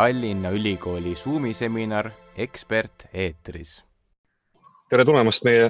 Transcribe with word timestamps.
Tallinna 0.00 0.48
Ülikooli 0.50 1.14
Zoomi 1.14 1.54
seminar 1.54 2.06
Ekspert 2.36 3.02
eetris. 3.12 3.84
tere 4.88 5.04
tulemast 5.04 5.42
meie 5.44 5.66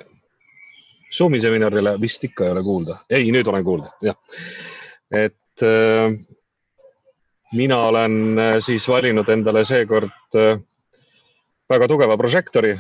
Zoomi 1.11 1.41
seminarile, 1.43 1.97
vist 2.01 2.23
ikka 2.25 2.45
ei 2.47 2.53
ole 2.53 2.61
kuulda, 2.63 2.95
ei, 3.11 3.25
nüüd 3.35 3.49
olen 3.51 3.65
kuulda, 3.67 3.89
jah. 4.07 4.15
et 5.11 5.65
äh, 5.67 6.15
mina 7.59 7.79
olen 7.89 8.39
äh, 8.39 8.53
siis 8.63 8.87
valinud 8.89 9.29
endale 9.35 9.65
seekord 9.67 10.39
äh, 10.39 10.61
väga 11.75 11.89
tugeva 11.91 12.15
prožektori 12.17 12.77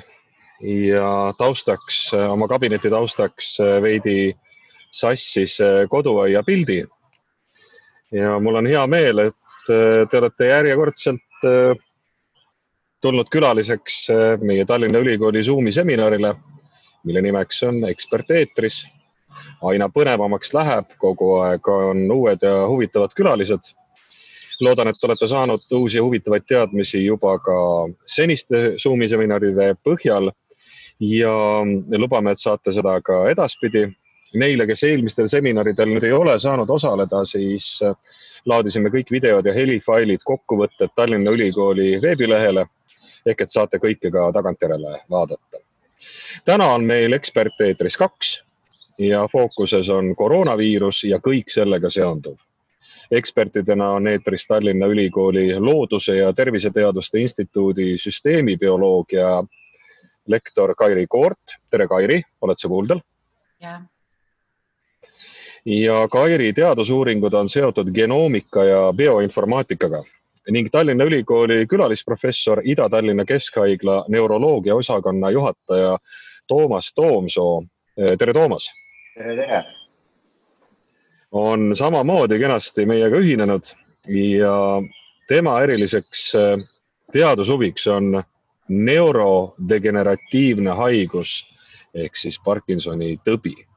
ja 0.62 1.08
taustaks, 1.38 2.12
äh, 2.14 2.28
oma 2.30 2.46
kabineti 2.46 2.92
taustaks 2.94 3.56
äh, 3.64 3.80
veidi 3.82 4.36
sassis 4.92 5.58
koduaia 5.90 6.44
pildi. 6.46 6.84
ja 8.12 8.38
mul 8.38 8.60
on 8.62 8.70
hea 8.70 8.86
meel, 8.86 9.24
et 9.26 9.66
te 9.66 10.18
olete 10.22 10.46
järjekordselt 10.52 11.26
tulnud 13.00 13.28
külaliseks 13.32 14.06
meie 14.44 14.64
Tallinna 14.68 14.98
Ülikooli 14.98 15.42
Zoomi 15.44 15.72
seminarile, 15.72 16.34
mille 17.04 17.22
nimeks 17.22 17.62
on 17.62 17.84
Ekspert 17.88 18.30
eetris. 18.30 18.86
aina 19.62 19.88
põnevamaks 19.88 20.54
läheb, 20.54 20.94
kogu 20.98 21.34
aeg 21.44 21.68
on 21.68 22.06
uued 22.12 22.42
ja 22.42 22.66
huvitavad 22.68 23.12
külalised 23.16 23.72
loodan, 24.60 24.88
et 24.88 25.04
olete 25.04 25.26
saanud 25.26 25.64
uusi 25.72 25.98
huvitavaid 25.98 26.44
teadmisi 26.48 27.04
juba 27.04 27.38
ka 27.38 27.56
seniste 28.06 28.74
Zoomi 28.82 29.08
seminaride 29.08 29.74
põhjal 29.84 30.30
ja 31.00 31.34
lubame, 31.98 32.32
et 32.32 32.40
saate 32.40 32.72
seda 32.72 32.98
ka 33.04 33.24
edaspidi. 33.30 33.86
Neile, 34.34 34.66
kes 34.66 34.84
eelmistel 34.86 35.28
seminaridel 35.28 35.88
nüüd 35.90 36.04
ei 36.06 36.12
ole 36.14 36.36
saanud 36.38 36.70
osaleda, 36.70 37.24
siis 37.26 37.80
äh, 37.82 37.96
laadisime 38.46 38.92
kõik 38.94 39.10
videod 39.10 39.46
ja 39.46 39.54
helifailid, 39.54 40.22
kokkuvõtted 40.24 40.94
Tallinna 40.94 41.32
Ülikooli 41.34 41.96
veebilehele 42.02 42.66
ehk 43.26 43.42
et 43.42 43.50
saate 43.50 43.80
kõike 43.82 44.12
ka 44.12 44.30
tagantjärele 44.32 45.00
vaadata. 45.10 45.58
täna 46.44 46.70
on 46.74 46.84
meil 46.84 47.12
eksperteetris 47.12 47.96
kaks 47.96 48.36
ja 48.98 49.26
fookuses 49.32 49.88
on 49.88 50.14
koroonaviirus 50.16 51.04
ja 51.04 51.18
kõik 51.18 51.50
sellega 51.52 51.90
seonduv 51.90 52.38
ekspertidena 53.10 53.90
on 53.90 54.08
eetris 54.08 54.46
Tallinna 54.46 54.86
Ülikooli 54.86 55.60
Looduse 55.60 56.16
ja 56.16 56.32
Terviseteaduste 56.32 57.18
Instituudi 57.18 57.98
süsteemibioloogia 57.98 59.44
lektor 60.26 60.74
Kairi 60.74 61.06
Koort. 61.06 61.58
tere, 61.70 61.88
Kairi, 61.88 62.22
oled 62.40 62.58
sa 62.58 62.68
kuuldel? 62.68 63.00
jah. 63.60 63.82
Ja 65.64 66.08
Kairi 66.08 66.52
teadusuuringud 66.52 67.32
on 67.32 67.48
seotud 67.48 67.92
genoomika 67.94 68.64
ja 68.64 68.92
bioinformaatikaga 68.96 70.04
ning 70.50 70.68
Tallinna 70.72 71.04
Ülikooli 71.04 71.66
külalisprofessor 71.66 72.60
Ida-Tallinna 72.64 73.24
Keskhaigla 73.24 74.04
neuroloogia 74.08 74.74
osakonna 74.74 75.30
juhataja 75.30 75.98
Toomas 76.46 76.92
Toomsoo. 76.94 77.62
tere, 78.18 78.32
Toomas. 78.32 78.70
tere, 79.14 79.36
tere. 79.36 79.64
on 81.32 81.74
samamoodi 81.74 82.38
kenasti 82.38 82.86
meiega 82.86 83.16
ühinenud 83.16 83.62
ja 84.08 84.82
tema 85.28 85.62
eriliseks 85.62 86.32
teadushuviks 87.12 87.86
on 87.86 88.22
neurodegeneratiivne 88.68 90.70
haigus 90.70 91.54
ehk 91.94 92.16
siis 92.16 92.40
Parkinsoni 92.44 93.16
tõbi. 93.28 93.69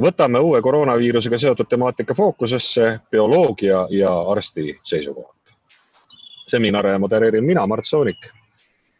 Võtame 0.00 0.40
uue 0.40 0.62
koroonaviirusega 0.62 1.38
seotud 1.38 1.68
temaatika 1.68 2.14
fookusesse 2.14 2.98
bioloogia 3.10 3.86
ja 3.90 4.12
arsti 4.20 4.78
seisukohalt. 4.82 5.36
seminare 6.46 6.98
modereerin 6.98 7.44
mina, 7.44 7.66
Mart 7.66 7.86
Soonik, 7.86 8.26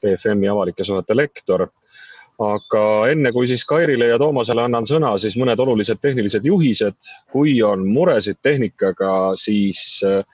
BFM-i 0.00 0.48
avalike 0.48 0.84
suhete 0.84 1.17
lektor. 1.17 1.69
aga 2.43 3.09
enne 3.11 3.33
kui 3.33 3.47
siis 3.47 3.65
Kairile 3.65 4.06
ja 4.06 4.19
Toomasele 4.19 4.62
annan 4.62 4.84
sõna, 4.84 5.19
siis 5.19 5.37
mõned 5.37 5.60
olulised 5.60 5.99
tehnilised 6.03 6.44
juhised. 6.44 6.97
kui 7.33 7.62
on 7.62 7.87
muresid 7.87 8.37
tehnikaga, 8.43 9.37
siis 9.37 10.00
äh, 10.04 10.25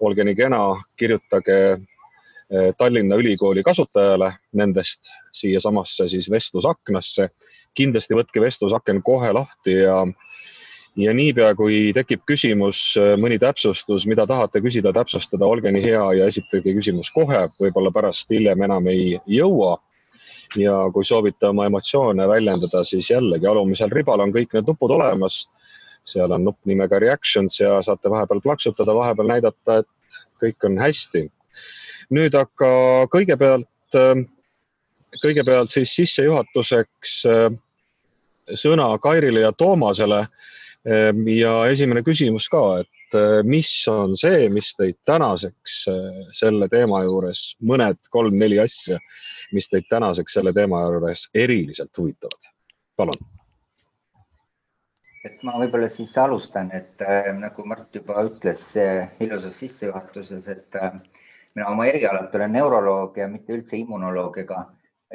olge 0.00 0.24
nii 0.24 0.34
kena, 0.34 0.82
kirjutage 0.96 1.78
Eh, 2.50 2.74
Tallinna 2.78 3.16
Ülikooli 3.16 3.62
kasutajale 3.62 4.32
nendest 4.52 5.08
siiasamasse 5.32 6.08
siis 6.08 6.30
vestlusaknasse. 6.30 7.30
Kindlasti 7.74 8.16
võtke 8.16 8.42
vestlusaken 8.42 9.02
kohe 9.06 9.32
lahti 9.34 9.76
ja, 9.80 9.96
ja 11.00 11.14
niipea, 11.16 11.54
kui 11.58 11.92
tekib 11.96 12.24
küsimus, 12.28 12.82
eh, 13.00 13.14
mõni 13.20 13.38
täpsustus, 13.42 14.06
mida 14.10 14.26
tahate 14.30 14.62
küsida, 14.64 14.92
täpsustada, 14.96 15.46
olge 15.46 15.72
nii 15.74 15.84
hea 15.84 16.04
ja 16.20 16.28
esitage 16.30 16.76
küsimus 16.76 17.10
kohe, 17.14 17.46
võib-olla 17.60 17.92
pärast 17.94 18.30
hiljem 18.30 18.62
enam 18.68 18.88
ei 18.92 19.18
jõua. 19.26 19.78
ja 20.56 20.74
kui 20.94 21.02
soovite 21.04 21.48
oma 21.48 21.64
emotsioone 21.66 22.28
väljendada, 22.28 22.84
siis 22.84 23.08
jällegi 23.10 23.46
alumisel 23.46 23.90
ribal 23.90 24.20
on 24.20 24.30
kõik 24.32 24.52
need 24.54 24.68
nupud 24.68 24.90
olemas. 24.90 25.48
seal 26.04 26.32
on 26.32 26.44
nupp 26.44 26.58
nimega 26.64 26.98
reactions 26.98 27.60
ja 27.60 27.82
saate 27.82 28.10
vahepeal 28.10 28.40
plaksutada, 28.40 28.94
vahepeal 28.94 29.28
näidata, 29.28 29.78
et 29.78 30.20
kõik 30.42 30.66
on 30.68 30.78
hästi 30.78 31.30
nüüd 32.12 32.34
aga 32.36 32.70
kõigepealt, 33.12 33.96
äh, 33.96 34.24
kõigepealt 35.22 35.72
siis 35.72 35.94
sissejuhatuseks 35.96 37.14
äh, 37.30 37.46
sõna 38.52 38.90
Kairile 39.02 39.46
ja 39.46 39.52
Toomasele. 39.52 40.26
Ähm, 40.84 41.22
ja 41.32 41.62
esimene 41.72 42.02
küsimus 42.04 42.44
ka, 42.52 42.82
et 42.84 43.16
äh, 43.16 43.38
mis 43.48 43.70
on 43.88 44.12
see, 44.20 44.50
mis 44.52 44.74
teid 44.76 44.98
tänaseks 45.08 45.78
selle 46.36 46.68
teema 46.68 47.00
juures, 47.06 47.54
mõned 47.64 48.02
kolm-neli 48.12 48.60
asja, 48.60 48.98
mis 49.56 49.70
teid 49.72 49.88
tänaseks 49.88 50.36
selle 50.36 50.52
teema 50.52 50.84
juures 50.84 51.30
eriliselt 51.34 51.96
huvitavad? 51.96 52.52
palun 52.94 53.16
et 55.24 55.40
ma 55.46 55.56
võib-olla 55.60 55.88
siis 55.88 56.12
alustan, 56.20 56.70
et 56.76 57.02
äh, 57.04 57.30
nagu 57.36 57.64
Mart 57.68 57.96
juba 57.96 58.22
ütles 58.26 58.64
äh, 58.80 59.12
ilusas 59.24 59.56
sissejuhatuses, 59.62 60.48
et 60.52 60.78
äh, 60.80 60.98
mina 61.56 61.70
oma 61.72 61.86
erialalt 61.88 62.34
olen 62.36 62.52
neuroloog 62.58 63.16
ja 63.18 63.28
mitte 63.30 63.56
üldse 63.56 63.78
immunoloog 63.80 64.36
ega, 64.44 64.66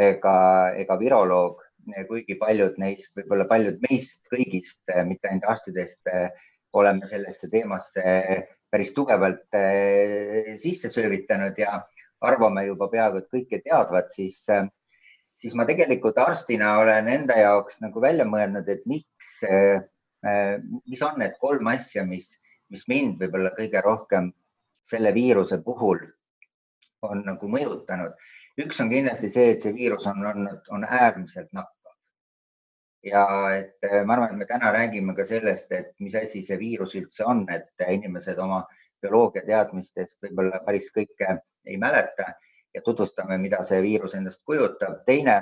ega, 0.10 0.36
ega 0.82 0.98
viroloog, 1.00 1.62
kuigi 2.10 2.38
paljud 2.40 2.78
neist, 2.82 3.12
võib-olla 3.18 3.48
paljud 3.50 3.80
meist 3.90 4.22
kõigist, 4.32 4.82
mitte 5.08 5.30
ainult 5.30 5.48
arstidest, 5.56 6.02
oleme 6.74 7.08
sellesse 7.10 7.50
teemasse 7.50 8.04
päris 8.70 8.92
tugevalt 8.94 9.58
sisse 10.62 10.92
söövitanud 10.94 11.58
ja 11.58 11.80
arvame 12.22 12.66
juba 12.68 12.90
peaaegu 12.92 13.22
et 13.22 13.32
kõike 13.34 13.62
teadvat, 13.66 14.12
siis, 14.14 14.44
siis 15.40 15.56
ma 15.58 15.66
tegelikult 15.70 16.20
arstina 16.22 16.76
olen 16.84 17.10
enda 17.10 17.40
jaoks 17.40 17.82
nagu 17.82 18.02
välja 18.04 18.28
mõelnud, 18.30 18.70
et 18.70 18.86
miks, 18.90 19.40
mis 20.86 21.04
on 21.06 21.20
need 21.22 21.38
kolm 21.42 21.72
asja, 21.72 22.06
mis, 22.06 22.30
mis 22.70 22.86
mind 22.92 23.24
võib-olla 23.24 23.56
kõige 23.58 23.82
rohkem 23.86 24.32
selle 24.90 25.14
viiruse 25.16 25.60
puhul 25.64 26.02
on 27.02 27.24
nagu 27.26 27.48
mõjutanud. 27.48 28.16
üks 28.60 28.80
on 28.84 28.90
kindlasti 28.92 29.30
see, 29.32 29.52
et 29.54 29.64
see 29.64 29.74
viirus 29.76 30.08
on 30.10 30.26
olnud, 30.26 30.66
on 30.76 30.84
äärmiselt 30.84 31.52
nakkav. 31.56 31.79
Ja 33.04 33.26
et 33.56 33.86
äh, 33.86 34.04
ma 34.06 34.16
arvan, 34.16 34.34
et 34.34 34.42
me 34.42 34.48
täna 34.50 34.72
räägime 34.76 35.16
ka 35.16 35.26
sellest, 35.26 35.72
et 35.72 35.94
mis 36.00 36.16
asi 36.16 36.42
see 36.44 36.60
viirus 36.60 36.96
üldse 37.00 37.26
on, 37.26 37.46
et 37.54 37.86
inimesed 37.88 38.40
oma 38.40 38.64
bioloogia 39.02 39.46
teadmistest 39.48 40.20
võib-olla 40.24 40.60
päris 40.66 40.90
kõike 40.96 41.38
ei 41.66 41.78
mäleta 41.80 42.34
ja 42.76 42.82
tutvustame, 42.86 43.38
mida 43.38 43.64
see 43.64 43.82
viirus 43.82 44.16
endast 44.16 44.44
kujutab. 44.46 45.00
teine, 45.06 45.42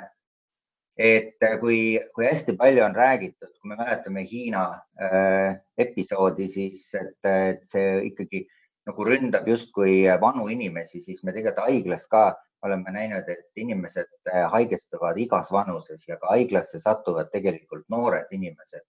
et 0.97 1.41
kui, 1.59 1.99
kui 2.13 2.25
hästi 2.25 2.55
palju 2.57 2.83
on 2.85 2.95
räägitud, 2.95 3.53
kui 3.61 3.71
me 3.71 3.79
mäletame 3.79 4.23
Hiina 4.25 4.67
äh, 5.01 5.57
episoodi, 5.77 6.49
siis 6.49 6.87
et, 6.93 7.17
et 7.25 7.65
see 7.69 8.05
ikkagi 8.11 8.45
nagu 8.87 9.03
ründab 9.03 9.47
justkui 9.49 10.05
vanu 10.21 10.47
inimesi, 10.47 11.01
siis 11.03 11.23
me 11.23 11.33
tegelikult 11.35 11.65
haiglas 11.65 12.07
ka 12.07 12.29
oleme 12.65 12.91
näinud, 12.91 13.29
et 13.29 13.59
inimesed 13.61 14.09
äh, 14.33 14.45
haigestuvad 14.51 15.17
igas 15.21 15.51
vanuses 15.51 16.07
ja 16.07 16.17
ka 16.17 16.31
haiglasse 16.33 16.79
satuvad 16.79 17.29
tegelikult 17.31 17.85
noored 17.89 18.31
inimesed. 18.31 18.85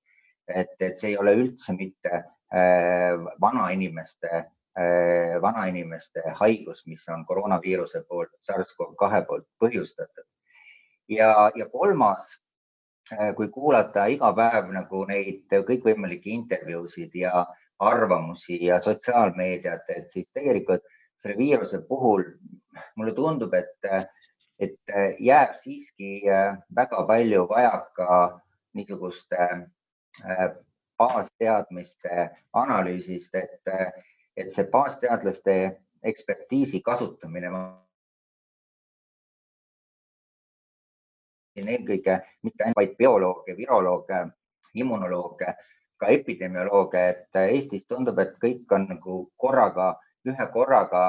et, 0.48 0.70
et 0.80 0.96
see 0.98 1.10
ei 1.10 1.18
ole 1.20 1.34
üldse 1.36 1.74
mitte 1.76 2.12
äh, 2.14 3.18
vanainimeste 3.40 4.30
äh,, 4.32 5.36
vanainimeste 5.42 6.22
haigus, 6.40 6.86
mis 6.86 7.04
on 7.12 7.26
koroonaviiruse 7.26 8.04
poolt, 8.08 8.32
SARS-CoV-2 8.48 9.24
poolt 9.28 9.44
põhjustatud. 9.60 10.24
ja, 11.08 11.50
ja 11.54 11.68
kolmas 11.68 12.38
kui 13.36 13.48
kuulata 13.48 14.06
iga 14.12 14.32
päev 14.36 14.72
nagu 14.72 15.04
neid 15.08 15.54
kõikvõimalikke 15.68 16.30
intervjuusid 16.30 17.14
ja 17.16 17.46
arvamusi 17.78 18.58
ja 18.64 18.80
sotsiaalmeediat, 18.80 19.88
et 19.88 20.10
siis 20.10 20.32
tegelikult 20.32 20.84
selle 21.22 21.36
viiruse 21.38 21.80
puhul 21.88 22.24
mulle 22.96 23.14
tundub, 23.16 23.54
et, 23.54 24.06
et 24.58 24.94
jääb 25.20 25.56
siiski 25.56 26.22
äh, 26.28 26.58
väga 26.76 27.04
palju 27.06 27.46
vajaka 27.50 28.40
niisuguste 28.74 29.48
äh, 30.24 30.46
baasteadmiste 30.98 32.30
analüüsist, 32.52 33.34
et, 33.34 33.74
et 34.36 34.54
see 34.54 34.64
baasteadlaste 34.72 35.58
ekspertiisi 36.02 36.80
kasutamine. 36.80 37.52
eelkõige 41.58 42.14
mitte 42.46 42.64
ainult 42.64 42.76
vaid 42.78 42.92
biolooge, 42.98 43.56
virolooge, 43.58 44.18
immunolooge, 44.78 45.54
ka 45.98 46.10
epidemiolooge, 46.14 47.02
et 47.08 47.38
Eestis 47.40 47.86
tundub, 47.90 48.18
et 48.22 48.36
kõik 48.42 48.70
on 48.74 48.86
nagu 48.92 49.16
korraga, 49.36 49.88
ühe 50.28 50.46
korraga 50.54 51.02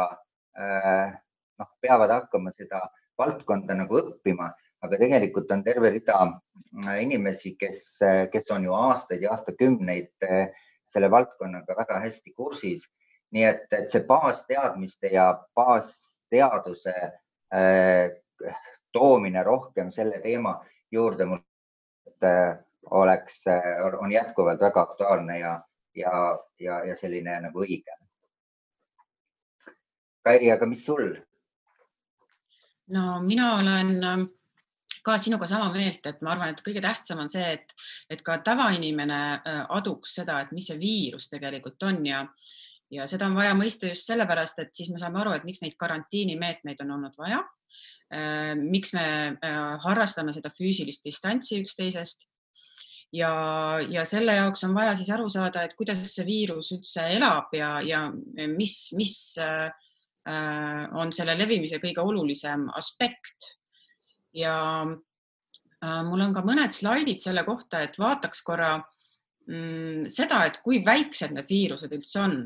noh, 1.59 1.69
peavad 1.81 2.11
hakkama 2.15 2.51
seda 2.55 2.81
valdkonda 3.19 3.75
nagu 3.75 3.99
õppima 3.99 4.49
aga 4.85 4.99
tegelikult 4.99 5.51
on 5.51 5.63
terve 5.63 5.91
rida 5.93 6.19
äh, 6.23 7.01
inimesi, 7.03 7.55
kes, 7.59 7.81
äh, 8.05 8.21
kes 8.31 8.49
on 8.55 8.67
ju 8.67 8.75
aastaid 8.75 9.23
ja 9.25 9.33
aastakümneid 9.35 10.27
äh, 10.27 10.47
selle 10.89 11.11
valdkonnaga 11.11 11.75
väga 11.77 11.99
hästi 12.05 12.33
kursis. 12.33 12.87
nii 13.29 13.43
et, 13.45 13.67
et 13.77 13.91
see 13.93 14.01
baasteadmiste 14.07 15.11
ja 15.13 15.27
baasteaduse 15.55 16.93
äh, 17.53 18.15
toomine 18.93 19.43
rohkem 19.45 19.91
selle 19.93 20.17
teema 20.23 20.55
juurde 20.91 21.27
mul 21.29 21.43
äh, 22.25 22.57
oleks, 22.89 23.43
on 24.01 24.11
jätkuvalt 24.11 24.61
väga 24.61 24.81
aktuaalne 24.81 25.39
ja, 25.39 25.51
ja, 25.95 26.39
ja, 26.59 26.79
ja 26.87 26.95
selline 26.97 27.35
nagu 27.43 27.61
õige. 27.61 27.93
Kairi, 30.25 30.49
aga 30.51 30.65
mis 30.65 30.85
sul? 30.85 31.11
No 32.95 33.21
mina 33.25 33.53
olen 33.59 34.27
ka 35.03 35.17
sinuga 35.17 35.47
sama 35.47 35.69
meelt, 35.73 36.05
et 36.05 36.23
ma 36.25 36.33
arvan, 36.33 36.53
et 36.53 36.63
kõige 36.63 36.81
tähtsam 36.83 37.21
on 37.23 37.29
see, 37.31 37.45
et, 37.55 37.75
et 38.11 38.23
ka 38.25 38.39
tavainimene 38.45 39.19
äh, 39.37 39.61
aduks 39.77 40.17
seda, 40.19 40.39
et 40.43 40.53
mis 40.55 40.67
see 40.69 40.79
viirus 40.81 41.29
tegelikult 41.31 41.87
on 41.87 42.01
ja, 42.07 42.23
ja 42.93 43.07
seda 43.09 43.29
on 43.29 43.37
vaja 43.37 43.55
mõista 43.57 43.89
just 43.89 44.09
sellepärast, 44.09 44.63
et 44.63 44.73
siis 44.75 44.91
me 44.93 44.99
saame 45.01 45.21
aru, 45.21 45.35
et 45.37 45.47
miks 45.47 45.63
neid 45.63 45.77
karantiinimeetmeid 45.79 46.83
on 46.85 46.97
olnud 46.97 47.15
vaja. 47.19 47.43
Äh, 48.13 48.55
miks 48.59 48.93
me 48.97 49.05
äh, 49.35 49.61
harrastame 49.85 50.33
seda 50.35 50.51
füüsilist 50.53 51.05
distantsi 51.05 51.61
üksteisest 51.63 52.25
ja, 53.13 53.31
ja 53.89 54.05
selle 54.05 54.35
jaoks 54.39 54.65
on 54.65 54.73
vaja 54.77 54.95
siis 54.97 55.11
aru 55.13 55.29
saada, 55.31 55.63
et 55.63 55.77
kuidas 55.77 56.01
see 56.09 56.25
viirus 56.27 56.73
üldse 56.75 57.05
elab 57.15 57.53
ja, 57.57 57.77
ja 57.85 58.07
mis, 58.49 58.89
mis 58.97 59.13
on 60.27 61.13
selle 61.15 61.33
levimise 61.37 61.79
kõige 61.81 62.03
olulisem 62.05 62.67
aspekt 62.77 63.53
ja 64.33 64.85
äh, 65.83 66.01
mul 66.07 66.23
on 66.23 66.33
ka 66.35 66.43
mõned 66.45 66.73
slaidid 66.75 67.21
selle 67.23 67.43
kohta, 67.47 67.83
et 67.83 67.97
vaataks 67.99 68.43
korra 68.45 68.75
mm, 68.77 70.07
seda, 70.11 70.43
et 70.47 70.59
kui 70.63 70.83
väiksed 70.85 71.33
need 71.35 71.49
viirused 71.49 71.93
üldse 71.95 72.21
on. 72.23 72.37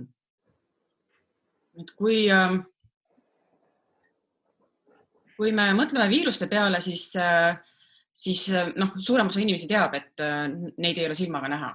et 1.82 1.92
kui 1.98 2.28
äh,, 2.32 2.58
kui 5.38 5.52
me 5.52 5.72
mõtleme 5.74 6.10
viiruste 6.12 6.48
peale, 6.48 6.82
siis 6.82 7.10
äh,, 7.18 7.58
siis 8.14 8.48
äh, 8.54 8.72
noh, 8.78 8.94
suurem 9.00 9.32
osa 9.32 9.42
inimesi 9.42 9.68
teab, 9.68 9.96
et 9.98 10.22
äh, 10.22 10.48
neid 10.78 11.00
ei 11.00 11.10
ole 11.10 11.18
silmaga 11.18 11.50
näha. 11.52 11.74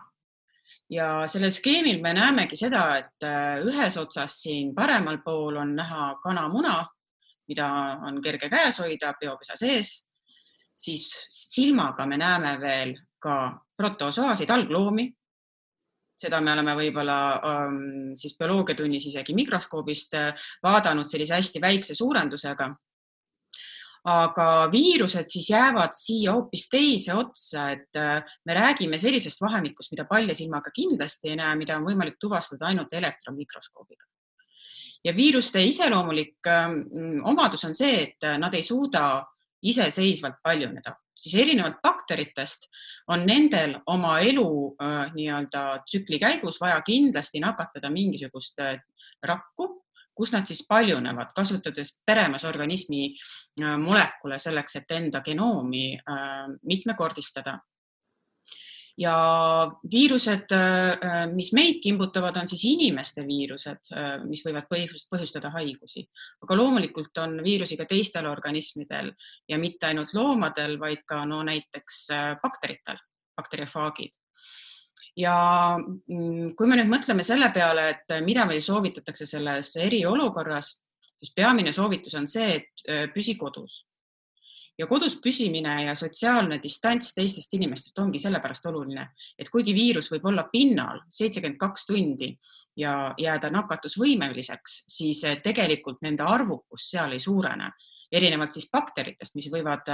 Ja 0.90 1.26
sellel 1.28 1.50
skeemil 1.52 2.02
me 2.02 2.14
näemegi 2.16 2.56
seda, 2.56 2.84
et 2.96 3.26
äh, 3.26 3.58
ühes 3.64 3.96
otsas 4.00 4.38
siin 4.42 4.74
paremal 4.74 5.18
pool 5.24 5.56
on 5.60 5.74
näha 5.76 6.14
kanamuna 6.22 6.80
mida 7.48 7.68
on 8.06 8.20
kerge 8.22 8.50
käes 8.52 8.78
hoida 8.82 9.14
peopesa 9.20 9.56
sees, 9.58 9.94
siis 10.78 11.06
silmaga 11.32 12.06
me 12.06 12.18
näeme 12.20 12.56
veel 12.60 12.94
ka 13.22 13.38
protozoaasid, 13.76 14.50
algloomi. 14.50 15.08
seda 16.18 16.40
me 16.42 16.50
oleme 16.50 16.72
võib-olla 16.74 17.16
ähm, 17.46 18.14
siis 18.18 18.32
bioloogiatunnis 18.38 19.04
isegi 19.06 19.36
mikroskoobist 19.38 20.16
äh, 20.18 20.48
vaadanud 20.62 21.06
sellise 21.06 21.36
hästi 21.36 21.60
väikse 21.62 21.94
suurendusega. 21.94 22.72
Aga 24.04 24.68
viirused 24.72 25.26
siis 25.30 25.50
jäävad 25.50 25.96
siia 25.96 26.32
hoopis 26.36 26.68
teise 26.70 27.14
otsa, 27.14 27.70
et 27.74 27.96
äh, 27.96 28.20
me 28.44 28.54
räägime 28.54 28.98
sellisest 28.98 29.42
vahemikust, 29.42 29.92
mida 29.92 30.06
palja 30.08 30.34
silmaga 30.34 30.70
kindlasti 30.74 31.32
ei 31.32 31.40
näe, 31.40 31.56
mida 31.56 31.76
on 31.76 31.88
võimalik 31.88 32.18
tuvastada 32.20 32.70
ainult 32.70 32.92
elektronmikroskoobiga 32.92 34.04
ja 35.04 35.16
viiruste 35.16 35.62
iseloomulik 35.62 36.46
ähm, 36.46 37.20
omadus 37.24 37.64
on 37.64 37.74
see, 37.74 38.02
et 38.02 38.24
äh, 38.26 38.38
nad 38.38 38.54
ei 38.54 38.62
suuda 38.62 39.24
iseseisvalt 39.62 40.38
paljuneda, 40.42 40.94
siis 41.18 41.34
erinevalt 41.42 41.80
bakteritest 41.82 42.68
on 43.10 43.24
nendel 43.26 43.76
oma 43.90 44.18
elu 44.20 44.48
äh, 44.82 45.10
nii-öelda 45.14 45.64
tsükli 45.86 46.20
käigus 46.22 46.60
vaja 46.62 46.80
kindlasti 46.86 47.42
nakatada 47.42 47.90
mingisugust 47.90 48.62
rakku, 49.26 49.70
kus 50.18 50.34
nad 50.34 50.46
siis 50.50 50.64
paljunevad, 50.66 51.30
kasutades 51.36 51.94
peremas 52.06 52.44
organismi 52.48 53.12
molekule 53.78 54.40
selleks, 54.42 54.80
et 54.80 54.96
enda 54.98 55.22
genoomi 55.22 55.92
mitmekordistada. 56.66 57.54
Ja 58.98 59.14
viirused, 59.90 60.50
äh, 60.50 61.26
mis 61.30 61.52
meid 61.54 61.78
kimbutavad, 61.82 62.36
on 62.40 62.48
siis 62.50 62.64
inimeste 62.66 63.22
viirused, 63.26 63.92
äh, 63.94 64.16
mis 64.26 64.42
võivad 64.42 64.66
põhjustada 64.66 65.52
haigusi, 65.54 66.02
aga 66.42 66.56
loomulikult 66.58 67.20
on 67.22 67.38
viirusi 67.44 67.78
ka 67.78 67.86
teistel 67.86 68.26
organismidel 68.26 69.12
ja 69.48 69.58
mitte 69.62 69.86
ainult 69.86 70.16
loomadel, 70.18 70.80
vaid 70.82 71.06
ka 71.06 71.22
no 71.30 71.44
näiteks 71.46 72.00
äh, 72.10 72.32
bakteritel, 72.42 72.98
bakteriofaagid 73.38 74.18
ja 75.18 75.34
mm, 75.78 76.54
kui 76.54 76.70
me 76.70 76.78
nüüd 76.78 76.90
mõtleme 76.92 77.26
selle 77.26 77.50
peale, 77.54 77.88
et 77.94 78.18
mida 78.26 78.46
meil 78.46 78.62
soovitatakse 78.62 79.26
selles 79.26 79.74
eriolukorras, 79.82 80.76
siis 81.18 81.34
peamine 81.34 81.72
soovitus 81.74 82.14
on 82.14 82.28
see, 82.30 82.60
et 82.60 83.12
püsi 83.14 83.34
kodus 83.38 83.82
ja 84.78 84.86
kodus 84.86 85.16
püsimine 85.22 85.72
ja 85.84 85.94
sotsiaalne 85.98 86.60
distants 86.62 87.10
teistest 87.16 87.54
inimestest 87.58 87.98
ongi 87.98 88.20
sellepärast 88.22 88.68
oluline, 88.70 89.08
et 89.38 89.50
kuigi 89.50 89.74
viirus 89.74 90.10
võib 90.12 90.28
olla 90.30 90.46
pinnal 90.52 91.02
seitsekümmend 91.10 91.58
kaks 91.58 91.86
tundi 91.88 92.30
ja 92.78 93.12
jääda 93.18 93.50
nakatusvõimeliseks, 93.54 94.82
siis 94.86 95.24
eh, 95.26 95.40
tegelikult 95.42 96.02
nende 96.06 96.26
arvukus 96.26 96.90
seal 96.92 97.16
ei 97.16 97.22
suurene 97.22 97.72
erinevalt 98.12 98.54
siis 98.54 98.70
bakteritest, 98.72 99.34
mis 99.36 99.50
võivad 99.52 99.84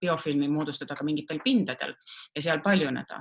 biofilmi 0.00 0.46
moodustada 0.46 0.94
ka 0.94 1.02
mingitel 1.02 1.40
pindadel 1.42 1.96
ja 2.36 2.42
seal 2.42 2.60
paljuneda. 2.62 3.18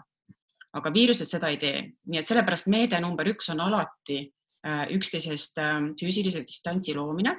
Aga 0.73 0.93
viirused 0.93 1.29
seda 1.29 1.51
ei 1.53 1.59
tee, 1.61 1.81
nii 2.09 2.19
et 2.19 2.27
sellepärast 2.27 2.69
meede 2.73 2.99
number 3.01 3.27
üks 3.29 3.49
on 3.53 3.61
alati 3.61 4.19
eh, 4.23 4.85
üksteisest 4.95 5.61
füüsilise 5.99 6.41
distantsi 6.47 6.95
loomine 6.97 7.35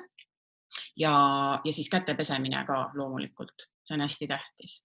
ja, 0.96 1.14
ja 1.64 1.72
siis 1.72 1.88
käte 1.90 2.14
pesemine 2.14 2.64
ka 2.66 2.90
loomulikult. 2.94 3.70
See 3.84 3.96
on 3.96 4.04
hästi 4.04 4.28
tähtis. 4.28 4.82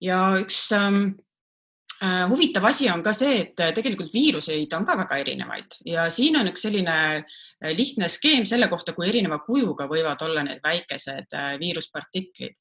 ja 0.00 0.18
üks 0.38 0.72
ähm, 0.72 1.16
äh, 2.02 2.28
huvitav 2.30 2.64
asi 2.64 2.86
on 2.90 3.02
ka 3.02 3.12
see, 3.12 3.40
et 3.42 3.60
äh, 3.60 3.72
tegelikult 3.74 4.12
viiruseid 4.14 4.72
on 4.78 4.86
ka 4.86 4.96
väga 4.98 5.18
erinevaid. 5.24 5.80
Ja 5.84 6.06
siin 6.10 6.38
on 6.38 6.48
üks 6.52 6.62
selline 6.68 6.94
äh, 7.18 7.72
lihtne 7.74 8.08
skeem 8.08 8.46
selle 8.46 8.68
kohta, 8.68 8.94
kui 8.94 9.08
erineva 9.08 9.40
kujuga 9.42 9.88
võivad 9.90 10.22
olla 10.24 10.46
need 10.46 10.62
väikesed 10.64 11.34
äh, 11.34 11.56
viiruspartiklid 11.60 12.56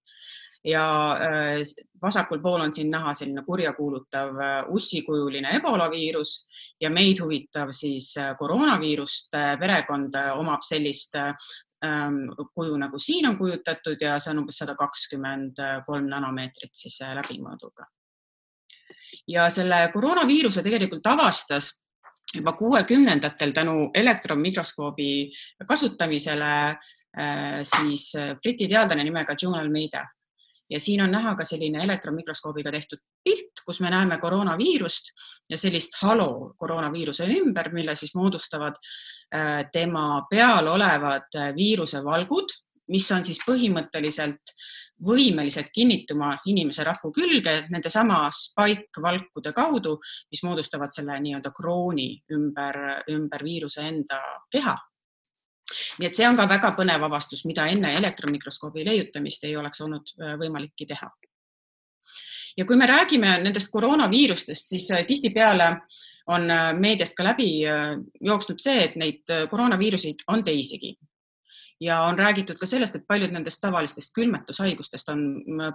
ja 0.65 1.11
äh, 1.11 1.61
vasakul 2.01 2.41
pool 2.41 2.61
on 2.61 2.73
siin 2.73 2.89
näha 2.91 3.13
selline 3.13 3.43
kurjakuulutav 3.45 4.41
äh, 4.41 4.57
ussikujuline 4.69 5.55
ebola 5.57 5.89
viirus 5.91 6.47
ja 6.81 6.89
meid 6.89 7.21
huvitav 7.21 7.71
siis 7.71 8.15
koroonaviiruste 8.39 9.57
perekond 9.59 10.17
omab 10.35 10.65
sellist 10.65 11.15
Ähm, 11.85 12.23
kuju 12.55 12.73
nagu 12.81 12.97
siin 12.97 13.27
on 13.29 13.35
kujutatud 13.37 14.01
ja 14.01 14.15
see 14.17 14.31
on 14.31 14.39
umbes 14.41 14.57
sada 14.57 14.73
kakskümmend 14.73 15.59
kolm 15.85 16.07
nanomeetrit 16.09 16.73
siis 16.73 16.95
äh, 17.05 17.11
läbimõõduga. 17.13 17.85
ja 19.27 19.45
selle 19.53 19.83
koroonaviiruse 19.93 20.63
tegelikult 20.65 21.05
avastas 21.05 21.75
juba 22.33 22.53
kuuekümnendatel 22.57 23.53
tänu 23.53 23.91
elektronmikroskoobi 23.93 25.31
kasutamisele 25.67 26.53
äh, 27.19 27.61
siis 27.63 28.15
äh, 28.15 28.35
Briti 28.41 28.67
teadlane 28.67 29.03
nimega 29.03 29.35
John 29.41 29.55
Almeida 29.55 30.01
ja 30.69 30.79
siin 30.79 31.01
on 31.01 31.11
näha 31.11 31.35
ka 31.35 31.45
selline 31.47 31.83
elektronmikroskoobiga 31.83 32.71
tehtud 32.71 32.99
pilt, 33.23 33.63
kus 33.65 33.79
me 33.81 33.89
näeme 33.89 34.17
koroonaviirust 34.17 35.11
ja 35.49 35.57
sellist 35.57 35.99
halo 36.01 36.53
koroonaviiruse 36.57 37.27
ümber, 37.39 37.71
mille 37.73 37.95
siis 37.95 38.15
moodustavad 38.15 38.75
äh, 39.35 39.65
tema 39.71 40.25
peal 40.29 40.67
olevad 40.67 41.29
äh, 41.35 41.53
viirusevalgud, 41.55 42.55
mis 42.87 43.11
on 43.11 43.23
siis 43.23 43.39
põhimõtteliselt 43.43 44.53
võimelised 45.03 45.69
kinnituma 45.75 46.31
inimese 46.49 46.83
rahvu 46.87 47.11
külge 47.13 47.53
nendesama 47.69 48.23
spike-valkude 48.33 49.51
kaudu, 49.53 49.97
mis 50.31 50.41
moodustavad 50.43 50.93
selle 50.93 51.19
nii-öelda 51.21 51.51
krooni 51.53 52.09
ümber, 52.33 52.79
ümber 53.13 53.43
viiruse 53.45 53.85
enda 53.85 54.21
keha 54.51 54.77
nii 55.99 56.07
et 56.07 56.17
see 56.17 56.27
on 56.27 56.37
ka 56.37 56.47
väga 56.49 56.73
põnev 56.77 57.03
avastus, 57.07 57.45
mida 57.45 57.67
enne 57.71 57.93
elektronmikroskoobi 57.99 58.85
leiutamist 58.87 59.43
ei 59.47 59.57
oleks 59.59 59.81
olnud 59.85 60.13
äh, 60.21 60.35
võimalikki 60.41 60.87
teha. 60.89 61.11
ja 62.57 62.65
kui 62.65 62.77
me 62.77 62.87
räägime 62.89 63.39
nendest 63.43 63.71
koroonaviirustest, 63.71 64.69
siis 64.73 64.87
tihtipeale 65.07 65.75
on 66.27 66.49
meediast 66.79 67.15
ka 67.15 67.23
läbi 67.23 67.61
jooksnud 67.63 68.59
see, 68.59 68.81
et 68.83 68.95
neid 68.99 69.31
koroonaviiruseid 69.51 70.25
on 70.27 70.43
teisigi 70.43 70.97
ja 71.81 72.01
on 72.01 72.19
räägitud 72.19 72.57
ka 72.57 72.65
sellest, 72.65 72.95
et 72.95 73.07
paljud 73.07 73.31
nendest 73.33 73.61
tavalistest 73.61 74.13
külmetushaigustest 74.17 75.09
on 75.13 75.23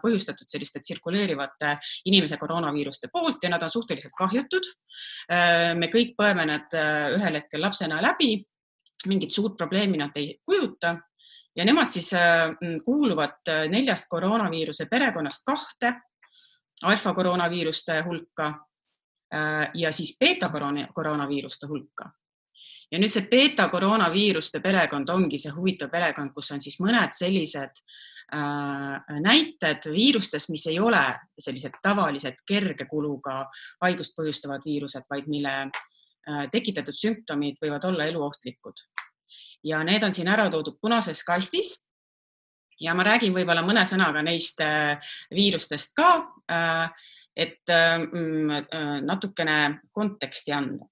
põhjustatud 0.03 0.51
selliste 0.51 0.83
tsirkuleerivate 0.83 1.77
inimese 2.11 2.37
koroonaviiruste 2.41 3.11
poolt 3.13 3.43
ja 3.43 3.51
nad 3.53 3.63
on 3.63 3.71
suhteliselt 3.71 4.17
kahjutud. 4.19 4.67
me 5.79 5.89
kõik 5.93 6.17
põeme 6.19 6.47
nad 6.47 6.75
äh, 6.75 7.15
ühel 7.17 7.39
hetkel 7.39 7.63
lapsena 7.63 8.03
läbi, 8.03 8.43
mingit 9.06 9.30
suurt 9.30 9.56
probleemi 9.56 9.99
nad 9.99 10.16
ei 10.16 10.35
kujuta. 10.44 10.97
Ja 11.56 11.64
nemad 11.64 11.90
siis 11.92 12.12
äh, 12.16 12.54
kuuluvad 12.85 13.49
äh, 13.49 13.68
neljast 13.68 14.09
koroonaviiruse 14.09 14.87
perekonnast 14.90 15.44
kahte 15.47 15.94
alfa 16.82 17.14
koroonaviiruste 17.14 18.00
hulka 18.02 18.52
ja 19.75 19.92
siis 19.92 20.16
beeta 20.21 20.50
koroonaviiruste 20.94 21.66
hulka. 21.66 22.11
Ja 22.92 23.00
nüüd 23.00 23.09
see 23.09 23.25
beeta 23.30 23.71
koroonaviiruste 23.73 24.61
perekond 24.61 25.09
ongi 25.09 25.38
see 25.40 25.52
huvitav 25.54 25.88
perekond, 25.92 26.35
kus 26.37 26.50
on 26.52 26.61
siis 26.61 26.76
mõned 26.85 27.14
sellised 27.16 27.80
äh, 28.37 29.21
näited 29.25 29.88
viirustest, 29.94 30.50
mis 30.52 30.66
ei 30.68 30.76
ole 30.80 31.00
sellised 31.40 31.78
tavalised 31.82 32.44
kerge 32.49 32.85
kuluga 32.90 33.47
haigust 33.85 34.12
põhjustavad 34.18 34.68
viirused, 34.68 35.09
vaid 35.09 35.30
mille 35.32 35.54
äh, 35.62 35.87
tekitatud 36.52 36.95
sümptomid 36.95 37.57
võivad 37.62 37.85
olla 37.88 38.05
eluohtlikud. 38.07 38.85
ja 39.64 39.83
need 39.85 40.02
on 40.02 40.14
siin 40.14 40.29
ära 40.29 40.49
toodud 40.50 40.79
punases 40.81 41.25
kastis. 41.25 41.83
ja 42.81 42.95
ma 42.95 43.02
räägin 43.02 43.35
võib-olla 43.35 43.62
mõne 43.67 43.83
sõnaga 43.85 44.23
neist 44.23 44.61
äh, 44.61 44.99
viirustest 45.35 45.95
ka, 45.97 46.12
et 47.37 47.71
mm, 47.71 49.05
natukene 49.07 49.81
konteksti 49.93 50.52
anda 50.52 50.87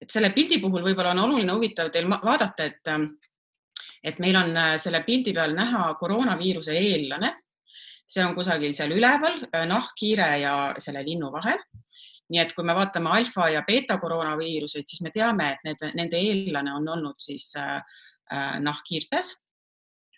et 0.00 0.12
selle 0.12 0.30
pildi 0.34 0.60
puhul 0.62 0.84
võib-olla 0.84 1.14
on 1.14 1.24
oluline 1.24 1.56
huvitav 1.56 1.90
teil 1.92 2.08
vaadata, 2.10 2.66
et, 2.68 2.92
et 4.04 4.20
meil 4.22 4.38
on 4.38 4.52
äh, 4.56 4.74
selle 4.80 5.02
pildi 5.06 5.34
peal 5.36 5.56
näha 5.56 5.88
koroonaviiruse 6.00 6.76
eellane. 6.76 7.34
see 8.06 8.22
on 8.22 8.36
kusagil 8.36 8.74
seal 8.74 8.92
üleval 8.94 9.40
äh, 9.48 9.64
nahkhiire 9.66 10.28
ja 10.40 10.52
selle 10.78 11.02
linnu 11.04 11.32
vahel. 11.32 11.58
Nii 12.32 12.40
et 12.42 12.52
kui 12.54 12.64
me 12.66 12.74
vaatame 12.74 13.10
alfa 13.14 13.48
ja 13.54 13.62
beeta 13.66 13.98
koroonaviiruseid, 14.02 14.86
siis 14.86 15.02
me 15.02 15.12
teame, 15.14 15.52
et 15.52 15.66
need, 15.66 15.84
nende 15.94 16.18
eellane 16.18 16.72
on 16.74 16.88
olnud 16.96 17.18
siis 17.22 17.52
äh, 17.60 17.80
äh 18.32 18.60
nahkhiirtes 18.60 19.34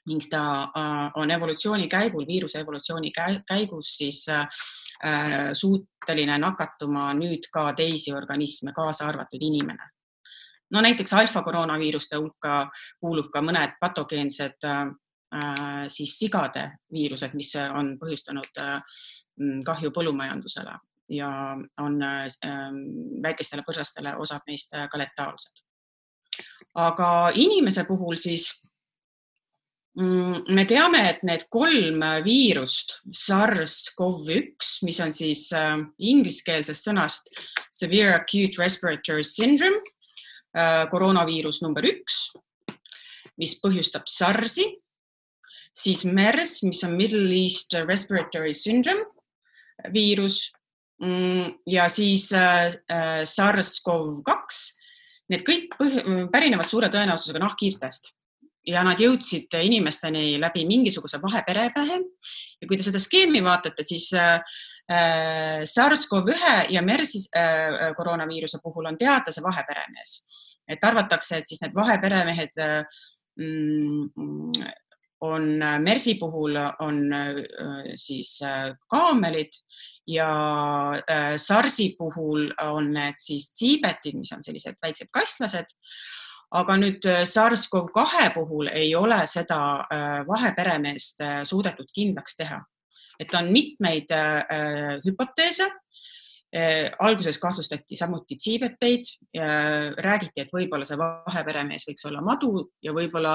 ning 0.09 0.23
ta 0.31 0.43
äh, 0.62 1.11
on 1.15 1.31
evolutsiooni 1.31 1.88
käigul, 1.88 2.27
viiruse 2.27 2.61
evolutsiooni 2.61 3.12
käigus 3.49 3.97
siis 3.99 4.25
äh, 4.29 4.47
suuteline 5.53 6.38
nakatuma 6.38 7.12
nüüd 7.15 7.50
ka 7.53 7.73
teisi 7.77 8.12
organisme, 8.12 8.73
kaasa 8.73 9.09
arvatud 9.09 9.43
inimene. 9.43 9.91
no 10.71 10.81
näiteks 10.81 11.12
alfa 11.12 11.43
koroonaviiruste 11.43 12.17
hulka 12.17 12.71
kuulub 13.00 13.31
ka 13.33 13.41
mõned 13.45 13.77
patogeensed 13.81 14.65
äh, 14.65 14.88
siis 15.88 16.19
sigade 16.19 16.71
viirused, 16.93 17.35
mis 17.37 17.53
on 17.61 17.99
põhjustanud 18.00 18.62
kahju 19.65 19.91
põllumajandusele 19.93 20.73
ja 21.09 21.31
on 21.81 21.99
väikestele 23.25 23.62
põrsastele 23.67 24.17
osad 24.21 24.45
neist 24.47 24.75
ka 24.91 24.99
letaalsed. 25.00 25.65
aga 26.75 27.31
inimese 27.35 27.85
puhul 27.88 28.17
siis 28.17 28.50
Mm, 29.99 30.45
me 30.55 30.62
teame, 30.69 31.00
et 31.11 31.25
need 31.27 31.49
kolm 31.50 32.05
viirust, 32.23 33.00
SARS-CoV-1, 33.19 34.67
mis 34.87 35.00
on 35.03 35.11
siis 35.15 35.49
äh, 35.59 35.73
ingliskeelsest 35.99 36.87
sõnast 36.87 37.33
severe 37.67 38.12
acute 38.15 38.62
respiratory 38.62 39.25
syndrome, 39.27 39.81
äh, 40.55 40.85
koroonaviirus 40.93 41.65
number 41.65 41.88
üks, 41.88 42.29
mis 43.43 43.57
põhjustab 43.59 44.07
SARS-i, 44.07 44.69
siis 45.75 46.05
MERS, 46.07 46.61
mis 46.69 46.85
on 46.87 46.95
Middle 46.95 47.27
East 47.35 47.75
Respiratory 47.83 48.55
Syndrome 48.55 49.03
viirus 49.95 50.53
ja 51.67 51.88
siis 51.88 52.33
äh, 52.35 52.69
SARS-CoV-2. 53.25 54.62
Need 55.28 55.45
kõik 55.45 55.76
pärinevad 56.33 56.71
suure 56.71 56.88
tõenäosusega 56.90 57.43
nahkhiirtest 57.43 58.14
ja 58.69 58.83
nad 58.85 59.00
jõudsid 59.00 59.52
inimesteni 59.62 60.38
läbi 60.40 60.64
mingisuguse 60.69 61.21
vaheperepähe. 61.23 62.00
ja 62.61 62.69
kui 62.69 62.76
te 62.76 62.83
seda 62.83 62.99
skeemi 62.99 63.43
vaatate, 63.45 63.85
siis 63.85 64.11
äh, 64.14 64.40
äh 64.90 65.62
SARS-CoV-1 65.69 66.73
ja 66.75 66.83
MERS-i 66.83 67.23
äh, 67.37 67.95
koroonaviiruse 67.97 68.59
puhul 68.62 68.90
on 68.90 68.99
teada 68.99 69.33
see 69.33 69.45
vaheperemees, 69.45 70.19
et 70.69 70.85
arvatakse, 70.85 71.38
et 71.38 71.49
siis 71.49 71.62
need 71.62 71.76
vaheperemehed 71.76 72.61
äh, 72.64 72.85
mm, 73.38 74.62
on 75.21 75.49
MERS-i 75.83 76.14
puhul 76.19 76.57
on 76.78 77.12
äh, 77.12 77.35
siis 77.95 78.40
äh, 78.43 78.75
kaamelid 78.90 79.52
ja 80.09 80.29
SARS-i 81.37 81.91
puhul 81.99 82.49
on 82.65 82.93
need 82.95 83.19
siis 83.21 83.50
tsiibetid, 83.53 84.17
mis 84.17 84.33
on 84.33 84.45
sellised 84.45 84.79
väiksed 84.83 85.12
kastlased. 85.12 85.75
Aga 86.57 86.79
nüüd 86.81 87.05
äh, 87.05 87.27
SARS-CoV-2 87.29 88.31
puhul 88.33 88.71
ei 88.73 88.95
ole 88.97 89.19
seda 89.29 89.59
äh, 89.85 90.23
vaheperemeest 90.29 91.21
äh, 91.21 91.43
suudetud 91.45 91.91
kindlaks 91.93 92.38
teha, 92.38 92.62
et 93.21 93.35
on 93.35 93.53
mitmeid 93.53 94.15
hüpoteese. 95.05 95.69
alguses 96.99 97.37
kahtlustati 97.38 97.97
samuti 97.97 98.37
tsiibeteid, 98.37 99.11
räägiti, 100.00 100.41
et 100.41 100.53
võib-olla 100.55 100.87
see 100.88 100.97
vaheperemees 100.97 101.85
võiks 101.91 102.07
olla 102.09 102.23
madu 102.25 102.71
ja 102.81 102.95
võib-olla 102.97 103.35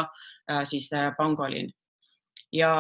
siis 0.65 0.87
pangolin 1.17 1.69
ja 2.53 2.73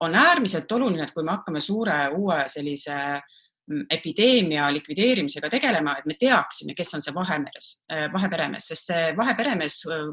on 0.00 0.14
äärmiselt 0.14 0.72
oluline, 0.72 1.02
et 1.04 1.12
kui 1.12 1.24
me 1.24 1.34
hakkame 1.34 1.60
suure 1.60 2.08
uue 2.16 2.38
sellise 2.48 2.94
äh, 2.94 3.22
Mm, 3.70 3.86
epideemia 3.90 4.72
likvideerimisega 4.72 5.50
tegelema, 5.50 5.94
et 5.98 6.06
me 6.06 6.14
teaksime, 6.18 6.74
kes 6.74 6.94
on 6.96 7.02
see 7.04 7.14
vahemeres, 7.14 7.68
äh, 7.92 8.08
vaheperemees, 8.12 8.66
sest 8.72 8.88
see 8.90 9.12
vaheperemees 9.16 9.76
äh, 9.86 10.08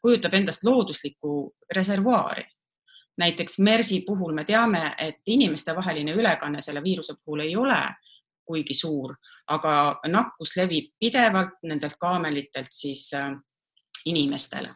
kujutab 0.00 0.34
endast 0.38 0.64
looduslikku 0.64 1.32
reservuaari. 1.74 2.44
näiteks 3.18 3.58
MERS-i 3.58 4.00
puhul 4.06 4.32
me 4.34 4.44
teame, 4.44 4.94
et 4.98 5.18
inimestevaheline 5.26 6.14
ülekanne 6.16 6.62
selle 6.62 6.80
viiruse 6.82 7.14
puhul 7.24 7.40
ei 7.40 7.56
ole 7.56 7.80
kuigi 8.44 8.74
suur, 8.74 9.12
aga 9.48 10.00
nakkus 10.08 10.56
levib 10.56 10.94
pidevalt 11.00 11.58
nendelt 11.62 11.98
kaamelitelt 12.00 12.70
siis 12.70 13.10
äh, 13.14 13.34
inimestele 14.06 14.70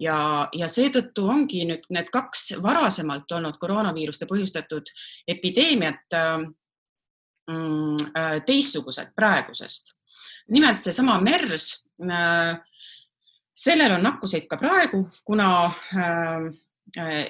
ja, 0.00 0.48
ja 0.52 0.68
seetõttu 0.68 1.26
ongi 1.28 1.64
nüüd 1.68 1.86
need 1.90 2.10
kaks 2.12 2.54
varasemalt 2.62 3.32
olnud 3.32 3.58
koroonaviiruste 3.60 4.26
põhjustatud 4.30 4.90
epideemiat 5.28 6.18
Mm, 7.50 7.96
äh, 8.16 8.40
teistsugused 8.46 9.14
praegusest. 9.16 9.94
nimelt 10.48 10.80
seesama 10.80 11.20
MERS, 11.20 11.86
äh, 12.10 12.58
sellel 13.54 13.94
on 13.96 14.02
nakkuseid 14.02 14.46
ka 14.50 14.56
praegu, 14.56 15.00
kuna 15.24 15.48
äh, 15.66 16.46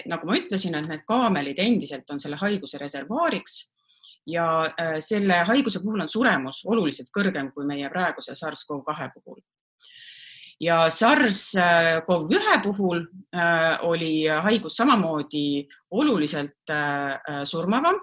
nagu 0.08 0.26
ma 0.26 0.36
ütlesin, 0.36 0.76
et 0.76 0.88
need 0.88 1.04
kaamelid 1.08 1.58
endiselt 1.58 2.10
on 2.10 2.20
selle 2.20 2.36
haiguse 2.40 2.78
reservuaariks 2.80 3.56
ja 4.26 4.46
selle 4.98 5.36
haiguse 5.46 5.80
puhul 5.82 6.02
on 6.02 6.08
suremus 6.08 6.62
oluliselt 6.66 7.12
kõrgem 7.14 7.52
kui 7.54 7.66
meie 7.66 7.88
praeguse 7.90 8.34
SARS-CoV-2 8.34 9.08
puhul. 9.14 9.40
Ja 10.62 10.84
SARS-CoV-1 10.86 12.62
puhul 12.62 13.02
oli 13.88 14.28
haigus 14.28 14.76
samamoodi 14.78 15.66
oluliselt 15.90 16.70
surmavam. 17.44 17.98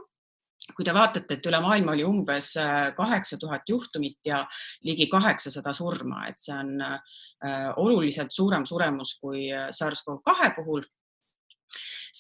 Kui 0.76 0.86
te 0.86 0.94
vaatate, 0.94 1.38
et 1.38 1.48
üle 1.50 1.60
maailma 1.64 1.96
oli 1.96 2.06
umbes 2.06 2.52
äh, 2.62 2.92
kaheksa 2.98 3.40
tuhat 3.42 3.66
juhtumit 3.70 4.20
ja 4.26 4.44
ligi 4.86 5.08
kaheksasada 5.10 5.74
surma, 5.74 6.28
et 6.30 6.38
see 6.42 6.54
on 6.56 6.84
äh, 6.86 7.72
oluliselt 7.82 8.32
suurem 8.36 8.66
suremus 8.70 9.16
kui 9.22 9.48
äh, 9.50 9.70
SARS-CoV-2 9.74 10.52
puhul, 10.60 10.86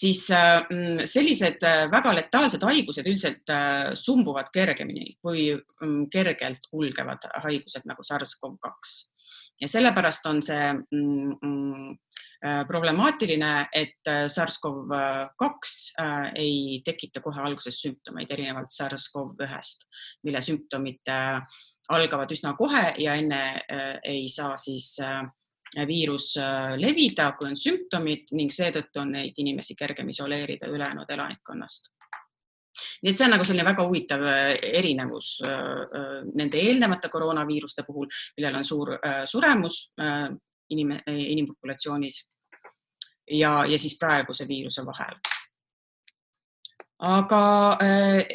siis 0.01 0.23
mm, 0.31 1.05
sellised 1.09 1.65
väga 1.91 2.13
letaalsed 2.13 2.65
haigused 2.65 3.07
üldiselt 3.09 3.53
sumbuvad 3.97 4.51
kergemini 4.53 5.15
kui 5.21 5.47
mm, 5.55 6.03
kergelt 6.13 6.69
kulgevad 6.69 7.25
haigused 7.45 7.87
nagu 7.89 8.05
SARS-CoV-2 8.05 9.48
ja 9.61 9.67
sellepärast 9.67 10.25
on 10.25 10.41
see 10.43 10.73
mm, 10.73 11.97
Äh, 12.45 12.65
problemaatiline, 12.67 13.67
et 13.73 14.07
äh, 14.07 14.27
SARS-CoV-2 14.31 15.41
äh, 15.99 16.31
ei 16.35 16.81
tekita 16.85 17.19
kohe 17.19 17.41
alguses 17.43 17.81
sümptomeid, 17.81 18.31
erinevalt 18.31 18.71
SARS-CoV-1-st, 18.71 19.83
mille 20.23 20.39
sümptomid 20.45 21.11
algavad 21.91 22.31
üsna 22.31 22.53
kohe 22.55 22.93
ja 23.03 23.17
enne 23.19 23.41
ei 24.07 24.29
saa 24.31 24.55
siis 24.55 25.01
viirus 25.89 26.29
levida, 26.79 27.33
kui 27.35 27.49
on 27.51 27.59
sümptomid 27.59 28.31
ning 28.31 28.55
seetõttu 28.55 29.03
on 29.03 29.11
neid 29.17 29.35
inimesi 29.43 29.75
kergem 29.75 30.07
isoleerida 30.15 30.71
ülejäänud 30.71 31.11
elanikkonnast. 31.11 31.91
Nii 33.01 33.11
et 33.11 33.17
see 33.17 33.27
on 33.27 33.33
nagu 33.35 33.45
selline 33.47 33.67
väga 33.67 33.85
huvitav 33.87 34.23
erinevus 34.73 35.39
nende 36.35 36.59
eelnevate 36.59 37.11
koroonaviiruste 37.11 37.85
puhul, 37.87 38.09
millel 38.37 38.59
on 38.59 38.67
suur 38.67 38.95
suremus 39.29 39.81
inim, 40.69 40.93
inimpopulatsioonis 41.07 42.19
ja, 43.31 43.65
ja 43.65 43.79
siis 43.79 43.97
praeguse 43.99 44.47
viiruse 44.47 44.85
vahel. 44.85 45.15
Aga 46.99 47.43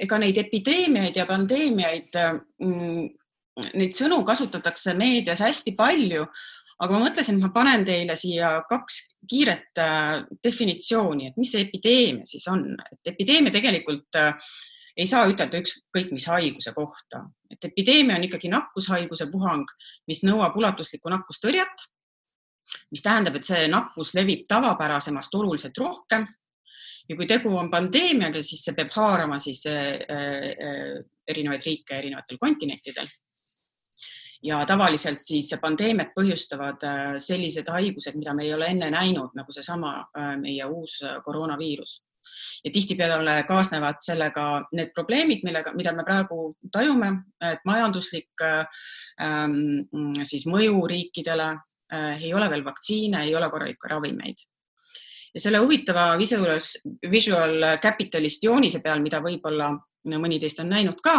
ega 0.00 0.18
neid 0.22 0.38
epideemiaid 0.40 1.18
ja 1.20 1.26
pandeemiaid 1.28 2.16
mm, 2.64 3.08
neid 3.78 3.96
sõnu 3.96 4.22
kasutatakse 4.26 4.94
meedias 4.98 5.42
hästi 5.44 5.74
palju, 5.76 6.24
aga 6.82 6.92
ma 6.94 7.06
mõtlesin, 7.06 7.38
et 7.38 7.44
ma 7.44 7.50
panen 7.54 7.84
teile 7.86 8.16
siia 8.18 8.50
kaks 8.68 9.00
kiiret 9.30 9.80
äh, 9.80 10.20
definitsiooni, 10.44 11.30
et 11.30 11.40
mis 11.40 11.54
see 11.54 11.64
epideemia 11.68 12.26
siis 12.28 12.46
on, 12.52 12.66
et 12.92 13.12
epideemia 13.14 13.54
tegelikult 13.54 14.18
äh, 14.20 14.34
ei 14.96 15.06
saa 15.10 15.26
ütelda 15.30 15.58
ükskõik 15.62 16.12
mis 16.14 16.26
haiguse 16.30 16.74
kohta, 16.74 17.24
et 17.50 17.66
epideemia 17.70 18.18
on 18.18 18.26
ikkagi 18.28 18.50
nakkushaiguse 18.52 19.26
puhang, 19.32 19.66
mis 20.10 20.22
nõuab 20.26 20.56
ulatuslikku 20.58 21.10
nakkustõrjet, 21.10 21.88
mis 22.94 23.02
tähendab, 23.02 23.36
et 23.38 23.46
see 23.46 23.66
nakkus 23.70 24.14
levib 24.14 24.46
tavapärasemast 24.48 25.34
oluliselt 25.34 25.78
rohkem. 25.78 26.26
Ja 27.04 27.16
kui 27.18 27.26
tegu 27.28 27.50
on 27.58 27.66
pandeemiaga, 27.68 28.40
siis 28.40 28.62
see 28.64 28.72
peab 28.78 28.94
haarama 28.94 29.36
siis 29.42 29.66
äh, 29.68 29.98
erinevaid 31.28 31.66
riike 31.66 31.98
erinevatel 31.98 32.38
kontinentidel 32.40 33.10
ja 34.44 34.60
tavaliselt 34.68 35.22
siis 35.24 35.52
pandeemiat 35.60 36.12
põhjustavad 36.16 36.82
äh, 36.84 37.04
sellised 37.22 37.68
haigused, 37.72 38.16
mida 38.18 38.34
me 38.36 38.44
ei 38.44 38.54
ole 38.54 38.68
enne 38.72 38.90
näinud, 38.92 39.32
nagu 39.36 39.52
seesama 39.52 39.96
äh, 40.04 40.34
meie 40.40 40.66
uus 40.66 41.00
äh, 41.02 41.20
koroonaviirus. 41.24 42.02
ja 42.64 42.70
tihtipeale 42.72 43.44
kaasnevad 43.48 44.00
sellega 44.02 44.44
need 44.72 44.90
probleemid, 44.94 45.44
millega, 45.44 45.72
mida 45.76 45.92
me 45.92 46.04
praegu 46.04 46.56
tajume, 46.72 47.10
et 47.40 47.60
majanduslik 47.64 48.42
ähm, 48.42 49.84
siis 50.22 50.46
mõju 50.50 50.86
riikidele 50.88 51.48
äh, 51.52 52.24
ei 52.24 52.34
ole 52.34 52.50
veel 52.50 52.64
vaktsiine, 52.64 53.22
ei 53.24 53.36
ole 53.36 53.50
korralikke 53.50 53.88
ravimeid 53.88 54.42
ja 55.34 55.40
selle 55.40 55.58
huvitava 55.58 56.18
visual, 56.18 56.58
visual 57.10 57.66
capitalist 57.82 58.44
joonise 58.44 58.80
peal, 58.82 59.02
mida 59.02 59.20
võib-olla 59.22 59.70
mõni 60.12 60.38
teist 60.40 60.60
on 60.60 60.70
näinud 60.72 61.00
ka, 61.04 61.16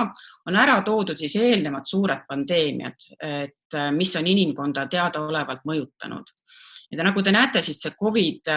on 0.50 0.58
ära 0.60 0.78
toodud 0.86 1.18
siis 1.20 1.36
eelnevad 1.42 1.88
suured 1.90 2.26
pandeemiad, 2.30 3.08
et 3.20 3.78
äh, 3.78 3.90
mis 3.96 4.14
on 4.20 4.28
inimkonda 4.28 4.86
teadaolevalt 4.92 5.66
mõjutanud. 5.66 6.30
ja 6.92 7.04
nagu 7.04 7.22
te 7.24 7.32
näete, 7.32 7.62
siis 7.62 7.82
see 7.82 7.96
Covid 8.00 8.52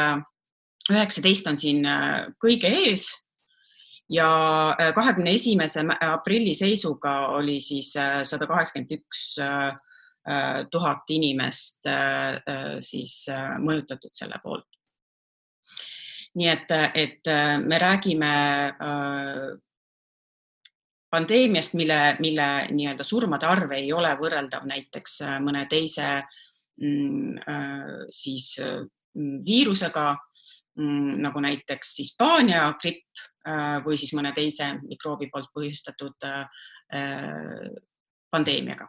üheksateist 0.93 1.49
on 1.49 1.59
siin 1.59 1.87
äh, 1.87 2.29
kõige 2.45 2.69
ees 2.69 3.11
ja 4.13 4.29
äh, 4.73 4.93
kahekümne 4.95 5.33
esimese 5.33 5.85
aprilli 6.01 6.55
seisuga 6.55 7.29
oli 7.37 7.61
siis 7.61 7.93
sada 8.23 8.47
kaheksakümmend 8.47 8.99
üks 9.01 9.29
tuhat 10.71 11.09
inimest 11.09 11.87
siis 12.85 13.13
mõjutatud 13.65 14.13
selle 14.13 14.37
poolt. 14.43 14.67
nii 16.37 16.49
et, 16.53 16.75
et 16.95 17.31
me 17.65 17.79
räägime 17.81 18.33
pandeemiast, 21.11 21.75
mille, 21.75 22.17
mille 22.21 22.47
nii-öelda 22.71 23.05
surmade 23.05 23.47
arv 23.49 23.73
ei 23.77 23.93
ole 23.93 24.11
võrreldav 24.21 24.67
näiteks 24.69 25.21
äh, 25.25 25.37
mõne 25.45 25.65
teise 25.71 26.09
mm, 26.83 27.39
äh, 27.49 27.91
siis 28.13 28.57
mm, 28.61 29.41
viirusega 29.47 30.07
mm, 30.13 31.19
nagu 31.25 31.43
näiteks 31.45 31.95
Hispaania 32.03 32.67
gripp 32.81 33.25
äh, 33.49 33.79
või 33.85 33.97
siis 34.01 34.13
mõne 34.17 34.35
teise 34.37 34.75
mikroobi 34.85 35.31
poolt 35.33 35.53
põhjustatud 35.55 36.29
pandeemiaga. 38.33 38.87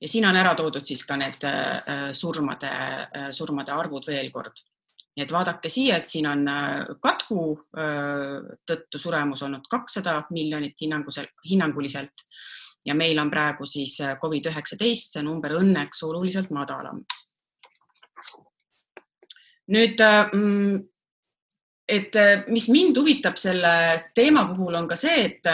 ja 0.00 0.08
siin 0.08 0.26
on 0.28 0.36
ära 0.36 0.50
toodud 0.54 0.84
siis 0.84 1.00
ka 1.08 1.16
need 1.16 1.46
surmade, 2.12 2.72
surmade 3.32 3.72
arvud 3.72 4.04
veel 4.04 4.28
kord 4.34 4.60
nii 5.16 5.24
et 5.24 5.32
vaadake 5.32 5.70
siia, 5.72 5.96
et 5.96 6.08
siin 6.08 6.26
on 6.28 6.42
äh, 6.52 6.82
katku 7.00 7.54
äh, 7.80 8.42
tõttu 8.68 9.00
suremus 9.00 9.42
olnud 9.46 9.64
kakssada 9.72 10.18
miljonit 10.36 10.76
hinnangusel, 10.80 11.30
hinnanguliselt 11.48 12.26
ja 12.86 12.94
meil 12.94 13.18
on 13.18 13.30
praegu 13.32 13.66
siis 13.66 13.96
äh, 14.04 14.18
Covid 14.20 14.50
üheksateist, 14.52 15.16
see 15.16 15.24
number 15.24 15.56
õnneks 15.56 16.04
oluliselt 16.04 16.52
madalam. 16.52 17.00
nüüd, 19.72 19.98
mm, 19.98 20.76
et 21.90 22.14
mis 22.52 22.68
mind 22.70 23.00
huvitab 23.00 23.34
selle 23.40 23.72
teema 24.14 24.44
puhul 24.52 24.76
on 24.78 24.86
ka 24.86 25.00
see, 25.00 25.24
et 25.24 25.48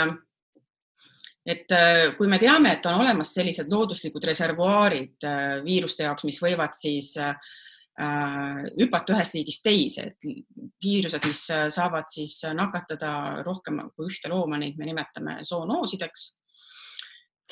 et 1.46 1.72
kui 2.18 2.28
me 2.28 2.38
teame, 2.38 2.74
et 2.76 2.84
on 2.86 3.00
olemas 3.00 3.32
sellised 3.34 3.72
looduslikud 3.72 4.24
reservuaarid 4.24 5.24
viiruste 5.64 6.04
jaoks, 6.04 6.26
mis 6.28 6.38
võivad 6.44 6.76
siis 6.76 7.16
Äh, 7.16 7.34
hüpata 8.00 9.12
ühest 9.12 9.34
liigist 9.36 9.64
teise, 9.66 10.06
et 10.08 10.28
viirused, 10.82 11.26
mis 11.28 11.42
äh, 11.52 11.66
saavad 11.72 12.08
siis 12.10 12.38
nakatada 12.56 13.42
rohkem 13.44 13.82
kui 13.92 14.08
ühte 14.08 14.30
looma, 14.32 14.58
neid 14.58 14.78
me 14.78 14.88
nimetame 14.88 15.40
zoonoosideks, 15.44 16.22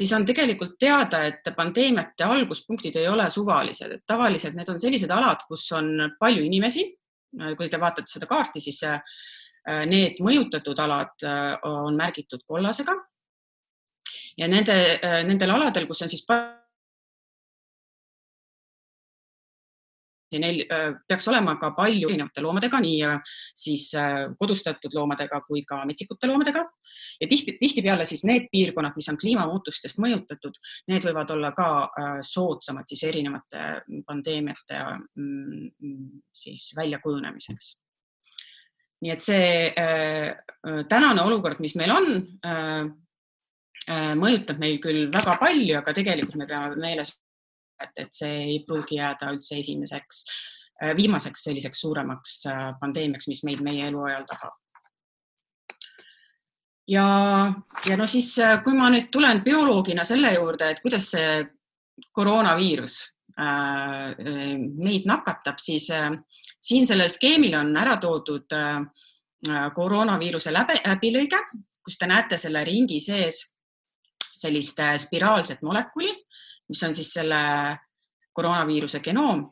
siis 0.01 0.13
on 0.17 0.25
tegelikult 0.25 0.79
teada, 0.81 1.27
et 1.29 1.53
pandeemiate 1.57 2.25
alguspunktid 2.25 2.97
ei 2.97 3.09
ole 3.09 3.29
suvalised, 3.31 3.93
et 3.93 4.07
tavaliselt 4.07 4.57
need 4.57 4.73
on 4.73 4.81
sellised 4.81 5.13
alad, 5.13 5.45
kus 5.49 5.69
on 5.77 6.17
palju 6.19 6.47
inimesi. 6.47 6.89
kui 7.57 7.69
te 7.71 7.79
vaatate 7.79 8.11
seda 8.11 8.27
kaarti, 8.27 8.59
siis 8.59 8.81
äh, 8.89 8.99
need 9.87 10.19
mõjutatud 10.25 10.79
alad 10.83 11.23
on 11.69 11.95
märgitud 11.97 12.43
kollasega. 12.47 12.97
ja 14.39 14.49
nende, 14.49 14.75
nendel 15.29 15.51
aladel, 15.51 15.87
kus 15.87 16.03
on 16.03 16.09
siis 16.09 16.25
neil 20.39 20.63
peaks 21.09 21.29
olema 21.33 21.57
ka 21.61 21.73
palju 21.77 22.09
erinevate 22.09 22.45
loomadega, 22.45 22.81
nii 22.81 23.01
siis 23.57 23.89
kodustatud 24.39 24.95
loomadega 24.95 25.41
kui 25.49 25.65
ka 25.67 25.83
metsikute 25.89 26.31
loomadega 26.31 26.63
ja 27.21 27.29
tihti, 27.29 27.57
tihtipeale 27.61 28.07
siis 28.09 28.25
need 28.29 28.49
piirkonnad, 28.53 28.95
mis 28.97 29.09
on 29.13 29.19
kliimamuutustest 29.21 30.01
mõjutatud, 30.03 30.57
need 30.93 31.07
võivad 31.09 31.35
olla 31.35 31.53
ka 31.57 31.69
soodsamad 32.27 32.89
siis 32.91 33.05
erinevate 33.09 33.83
pandeemiate 34.07 34.81
mm, 35.19 35.69
siis 36.33 36.71
väljakujunemiseks. 36.77 37.77
nii 39.01 39.13
et 39.15 39.25
see 39.25 39.71
tänane 40.89 41.23
olukord, 41.25 41.61
mis 41.65 41.75
meil 41.81 41.95
on, 41.95 42.11
mõjutab 44.21 44.61
meil 44.61 44.79
küll 44.83 45.09
väga 45.13 45.37
palju, 45.41 45.79
aga 45.79 45.95
tegelikult 45.97 46.37
me 46.37 46.47
peame 46.47 46.77
meeles 46.81 47.15
et, 47.85 47.93
et 48.05 48.15
see 48.15 48.33
ei 48.45 48.57
pruugi 48.67 48.99
jääda 49.01 49.33
üldse 49.35 49.59
esimeseks, 49.61 50.25
äh, 50.83 50.95
viimaseks 50.97 51.45
selliseks 51.49 51.85
suuremaks 51.85 52.41
äh, 52.51 52.65
pandeemiaks, 52.81 53.29
mis 53.31 53.45
meid 53.49 53.63
meie 53.65 53.89
eluajal 53.89 54.27
tabab. 54.29 54.57
ja, 56.91 57.07
ja 57.87 57.97
no 57.97 58.07
siis, 58.07 58.33
äh, 58.39 58.59
kui 58.65 58.77
ma 58.79 58.91
nüüd 58.93 59.11
tulen 59.13 59.45
bioloogina 59.47 60.05
selle 60.05 60.35
juurde, 60.35 60.71
et 60.71 60.83
kuidas 60.85 61.11
see 61.17 61.41
koroonaviirus 62.17 63.01
meid 63.41 65.07
nakatab, 65.09 65.57
siis 65.63 65.87
siin 66.61 66.87
sellel 66.89 67.09
skeemil 67.09 67.55
on 67.57 67.71
ära 67.81 67.95
toodud 68.01 68.53
koroonaviiruse 69.77 70.53
läbi, 70.53 70.77
läbilõige, 70.85 71.39
kus 71.81 71.97
te 71.97 72.09
näete 72.11 72.37
selle 72.41 72.61
ringi 72.69 72.99
sees 73.01 73.47
sellist 74.43 74.83
spiraalset 75.07 75.63
molekuli 75.65 76.13
mis 76.71 76.83
on 76.87 76.95
siis 76.95 77.13
selle 77.19 77.41
koroonaviiruse 78.33 79.01
genoom. 79.01 79.51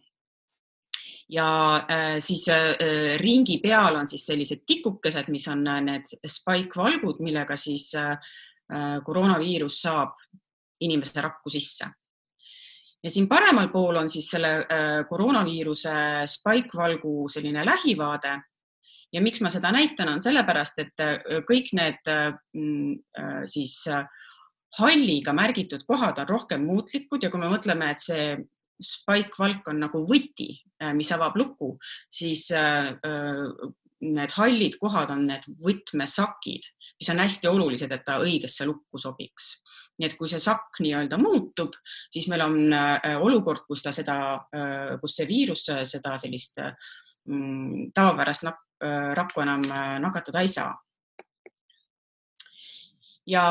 ja 1.29 1.77
äh, 1.77 2.17
siis 2.19 2.49
äh, 2.49 2.75
ringi 3.21 3.59
peal 3.61 3.97
on 3.97 4.07
siis 4.07 4.27
sellised 4.27 4.63
tikukesed, 4.67 5.27
mis 5.29 5.49
on 5.49 5.67
äh, 5.67 5.83
need 5.85 6.09
spike 6.27 6.77
valgud, 6.77 7.21
millega 7.21 7.57
siis 7.57 7.93
koroonaviirus 9.05 9.79
saab 9.81 10.19
inimese 10.85 11.23
rakku 11.25 11.49
sisse 11.49 11.87
ja 13.01 13.11
siin 13.11 13.29
paremal 13.29 13.71
pool 13.73 13.97
on 13.97 14.11
siis 14.13 14.27
selle 14.31 14.51
koroonaviiruse 15.09 15.95
spike-valgu 16.29 17.31
selline 17.33 17.65
lähivaade. 17.65 18.35
ja 19.13 19.23
miks 19.25 19.41
ma 19.41 19.49
seda 19.49 19.73
näitan, 19.73 20.13
on 20.13 20.21
sellepärast, 20.21 20.85
et 20.85 21.05
kõik 21.49 21.73
need 21.81 22.13
mm, 22.13 22.93
siis 23.49 23.87
halliga 24.77 25.33
märgitud 25.33 25.85
kohad 25.89 26.19
on 26.21 26.29
rohkem 26.29 26.65
muutlikud 26.69 27.23
ja 27.23 27.31
kui 27.33 27.41
me 27.41 27.51
mõtleme, 27.51 27.91
et 27.93 28.03
see 28.03 28.37
spike-valk 28.85 29.69
on 29.73 29.81
nagu 29.83 30.03
võti, 30.07 30.53
äh, 30.83 30.95
mis 30.95 31.11
avab 31.15 31.37
luku, 31.39 31.75
siis 32.11 32.49
äh, 32.55 32.93
äh, 32.95 33.71
need 34.05 34.35
hallid 34.37 34.79
kohad 34.79 35.11
on 35.15 35.25
need 35.27 35.49
võtmesakid, 35.65 36.69
mis 36.99 37.11
on 37.11 37.23
hästi 37.23 37.51
olulised, 37.51 37.93
et 37.93 38.05
ta 38.07 38.21
õigesse 38.23 38.67
lukku 38.67 39.01
sobiks. 39.01 39.57
nii 39.99 40.07
et 40.07 40.15
kui 40.15 40.31
see 40.31 40.39
sakk 40.39 40.79
nii-öelda 40.79 41.19
muutub, 41.19 41.75
siis 42.15 42.29
meil 42.31 42.45
on 42.45 42.75
olukord, 43.19 43.65
kus 43.67 43.83
ta 43.83 43.91
seda, 43.91 44.39
kus 45.03 45.17
see 45.19 45.27
viirus 45.27 45.65
seda 45.67 46.13
sellist 46.23 46.61
mm, 46.63 47.91
tavapärast 47.95 48.47
rakku 49.19 49.43
enam 49.43 49.65
nakatada 49.99 50.45
ei 50.47 50.53
saa 50.53 50.71
ja 53.29 53.45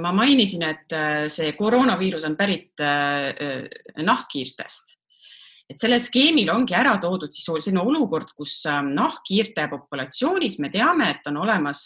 ma 0.00 0.12
mainisin, 0.16 0.62
et 0.64 0.94
see 1.28 1.52
koroonaviirus 1.58 2.24
on 2.24 2.36
pärit 2.38 2.80
nahkhiirtest. 4.00 4.94
Et 5.68 5.76
sellel 5.76 6.00
skeemil 6.00 6.48
ongi 6.48 6.72
ära 6.72 6.94
toodud 6.96 7.34
siis 7.34 7.50
selline 7.50 7.82
olukord, 7.84 8.30
kus 8.32 8.62
nahkhiirte 8.64 9.66
populatsioonis 9.68 10.56
me 10.64 10.70
teame, 10.72 11.10
et 11.12 11.28
on 11.28 11.36
olemas 11.44 11.82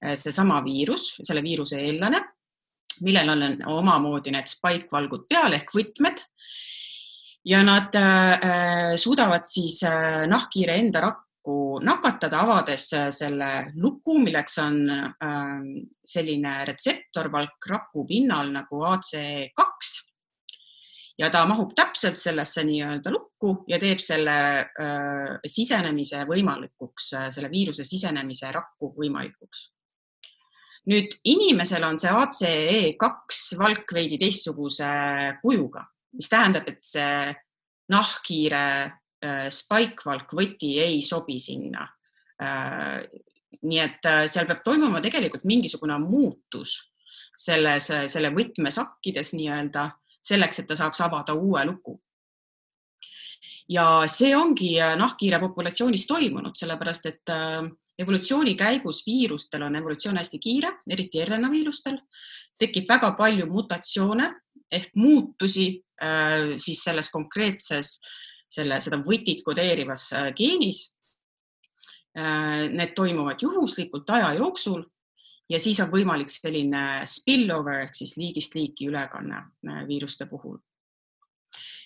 seesama 0.00 0.62
viirus, 0.64 1.18
selle 1.20 1.44
viiruse 1.44 1.76
eellane, 1.84 2.22
millel 3.00 3.32
on 3.32 3.42
omamoodi 3.78 4.32
need 4.34 4.50
spike-valgud 4.50 5.26
peal 5.30 5.56
ehk 5.56 5.72
võtmed. 5.74 6.22
Ja 7.48 7.62
nad 7.66 7.94
äh, 7.98 8.94
suudavad 9.00 9.48
siis 9.48 9.80
äh, 9.88 10.22
nahkhiire 10.30 10.76
enda 10.78 11.00
rakku 11.42 11.80
nakatada, 11.82 12.40
avades 12.42 12.92
äh, 12.92 13.10
selle 13.10 13.72
luku, 13.74 14.18
milleks 14.22 14.58
on 14.58 14.90
äh, 14.90 15.86
selline 16.04 16.64
retseptorvalk 16.66 17.66
raku 17.68 18.06
pinnal 18.06 18.52
nagu 18.52 18.84
AC2 18.84 20.12
ja 21.18 21.30
ta 21.30 21.44
mahub 21.46 21.74
täpselt 21.74 22.16
sellesse 22.16 22.64
nii-öelda 22.64 23.10
lukku 23.10 23.64
ja 23.68 23.78
teeb 23.78 23.98
selle 24.00 24.36
äh, 24.60 25.38
sisenemise 25.46 26.24
võimalikuks, 26.24 27.12
äh, 27.18 27.28
selle 27.30 27.50
viiruse 27.50 27.84
sisenemise 27.84 28.52
rakku 28.52 28.94
võimalikuks. 28.96 29.72
nüüd 30.86 31.12
inimesel 31.24 31.84
on 31.84 31.98
see 31.98 32.10
ACE2 32.10 33.58
valk 33.58 33.92
veidi 33.94 34.18
teistsuguse 34.18 34.88
kujuga, 35.42 35.84
mis 36.12 36.28
tähendab, 36.28 36.66
et 36.68 36.82
see 36.82 37.34
nahkhiire 37.92 39.01
spike-valk 39.22 40.32
võti 40.34 40.76
ei 40.82 41.02
sobi 41.02 41.38
sinna 41.38 41.86
äh,. 42.42 43.02
nii 43.62 43.78
et 43.78 44.06
äh, 44.08 44.24
seal 44.26 44.48
peab 44.48 44.62
toimuma 44.64 45.00
tegelikult 45.04 45.44
mingisugune 45.44 45.98
muutus 46.02 46.78
selles, 47.36 47.90
selle 48.10 48.30
võtmesakkides 48.34 49.34
nii-öelda 49.36 49.90
selleks, 50.22 50.62
et 50.62 50.70
ta 50.70 50.78
saaks 50.78 51.02
avada 51.04 51.34
uue 51.34 51.64
luku. 51.66 51.98
ja 53.68 54.04
see 54.10 54.34
ongi 54.36 54.74
äh, 54.82 54.96
nahkhiire 54.98 55.38
populatsioonis 55.40 56.06
toimunud, 56.06 56.56
sellepärast 56.58 57.06
et 57.08 57.30
äh, 57.32 57.62
evolutsiooni 57.98 58.56
käigus 58.58 59.02
viirustel 59.06 59.62
on 59.62 59.76
evolutsioon 59.78 60.18
hästi 60.18 60.40
kiire, 60.42 60.72
eriti 60.90 61.22
RNA 61.24 61.50
viirustel, 61.50 62.00
tekib 62.58 62.88
väga 62.90 63.12
palju 63.18 63.46
mutatsioone 63.50 64.28
ehk 64.72 64.90
muutusi 64.96 65.66
äh, 66.02 66.56
siis 66.58 66.82
selles 66.84 67.10
konkreetses, 67.14 68.00
selle, 68.52 68.80
seda 68.84 68.98
võtit 69.02 69.40
kodeerivas 69.44 70.10
geenis. 70.36 70.90
Need 72.12 72.90
toimuvad 72.92 73.40
juhuslikult 73.40 74.10
aja 74.12 74.34
jooksul 74.36 74.82
ja 75.52 75.60
siis 75.60 75.80
on 75.84 75.90
võimalik 75.92 76.30
selline 76.32 76.82
spillover 77.08 77.86
ehk 77.86 77.96
siis 77.96 78.16
liigist 78.20 78.56
liiki 78.56 78.88
ülekanne 78.90 79.42
äh, 79.42 79.82
viiruste 79.88 80.26
puhul. 80.30 80.58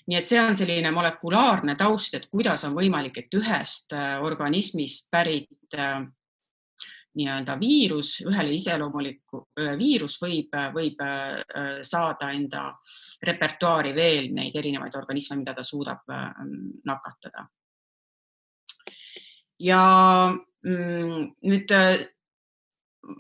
nii 0.07 0.19
et 0.21 0.29
see 0.31 0.39
on 0.39 0.55
selline 0.55 0.93
molekulaarne 0.95 1.75
taust, 1.75 2.15
et 2.15 2.29
kuidas 2.31 2.63
on 2.69 2.77
võimalik, 2.77 3.19
et 3.19 3.35
ühest 3.35 3.95
äh, 3.97 4.21
organismist 4.23 5.11
pärit 5.11 5.75
äh, 5.75 6.05
nii-öelda 7.17 7.57
viirus, 7.61 8.21
ühele 8.29 8.53
iseloomulikku 8.53 9.43
viirus 9.81 10.19
võib, 10.23 10.57
võib 10.75 11.01
saada 11.87 12.31
enda 12.37 12.67
repertuaari 13.25 13.95
veel 13.97 14.29
neid 14.37 14.57
erinevaid 14.57 14.95
organisme, 15.01 15.39
mida 15.41 15.55
ta 15.57 15.65
suudab 15.65 16.05
nakatada. 16.85 17.47
ja 19.59 19.81
mm, 20.29 21.23
nüüd 21.49 21.73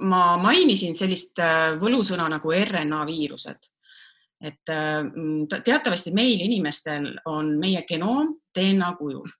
ma 0.02 0.36
mainisin 0.40 0.96
sellist 0.98 1.38
äh, 1.42 1.74
võlusõna 1.80 2.28
nagu 2.30 2.52
RNA 2.52 3.02
viirused. 3.08 3.72
et 4.40 4.68
äh, 4.68 5.06
teatavasti 5.64 6.12
meil 6.12 6.42
inimestel 6.44 7.14
on 7.24 7.54
meie 7.58 7.82
genoom 7.88 8.34
DNA 8.54 8.92
kujul, 8.98 9.30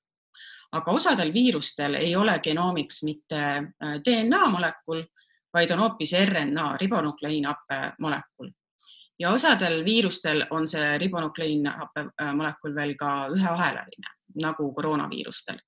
aga 0.76 0.92
osadel 0.92 1.32
viirustel 1.34 1.98
ei 2.00 2.16
ole 2.16 2.38
genoomiks 2.44 3.02
mitte 3.08 3.42
äh, 3.56 3.96
DNA 4.04 4.46
molekul, 4.52 5.04
vaid 5.54 5.70
on 5.72 5.82
hoopis 5.84 6.12
RNA, 6.20 6.76
ribonukleiinhappe 6.80 7.80
molekul. 8.00 8.52
ja 9.18 9.30
osadel 9.32 9.84
viirustel 9.84 10.44
on 10.50 10.66
see 10.68 10.98
ribonukleiinhappe 10.98 12.04
molekul 12.36 12.74
veel 12.76 12.92
ka 13.00 13.28
üheahelaline 13.32 14.12
nagu 14.42 14.72
koroonaviirustel. 14.72 15.58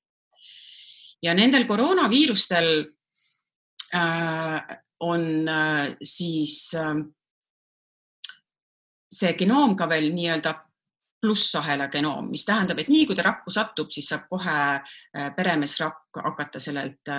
ja 1.23 1.35
nendel 1.35 1.65
koroonaviirustel 1.65 2.85
Äh, 3.95 4.61
on 5.01 5.49
äh, 5.49 5.97
siis 6.03 6.75
see 9.09 9.33
genoom 9.39 9.77
ka 9.79 9.87
veel 9.89 10.11
nii-öelda 10.13 10.53
plussahela 11.21 11.89
genoom, 11.91 12.29
mis 12.31 12.45
tähendab, 12.47 12.79
et 12.79 12.91
nii 12.93 13.07
kui 13.09 13.17
ta 13.19 13.25
rakku 13.27 13.51
satub, 13.51 13.91
siis 13.95 14.11
saab 14.13 14.29
kohe 14.31 14.59
äh, 14.79 15.31
peremeesrakk 15.37 16.21
hakata 16.23 16.61
sellelt 16.63 17.13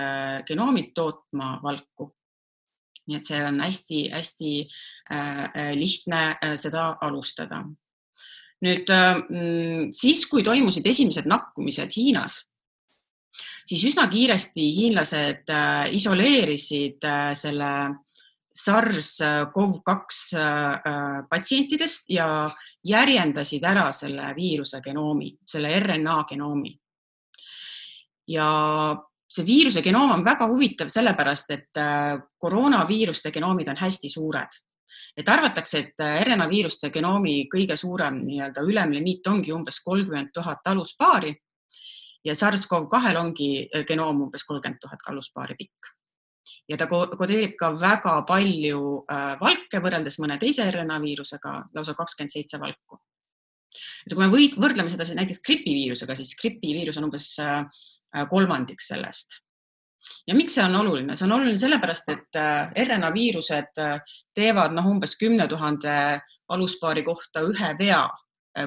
genoomilt 0.48 0.94
tootma 0.94 1.58
valku. 1.62 2.10
nii 3.10 3.16
et 3.16 3.26
see 3.26 3.38
on 3.42 3.56
hästi-hästi 3.64 4.50
lihtne 5.74 6.20
seda 6.60 6.82
alustada. 7.02 7.64
nüüd 8.60 8.92
siis, 9.96 10.26
kui 10.30 10.44
toimusid 10.46 10.86
esimesed 10.86 11.26
nakkumised 11.26 11.96
Hiinas 11.96 12.44
siis 13.70 13.84
üsna 13.92 14.06
kiiresti 14.10 14.66
hiinlased 14.76 15.50
äh, 15.54 15.90
isoleerisid 15.96 17.06
äh, 17.06 17.32
selle 17.38 17.72
SARS-CoV-2 18.60 20.38
äh, 20.40 21.22
patsientidest 21.30 22.10
ja 22.10 22.50
järjendasid 22.84 23.64
ära 23.64 23.90
selle 23.92 24.32
viiruse 24.36 24.80
genoomi, 24.84 25.34
selle 25.46 25.72
RNA 25.80 26.24
genoomi. 26.28 26.78
ja 28.30 28.46
see 29.28 29.44
viiruse 29.46 29.82
genoom 29.82 30.12
on 30.14 30.24
väga 30.24 30.46
huvitav 30.46 30.88
sellepärast, 30.88 31.50
et 31.50 31.80
koroonaviiruste 32.38 33.30
genoomid 33.30 33.68
on 33.68 33.76
hästi 33.76 34.08
suured. 34.08 34.60
et 35.16 35.28
arvatakse, 35.28 35.78
et 35.78 36.04
RNA 36.24 36.48
viiruste 36.48 36.90
genoomi 36.90 37.48
kõige 37.52 37.76
suurem 37.76 38.22
nii-öelda 38.24 38.62
ülemlimiit 38.62 39.26
ongi 39.26 39.52
umbes 39.52 39.80
kolmkümmend 39.84 40.30
tuhat 40.32 40.66
aluspaari 40.66 41.34
ja 42.24 42.34
SARS-CoV-2-l 42.34 43.18
ongi 43.20 43.50
äh, 43.64 43.84
genoom 43.88 44.26
umbes 44.26 44.44
kolmkümmend 44.44 44.80
tuhat 44.82 45.02
kalluspaari 45.06 45.56
pikk. 45.58 45.92
Ja 46.70 46.78
ta 46.78 46.86
kodeerib 46.88 47.56
ka 47.58 47.72
väga 47.78 48.14
palju 48.28 48.80
äh, 49.10 49.34
valke 49.40 49.82
võrreldes 49.82 50.20
mõne 50.22 50.38
teise 50.40 50.68
RNA 50.70 51.00
viirusega, 51.02 51.54
lausa 51.74 51.96
kakskümmend 51.98 52.32
seitse 52.32 52.60
valku. 52.62 53.00
et 54.06 54.14
kui 54.14 54.22
me 54.22 54.30
võid, 54.32 54.56
võrdleme 54.60 54.90
seda 54.90 55.04
näiteks 55.18 55.42
gripiviirusega, 55.46 56.16
siis 56.16 56.34
gripiviirus 56.38 56.98
on 57.00 57.08
umbes 57.10 57.32
äh, 57.42 57.86
kolmandik 58.30 58.80
sellest. 58.82 59.40
Ja 60.26 60.34
miks 60.34 60.54
see 60.56 60.64
on 60.64 60.74
oluline, 60.78 61.14
see 61.16 61.26
on 61.26 61.36
oluline 61.36 61.60
sellepärast, 61.60 62.08
et 62.14 62.38
RNA 62.86 63.10
viirused 63.12 63.80
teevad 64.34 64.72
noh, 64.72 64.86
umbes 64.88 65.12
kümne 65.20 65.44
tuhande 65.48 65.92
aluspaari 66.50 67.02
kohta 67.04 67.42
ühe 67.44 67.68
vea, 67.78 68.00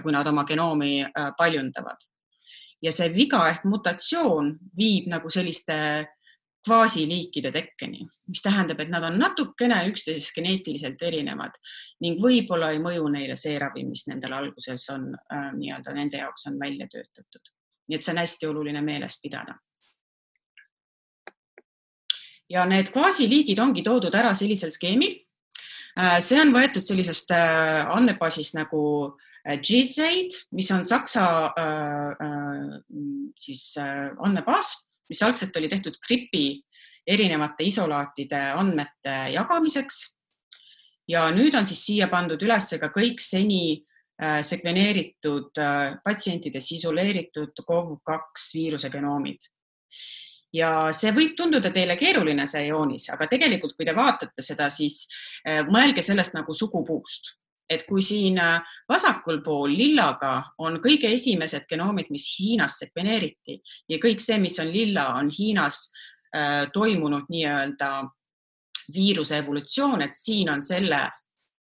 kui 0.04 0.14
nad 0.14 0.30
oma 0.30 0.46
genoomi 0.46 1.02
paljundavad. 1.38 2.06
Ja 2.86 2.94
see 2.94 3.10
viga 3.16 3.42
ehk 3.50 3.66
mutatsioon 3.66 4.54
viib 4.78 5.10
nagu 5.10 5.32
selliste 5.34 5.76
kvaasiliikide 6.66 7.52
tekkeni, 7.52 8.06
mis 8.28 8.42
tähendab, 8.44 8.80
et 8.80 8.92
nad 8.92 9.04
on 9.08 9.18
natukene 9.20 9.82
üksteisest 9.90 10.36
geneetiliselt 10.38 11.02
erinevad 11.04 11.58
ning 12.04 12.22
võib-olla 12.24 12.72
ei 12.74 12.80
mõju 12.84 13.10
neile 13.14 13.36
see 13.40 13.58
ravim, 13.60 13.90
mis 13.92 14.06
nendel 14.08 14.36
alguses 14.38 14.88
on 14.94 15.10
äh, 15.14 15.50
nii-öelda 15.58 15.96
nende 15.98 16.22
jaoks 16.24 16.48
on 16.52 16.60
välja 16.62 16.88
töötatud. 16.92 17.52
nii 17.88 18.00
et 18.00 18.06
see 18.06 18.14
on 18.14 18.22
hästi 18.22 18.48
oluline 18.48 18.82
meeles 18.82 19.20
pidada. 19.22 19.58
ja 22.50 22.66
need 22.66 22.92
kvaasiliigid 22.94 23.60
ongi 23.60 23.84
toodud 23.84 24.16
ära 24.16 24.34
sellisel 24.34 24.72
skeemil 24.72 25.20
äh,. 26.00 26.20
see 26.20 26.42
on 26.42 26.56
võetud 26.56 26.84
sellisest 26.84 27.32
äh, 27.32 27.86
andmebaasist 27.98 28.56
nagu 28.56 28.84
äh, 29.06 29.30
Äh, 29.46 29.60
GSAID, 29.60 30.32
mis 30.52 30.72
on 30.72 30.86
Saksa 30.86 31.54
äh, 31.58 32.12
äh, 32.26 32.80
siis 33.40 33.76
andmebaas, 34.18 34.90
mis 35.14 35.22
algselt 35.26 35.56
oli 35.60 35.70
tehtud 35.70 36.00
gripi 36.02 36.64
erinevate 37.08 37.68
isolaatide 37.68 38.42
andmete 38.58 39.16
jagamiseks. 39.36 40.02
ja 41.08 41.28
nüüd 41.36 41.56
on 41.60 41.66
siis 41.68 41.82
siia 41.86 42.08
pandud 42.08 42.42
üles 42.42 42.70
ka 42.80 42.88
kõik 42.88 43.20
seni 43.20 43.84
sekveneeritud 44.24 45.60
patsientides 46.06 46.72
isoleeritud 46.78 47.60
COV2 47.68 48.46
viiruse 48.56 48.90
genoomid 48.90 49.50
ja 50.54 50.70
see 50.96 51.12
võib 51.12 51.34
tunduda 51.36 51.74
teile 51.74 51.98
keeruline, 52.00 52.46
see 52.48 52.68
joonis, 52.70 53.10
aga 53.12 53.28
tegelikult, 53.28 53.76
kui 53.76 53.86
te 53.90 53.96
vaatate 53.98 54.46
seda, 54.46 54.70
siis 54.70 55.08
mõelge 55.74 56.06
sellest 56.06 56.38
nagu 56.38 56.54
sugupuust 56.56 57.34
et 57.74 57.86
kui 57.90 58.02
siin 58.02 58.38
äh, 58.42 58.76
vasakul 58.90 59.42
pool 59.46 59.74
lillaga 59.76 60.36
on 60.64 60.80
kõige 60.84 61.12
esimesed 61.14 61.68
genoomid, 61.70 62.12
mis 62.14 62.30
Hiinas 62.38 62.80
sekveneeriti 62.84 63.60
ja 63.90 64.00
kõik 64.02 64.24
see, 64.24 64.40
mis 64.42 64.60
on 64.64 64.72
lilla, 64.74 65.10
on 65.20 65.32
Hiinas 65.34 65.86
äh, 66.36 66.66
toimunud 66.74 67.30
nii-öelda 67.34 67.92
viiruse 68.94 69.38
evolutsioon, 69.38 70.02
et 70.02 70.16
siin 70.18 70.50
on 70.52 70.62
selle 70.62 71.06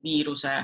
viiruse 0.05 0.55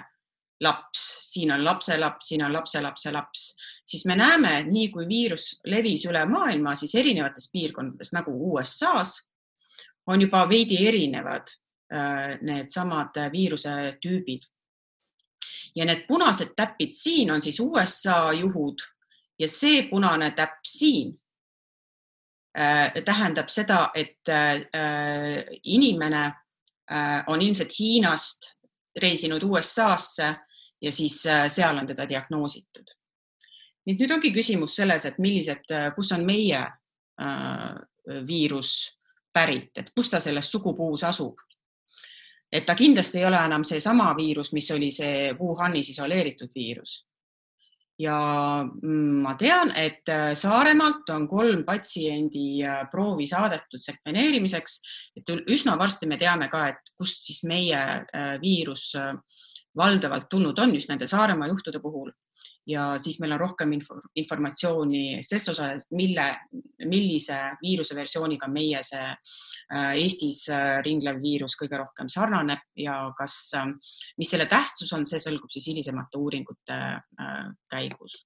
laps, 0.60 1.02
siin 1.30 1.52
on 1.52 1.64
lapselaps, 1.64 2.28
siin 2.28 2.44
on 2.44 2.52
lapselapse 2.52 3.12
laps, 3.12 3.54
siis 3.86 4.04
me 4.06 4.16
näeme, 4.16 4.58
et 4.58 4.68
nii 4.68 4.90
kui 4.92 5.06
viirus 5.08 5.60
levis 5.70 6.04
üle 6.10 6.24
maailma, 6.28 6.74
siis 6.76 6.94
erinevates 7.00 7.48
piirkondades 7.52 8.12
nagu 8.16 8.34
USA-s 8.52 9.30
on 10.10 10.20
juba 10.20 10.44
veidi 10.48 10.80
erinevad 10.88 11.52
äh, 11.92 12.36
needsamad 12.42 13.16
viiruse 13.32 13.76
tüübid. 14.02 14.48
Ja 15.76 15.84
need 15.84 16.06
punased 16.08 16.54
täpid 16.56 16.92
siin 16.92 17.30
on 17.30 17.42
siis 17.42 17.60
USA 17.60 18.32
juhud 18.32 18.82
ja 19.38 19.48
see 19.48 19.82
punane 19.90 20.30
täpp 20.30 20.64
siin 20.66 21.12
äh, 22.58 22.92
tähendab 23.04 23.48
seda, 23.48 23.90
et 23.94 24.28
äh, 24.28 25.44
inimene 25.64 26.30
on 27.30 27.42
ilmselt 27.42 27.70
Hiinast 27.78 28.48
reisinud 28.98 29.42
USA-sse 29.42 30.34
ja 30.82 30.92
siis 30.92 31.26
äh, 31.26 31.48
seal 31.48 31.78
on 31.78 31.86
teda 31.86 32.08
diagnoositud. 32.08 32.96
nii 33.86 33.94
et 33.94 34.00
nüüd 34.02 34.12
ongi 34.12 34.30
küsimus 34.32 34.74
selles, 34.76 35.06
et 35.08 35.18
millised, 35.18 35.64
äh, 35.72 35.88
kus 35.96 36.12
on 36.12 36.24
meie 36.26 36.60
äh, 36.60 37.70
viirus 38.26 38.72
pärit, 39.32 39.70
et 39.78 39.92
kus 39.94 40.10
ta 40.10 40.20
selles 40.20 40.50
sugupuus 40.52 41.04
asub. 41.04 41.38
Et 42.52 42.66
ta 42.66 42.74
kindlasti 42.74 43.20
ei 43.20 43.28
ole 43.28 43.38
enam 43.46 43.64
seesama 43.64 44.10
viirus, 44.16 44.52
mis 44.52 44.70
oli 44.74 44.90
see 44.90 45.30
Wuhanis 45.38 45.92
isoleeritud 45.94 46.50
viirus. 46.54 47.06
ja 48.00 48.16
mm, 48.64 49.20
ma 49.20 49.34
tean, 49.36 49.74
et 49.76 50.08
äh, 50.08 50.30
Saaremaalt 50.34 51.10
on 51.12 51.26
kolm 51.28 51.66
patsiendi 51.66 52.62
proovi 52.90 53.26
saadetud 53.28 53.82
sekveneerimiseks, 53.84 54.78
et 55.20 55.32
üsna 55.52 55.76
varsti 55.78 56.08
me 56.08 56.16
teame 56.16 56.48
ka, 56.48 56.66
et 56.68 56.94
kust 56.96 57.28
siis 57.28 57.44
meie 57.44 57.82
viirus 58.40 58.94
äh, 58.96 59.12
valdavalt 59.76 60.28
tulnud 60.30 60.58
on 60.58 60.74
just 60.74 60.88
nende 60.88 61.06
Saaremaa 61.06 61.48
juhtude 61.48 61.80
puhul. 61.80 62.10
Ja 62.70 62.84
siis 62.98 63.18
meil 63.20 63.34
on 63.34 63.40
rohkem 63.40 63.72
info, 63.74 63.96
informatsiooni 64.20 65.20
ses 65.24 65.48
osas, 65.52 65.86
mille, 65.96 66.26
millise 66.88 67.38
viiruse 67.62 67.96
versiooniga 67.98 68.48
meie 68.52 68.82
see 68.86 69.06
äh, 69.10 69.92
Eestis 69.98 70.44
äh, 70.54 70.78
ringlev 70.86 71.20
viirus 71.22 71.56
kõige 71.60 71.80
rohkem 71.80 72.10
sarnaneb 72.12 72.62
ja 72.78 72.96
kas, 73.18 73.38
äh, 73.58 73.70
mis 74.20 74.30
selle 74.30 74.46
tähtsus 74.50 74.92
on, 74.96 75.06
see 75.08 75.22
selgub 75.22 75.50
siis 75.52 75.70
hilisemate 75.72 76.20
uuringute 76.20 76.78
käigus. 77.70 78.24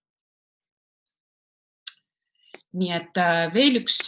nii 2.74 2.90
et 2.90 3.18
veel 3.54 3.76
üks 3.78 4.00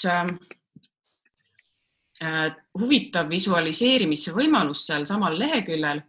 huvitav 2.80 3.28
visualiseerimise 3.30 4.32
võimalus 4.34 4.82
seal 4.88 5.04
samal 5.06 5.36
leheküljel 5.38 6.00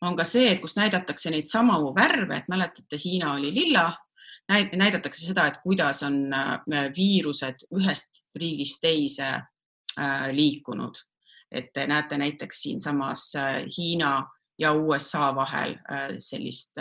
on 0.00 0.16
ka 0.16 0.24
see, 0.24 0.50
et 0.52 0.60
kus 0.60 0.76
näidatakse 0.76 1.30
neid 1.32 1.48
samu 1.50 1.92
värve, 1.96 2.36
et 2.36 2.48
mäletate, 2.52 2.98
Hiina 3.00 3.32
oli 3.34 3.52
lilla, 3.54 3.88
näidatakse 4.48 5.26
seda, 5.26 5.46
et 5.46 5.60
kuidas 5.62 6.02
on 6.06 6.32
äh, 6.32 6.88
viirused 6.96 7.66
ühest 7.74 8.26
riigist 8.38 8.80
teise 8.82 9.28
äh, 9.34 10.30
liikunud. 10.32 10.94
et 11.50 11.68
te 11.72 11.86
näete 11.86 12.18
näiteks 12.18 12.62
siinsamas 12.62 13.36
äh, 13.36 13.64
Hiina 13.78 14.26
ja 14.58 14.72
USA 14.72 15.34
vahel 15.34 15.76
sellist 16.18 16.78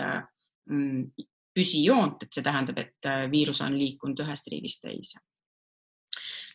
mm, 0.69 1.04
püsijoont, 1.54 2.23
et 2.23 2.34
see 2.34 2.43
tähendab, 2.43 2.80
et 2.80 3.10
viirus 3.32 3.62
on 3.62 3.78
liikunud 3.78 4.19
ühest 4.23 4.47
riigist 4.47 4.82
teise. 4.82 5.19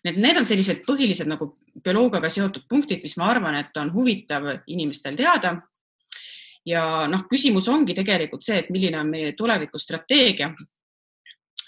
Need, 0.05 0.17
need 0.17 0.41
on 0.41 0.49
sellised 0.49 0.81
põhilised 0.87 1.29
nagu 1.29 1.51
bioloogiaga 1.85 2.31
seotud 2.33 2.65
punktid, 2.69 3.03
mis 3.05 3.19
ma 3.21 3.29
arvan, 3.31 3.59
et 3.61 3.77
on 3.77 3.93
huvitav 3.93 4.49
inimestel 4.67 5.17
teada 5.17 5.59
ja 6.67 7.07
noh, 7.09 7.25
küsimus 7.31 7.69
ongi 7.69 7.95
tegelikult 7.97 8.45
see, 8.45 8.59
et 8.61 8.71
milline 8.71 9.01
on 9.01 9.11
meie 9.11 9.33
tulevikustrateegia. 9.39 10.51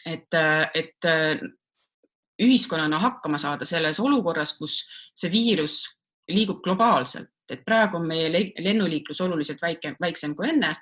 et, 0.06 0.34
et 0.74 1.10
ühiskonnana 2.42 2.98
hakkama 2.98 3.38
saada 3.38 3.64
selles 3.64 4.00
olukorras, 4.00 4.56
kus 4.58 4.82
see 5.14 5.30
viirus 5.30 5.82
liigub 6.28 6.62
globaalselt, 6.64 7.30
et 7.50 7.64
praegu 7.64 7.98
on 7.98 8.06
meie 8.06 8.30
lennuliiklus 8.58 9.20
oluliselt 9.20 9.62
väike, 9.62 9.94
väiksem 10.00 10.34
kui 10.36 10.48
enne. 10.48 10.76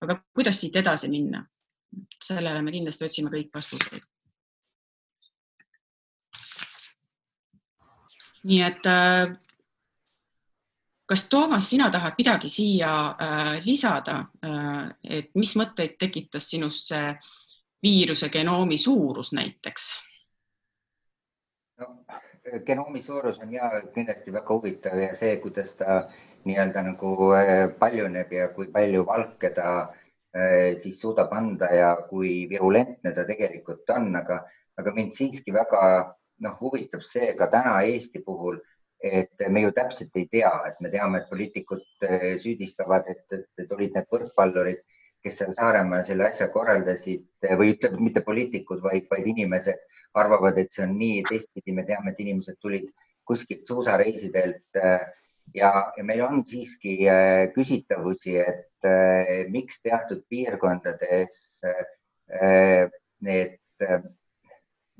aga 0.00 0.18
kuidas 0.34 0.60
siit 0.60 0.76
edasi 0.76 1.08
minna? 1.08 1.46
sellele 2.24 2.62
me 2.62 2.72
kindlasti 2.72 3.04
otsime 3.04 3.30
kõik 3.30 3.52
vastuseid. 3.54 4.02
nii 8.44 8.60
et 8.60 8.86
kas 11.06 11.28
Toomas, 11.28 11.70
sina 11.70 11.90
tahad 11.90 12.16
midagi 12.18 12.48
siia 12.48 12.92
äh, 13.20 13.60
lisada 13.64 14.24
äh,, 14.44 14.88
et 15.04 15.30
mis 15.34 15.54
mõtteid 15.56 15.98
tekitas 16.00 16.48
sinus 16.50 16.86
see 16.88 17.12
viiruse 17.84 18.30
genoomi 18.32 18.78
suurus 18.78 19.32
näiteks? 19.36 19.88
no 21.80 21.90
genoomi 22.66 23.02
suurus 23.02 23.38
on 23.38 23.52
ja 23.52 23.70
kindlasti 23.94 24.32
väga 24.32 24.54
huvitav 24.54 24.98
ja 25.00 25.12
see, 25.16 25.36
kuidas 25.42 25.74
ta 25.76 26.04
nii-öelda 26.44 26.82
nagu 26.88 27.30
äh, 27.36 27.68
paljuneb 27.78 28.32
ja 28.32 28.48
kui 28.56 28.66
palju 28.72 29.04
valke 29.06 29.50
ta 29.50 29.68
äh, 30.36 30.76
siis 30.80 31.00
suudab 31.00 31.32
anda 31.32 31.68
ja 31.74 31.96
kui 32.08 32.44
virulentne 32.48 33.12
ta 33.12 33.24
tegelikult 33.28 33.90
on, 33.96 34.14
aga, 34.16 34.44
aga 34.80 34.92
mind 34.96 35.16
siiski 35.16 35.52
väga 35.52 35.82
noh, 36.44 36.56
huvitab 36.60 37.04
see 37.04 37.34
ka 37.38 37.48
täna 37.52 37.80
Eesti 37.82 38.24
puhul 38.24 38.60
et 39.04 39.48
me 39.52 39.60
ju 39.64 39.72
täpselt 39.76 40.16
ei 40.16 40.26
tea, 40.32 40.50
et 40.68 40.80
me 40.80 40.90
teame, 40.92 41.20
et 41.20 41.28
poliitikud 41.28 42.06
eh, 42.08 42.28
süüdistavad, 42.40 43.08
et, 43.12 43.24
et, 43.36 43.72
olid 43.76 43.96
need 43.96 44.08
võrkpallurid, 44.12 44.80
kes 45.24 45.40
seal 45.40 45.52
Saaremaal 45.56 46.04
selle 46.04 46.26
asja 46.28 46.48
korraldasid 46.52 47.48
või 47.60 47.74
ütleme, 47.74 48.00
mitte 48.08 48.22
poliitikud, 48.24 48.80
vaid, 48.84 49.06
vaid 49.12 49.28
inimesed 49.28 50.00
arvavad, 50.20 50.58
et 50.60 50.72
see 50.72 50.84
on 50.84 50.96
nii. 50.96 51.22
teistpidi 51.28 51.76
me 51.76 51.84
teame, 51.88 52.12
et 52.12 52.24
inimesed 52.24 52.58
tulid 52.64 52.88
kuskilt 53.28 53.68
suusareisidelt 53.68 54.80
eh, 54.80 55.06
ja, 55.56 55.70
ja 55.96 56.04
meil 56.04 56.24
on 56.24 56.44
siiski 56.48 56.98
eh, 57.04 57.48
küsitavusi, 57.56 58.38
et 58.40 58.70
miks 59.48 59.78
teatud 59.80 60.18
piirkondades 60.28 61.38
need, 63.24 63.54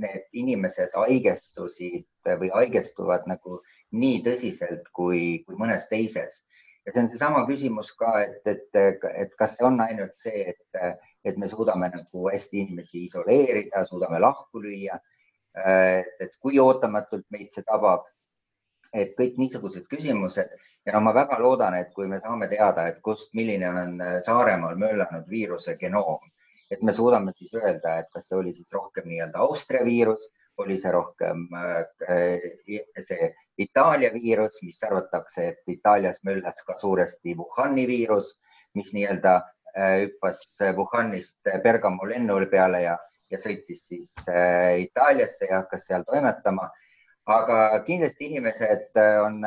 need 0.01 0.23
inimesed 0.33 0.97
haigestusid 0.97 2.33
või 2.41 2.49
haigestuvad 2.55 3.29
nagu 3.29 3.59
nii 3.95 4.21
tõsiselt 4.27 4.91
kui, 4.97 5.43
kui 5.47 5.59
mõnes 5.61 5.87
teises. 5.91 6.43
ja 6.85 6.93
see 6.93 7.01
on 7.01 7.09
seesama 7.09 7.45
küsimus 7.49 7.95
ka, 7.97 8.19
et, 8.21 8.43
et, 8.51 9.05
et 9.23 9.35
kas 9.41 9.57
see 9.57 9.65
on 9.65 9.81
ainult 9.81 10.17
see, 10.21 10.53
et, 10.53 10.99
et 11.25 11.39
me 11.41 11.49
suudame 11.49 11.89
nagu 11.93 12.27
hästi 12.29 12.61
inimesi 12.61 13.07
isoleerida, 13.07 13.87
suudame 13.89 14.21
lahku 14.21 14.61
lüüa. 14.61 14.99
et 15.55 16.33
kui 16.43 16.59
ootamatult 16.59 17.25
meid 17.31 17.53
see 17.55 17.63
tabab. 17.63 18.05
et 18.95 19.15
kõik 19.19 19.39
niisugused 19.39 19.89
küsimused 19.91 20.51
ja 20.87 20.93
no 20.95 21.01
ma 21.03 21.13
väga 21.15 21.39
loodan, 21.43 21.75
et 21.75 21.91
kui 21.95 22.07
me 22.07 22.21
saame 22.21 22.47
teada, 22.49 22.87
et 22.89 23.01
kust, 23.03 23.33
milline 23.35 23.69
on 23.69 24.03
Saaremaal 24.23 24.77
möllanud 24.79 25.27
viiruse 25.31 25.75
genoom, 25.81 26.21
et 26.71 26.83
me 26.83 26.93
suudame 26.95 27.33
siis 27.35 27.55
öelda, 27.55 27.99
et 27.99 28.11
kas 28.15 28.29
see 28.29 28.39
oli 28.39 28.53
siis 28.55 28.71
rohkem 28.73 29.09
nii-öelda 29.09 29.43
Austria 29.43 29.83
viirus 29.85 30.29
oli 30.57 30.79
see 30.79 30.93
rohkem 30.93 31.49
äh, 31.59 31.83
see 33.01 33.31
Itaalia 33.59 34.11
viirus, 34.15 34.59
mis 34.63 34.83
arvatakse, 34.83 35.49
et 35.49 35.75
Itaalias 35.77 36.21
möllas 36.27 36.63
ka 36.67 36.79
suuresti 36.81 37.37
Wuhani 37.39 37.87
viirus, 37.87 38.35
mis 38.75 38.93
nii-öelda 38.95 39.35
äh, 39.37 39.99
hüppas 40.05 40.43
Wuhanist 40.77 41.53
Bergamo 41.63 42.09
lennu 42.11 42.41
peale 42.51 42.83
ja, 42.83 42.97
ja 43.31 43.39
sõitis 43.39 43.87
siis 43.89 44.15
äh, 44.29 44.81
Itaaliasse 44.87 45.51
ja 45.51 45.63
hakkas 45.63 45.87
seal 45.87 46.07
toimetama. 46.11 46.71
aga 47.25 47.81
kindlasti 47.87 48.27
inimesed 48.27 48.99
on, 49.25 49.39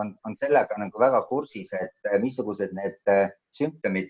on, 0.00 0.14
on 0.24 0.36
sellega 0.40 0.78
nagu 0.80 0.98
väga 0.98 1.18
kursis, 1.28 1.68
et 1.76 2.06
missugused 2.22 2.72
need 2.72 3.10
sümptomid 3.52 4.08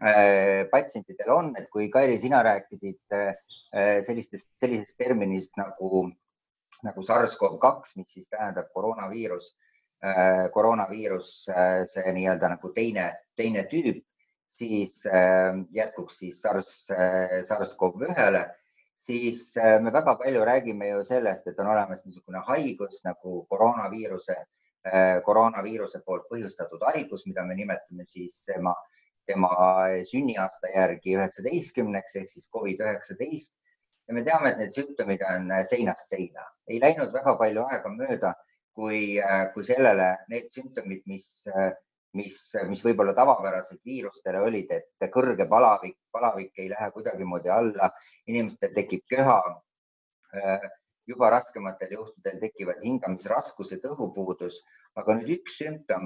Äh, 0.00 0.64
patsientidel 0.72 1.28
on, 1.28 1.50
et 1.60 1.66
kui 1.68 1.90
Kairi, 1.92 2.14
sina 2.22 2.38
rääkisid 2.40 3.12
äh, 3.12 3.34
sellistest, 4.06 4.46
sellisest 4.62 4.96
terminist 4.96 5.52
nagu, 5.60 6.06
nagu 6.86 7.02
SARS-CoV-2, 7.06 7.96
mis 8.00 8.14
siis 8.14 8.28
tähendab 8.32 8.70
koroonaviirus, 8.74 9.50
äh, 10.04 10.46
koroonaviirus, 10.54 11.32
see 11.92 12.14
nii-öelda 12.16 12.54
nagu 12.54 12.72
teine, 12.76 13.10
teine 13.36 13.66
tüüp, 13.70 14.04
siis 14.50 15.02
jätkuks 15.72 16.22
siis 16.24 16.40
SARS, 16.42 16.72
SARS-CoV-1-le, 17.48 18.44
siis 19.00 19.54
me 19.80 19.92
väga 19.92 20.16
palju 20.20 20.44
räägime 20.44 20.90
ju 20.90 21.04
sellest, 21.08 21.46
et 21.46 21.60
on 21.62 21.70
olemas 21.72 22.02
niisugune 22.04 22.42
haigus 22.48 23.00
nagu 23.06 23.44
koroonaviiruse, 23.48 24.36
koroonaviiruse 25.24 26.02
poolt 26.04 26.26
põhjustatud 26.28 26.82
haigus, 26.90 27.24
mida 27.28 27.44
me 27.46 27.56
nimetame 27.56 28.04
siis 28.04 28.42
tema 28.48 28.74
tema 29.30 29.50
sünniaasta 30.10 30.72
järgi 30.74 31.16
üheksateistkümneks 31.16 32.16
ehk 32.20 32.30
siis 32.32 32.48
Covid 32.54 32.82
üheksateist 32.86 33.54
ja 34.10 34.14
me 34.14 34.24
teame, 34.26 34.50
et 34.50 34.58
need 34.58 34.74
sümptomid 34.74 35.20
on 35.22 35.52
seinast 35.70 36.10
seina. 36.10 36.42
ei 36.66 36.80
läinud 36.82 37.12
väga 37.14 37.36
palju 37.38 37.62
aega 37.70 37.92
mööda 37.94 38.32
kui, 38.74 39.20
kui 39.54 39.66
sellele 39.66 40.08
need 40.32 40.48
sümptomid, 40.54 41.04
mis, 41.06 41.28
mis, 42.18 42.38
mis 42.70 42.82
võib-olla 42.86 43.14
tavapäraselt 43.14 43.80
viirustele 43.86 44.40
olid, 44.42 44.72
et 44.74 45.10
kõrge 45.14 45.46
palavik, 45.50 45.96
palavik 46.10 46.58
ei 46.58 46.70
lähe 46.72 46.90
kuidagimoodi 46.94 47.52
alla, 47.54 47.92
inimestel 48.26 48.74
tekib 48.74 49.06
köha. 49.10 49.40
juba 51.10 51.30
raskematel 51.32 51.90
juhtudel 51.90 52.36
tekivad 52.38 52.82
hingamisraskused, 52.84 53.82
õhupuudus, 53.82 54.60
aga 54.94 55.16
nüüd 55.18 55.40
üks 55.40 55.56
sümptom 55.58 56.04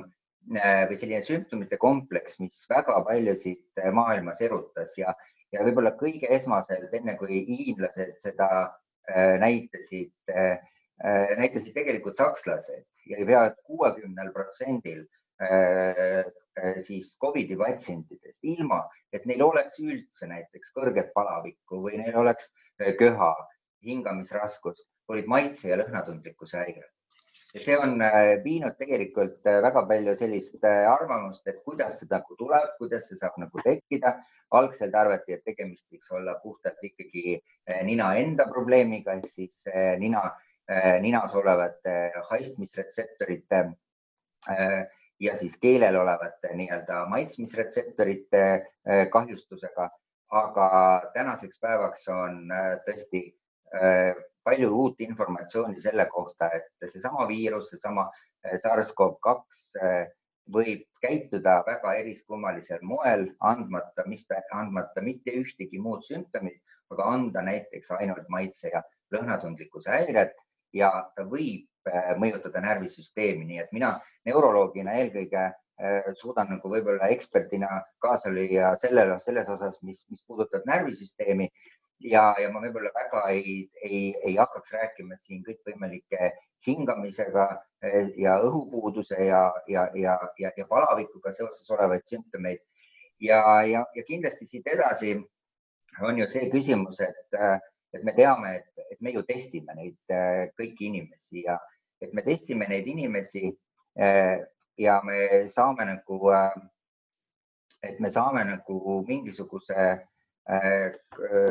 või 0.49 0.97
selline 0.97 1.21
sümptomite 1.25 1.77
kompleks, 1.81 2.39
mis 2.41 2.63
väga 2.71 2.97
paljusid 3.05 3.83
maailmas 3.93 4.41
erutas 4.41 4.97
ja, 4.97 5.13
ja 5.53 5.65
võib-olla 5.67 5.95
kõige 5.99 6.31
esmaselt, 6.35 6.93
enne 6.95 7.17
kui 7.21 7.45
hiinlased 7.49 8.17
seda 8.23 8.49
näitasid, 9.39 10.15
näitasid 11.37 11.75
tegelikult 11.77 12.17
sakslased 12.17 12.87
ja 13.11 13.27
pea 13.29 13.43
kuuekümnel 13.69 14.31
protsendil 14.33 15.03
Äh, 15.41 16.25
äh, 16.57 16.81
siis 16.81 17.19
Covidi 17.19 17.57
patsientidest, 17.57 18.39
ilma 18.47 18.85
et 19.13 19.25
neil 19.27 19.43
oleks 19.43 19.81
üldse 19.83 20.29
näiteks 20.31 20.71
kõrget 20.77 21.11
palavikku 21.17 21.81
või 21.83 21.99
neil 21.99 22.15
oleks 22.21 22.53
äh, 22.79 22.93
köha, 23.01 23.33
hingamisraskust, 23.83 24.87
olid 25.11 25.27
maitse 25.27 25.73
ja 25.73 25.81
lõhnatundlikkuse 25.81 26.61
häired. 26.61 26.93
See 27.63 27.77
on 27.79 27.99
viinud 28.45 28.75
tegelikult 28.79 29.45
väga 29.45 29.85
palju 29.87 30.17
sellist 30.19 30.65
arvamust, 30.67 31.47
et 31.47 31.61
kuidas 31.67 32.01
see 32.01 32.09
nagu 32.11 32.37
tuleb, 32.39 32.73
kuidas 32.81 33.07
see 33.09 33.21
saab 33.21 33.37
nagu 33.39 33.63
tekkida. 33.67 34.17
algselt 34.55 34.95
arvati, 34.95 35.33
et 35.35 35.45
tegemist 35.45 35.87
võiks 35.91 36.11
olla 36.15 36.35
puhtalt 36.43 36.83
ikkagi 36.83 37.41
nina 37.83 38.13
enda 38.19 38.45
probleemiga 38.47 39.17
ehk 39.19 39.31
siis 39.33 39.65
nina, 39.99 40.21
ninas 41.03 41.35
olevate 41.35 42.13
haistmisretseptorite 42.31 43.65
ja 45.21 45.37
siis 45.37 45.59
keelel 45.59 45.97
olevate 45.97 46.53
nii-öelda 46.55 47.07
maitsmisretseptorite 47.07 48.43
äh, 48.53 49.09
kahjustusega. 49.11 49.91
aga 50.35 50.69
tänaseks 51.15 51.61
päevaks 51.63 52.09
on 52.09 52.51
äh, 52.51 52.71
tõesti 52.87 53.21
äh, 53.75 54.17
palju 54.45 54.71
uut 54.75 55.01
informatsiooni 55.01 55.81
selle 55.81 56.07
kohta, 56.13 56.51
et 56.53 56.91
seesama 56.91 57.27
viirus, 57.29 57.71
seesama 57.73 58.07
SARS-CoV-2 58.45 59.93
võib 60.55 60.83
käituda 61.01 61.63
väga 61.67 61.95
eriskummalisel 62.03 62.83
moel, 62.85 63.31
andmata, 63.41 64.05
mis, 64.07 64.27
andmata 64.53 65.01
mitte 65.03 65.33
ühtegi 65.41 65.81
muud 65.81 66.05
sümptomit, 66.05 66.61
aga 66.93 67.07
anda 67.17 67.43
näiteks 67.43 67.95
ainult 67.97 68.29
maitse 68.29 68.69
ja 68.75 68.83
lõhnatundlikkuse 69.15 69.91
häiret 69.91 70.37
ja 70.77 70.91
ta 71.17 71.25
võib 71.25 71.65
Äh, 71.85 72.15
mõjutada 72.17 72.63
närvisüsteemi, 72.65 73.45
nii 73.45 73.59
et 73.61 73.73
mina 73.77 73.91
neuroloogina 74.25 74.97
eelkõige 75.03 75.51
suudan 76.17 76.47
nagu 76.55 76.71
võib-olla 76.71 77.09
eksperdina 77.11 77.67
kaasa 78.01 78.31
lüüa 78.31 78.69
sellele, 78.79 79.17
selles 79.25 79.49
osas, 79.51 79.81
mis, 79.83 80.05
mis 80.09 80.23
puudutab 80.23 80.63
närvisüsteemi 80.71 81.49
ja, 82.05 82.25
ja 82.41 82.51
ma 82.53 82.63
võib-olla 82.65 82.93
väga 82.95 83.23
ei, 83.33 83.57
ei, 83.83 84.01
ei 84.27 84.37
hakkaks 84.37 84.75
rääkima 84.77 85.19
siin 85.23 85.43
kõikvõimalike 85.47 86.33
hingamisega 86.67 87.47
äh, 87.85 88.11
ja 88.21 88.39
õhupuuduse 88.45 89.19
ja, 89.29 89.45
ja, 89.69 89.89
ja, 89.99 90.17
ja, 90.39 90.53
ja 90.57 90.67
palavikuga 90.71 91.33
seoses 91.33 91.71
olevaid 91.71 92.07
sümptomeid. 92.11 92.61
ja, 93.21 93.41
ja, 93.63 93.85
ja 93.95 94.05
kindlasti 94.05 94.47
siit 94.47 94.67
edasi 94.69 95.17
on 96.03 96.19
ju 96.19 96.27
see 96.27 96.51
küsimus, 96.51 96.99
et, 97.01 97.37
et 97.95 98.03
me 98.03 98.13
teame, 98.13 98.57
et, 98.59 98.87
et 98.91 99.01
me 99.01 99.13
ju 99.15 99.23
testime 99.23 99.77
neid 99.79 100.15
kõiki 100.59 100.89
inimesi 100.91 101.45
ja, 101.47 101.55
et 102.05 102.13
me 102.13 102.23
testime 102.23 102.69
neid 102.69 102.87
inimesi 102.91 103.45
eh, 103.99 104.39
ja 104.79 105.01
me 105.05 105.49
saame 105.53 105.87
nagu, 105.89 106.19
eh, 106.35 106.57
et 107.91 108.01
me 108.01 108.11
saame 108.11 108.45
nagu 108.49 108.99
mingisuguse 109.09 109.77
eh, 109.87 110.03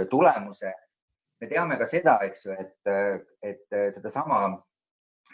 tulemuse. 0.10 0.73
me 1.41 1.47
teame 1.49 1.77
ka 1.77 1.86
seda, 1.89 2.19
eks 2.23 2.45
ju, 2.45 2.53
et, 2.56 2.91
et 3.43 3.77
sedasama 3.95 4.38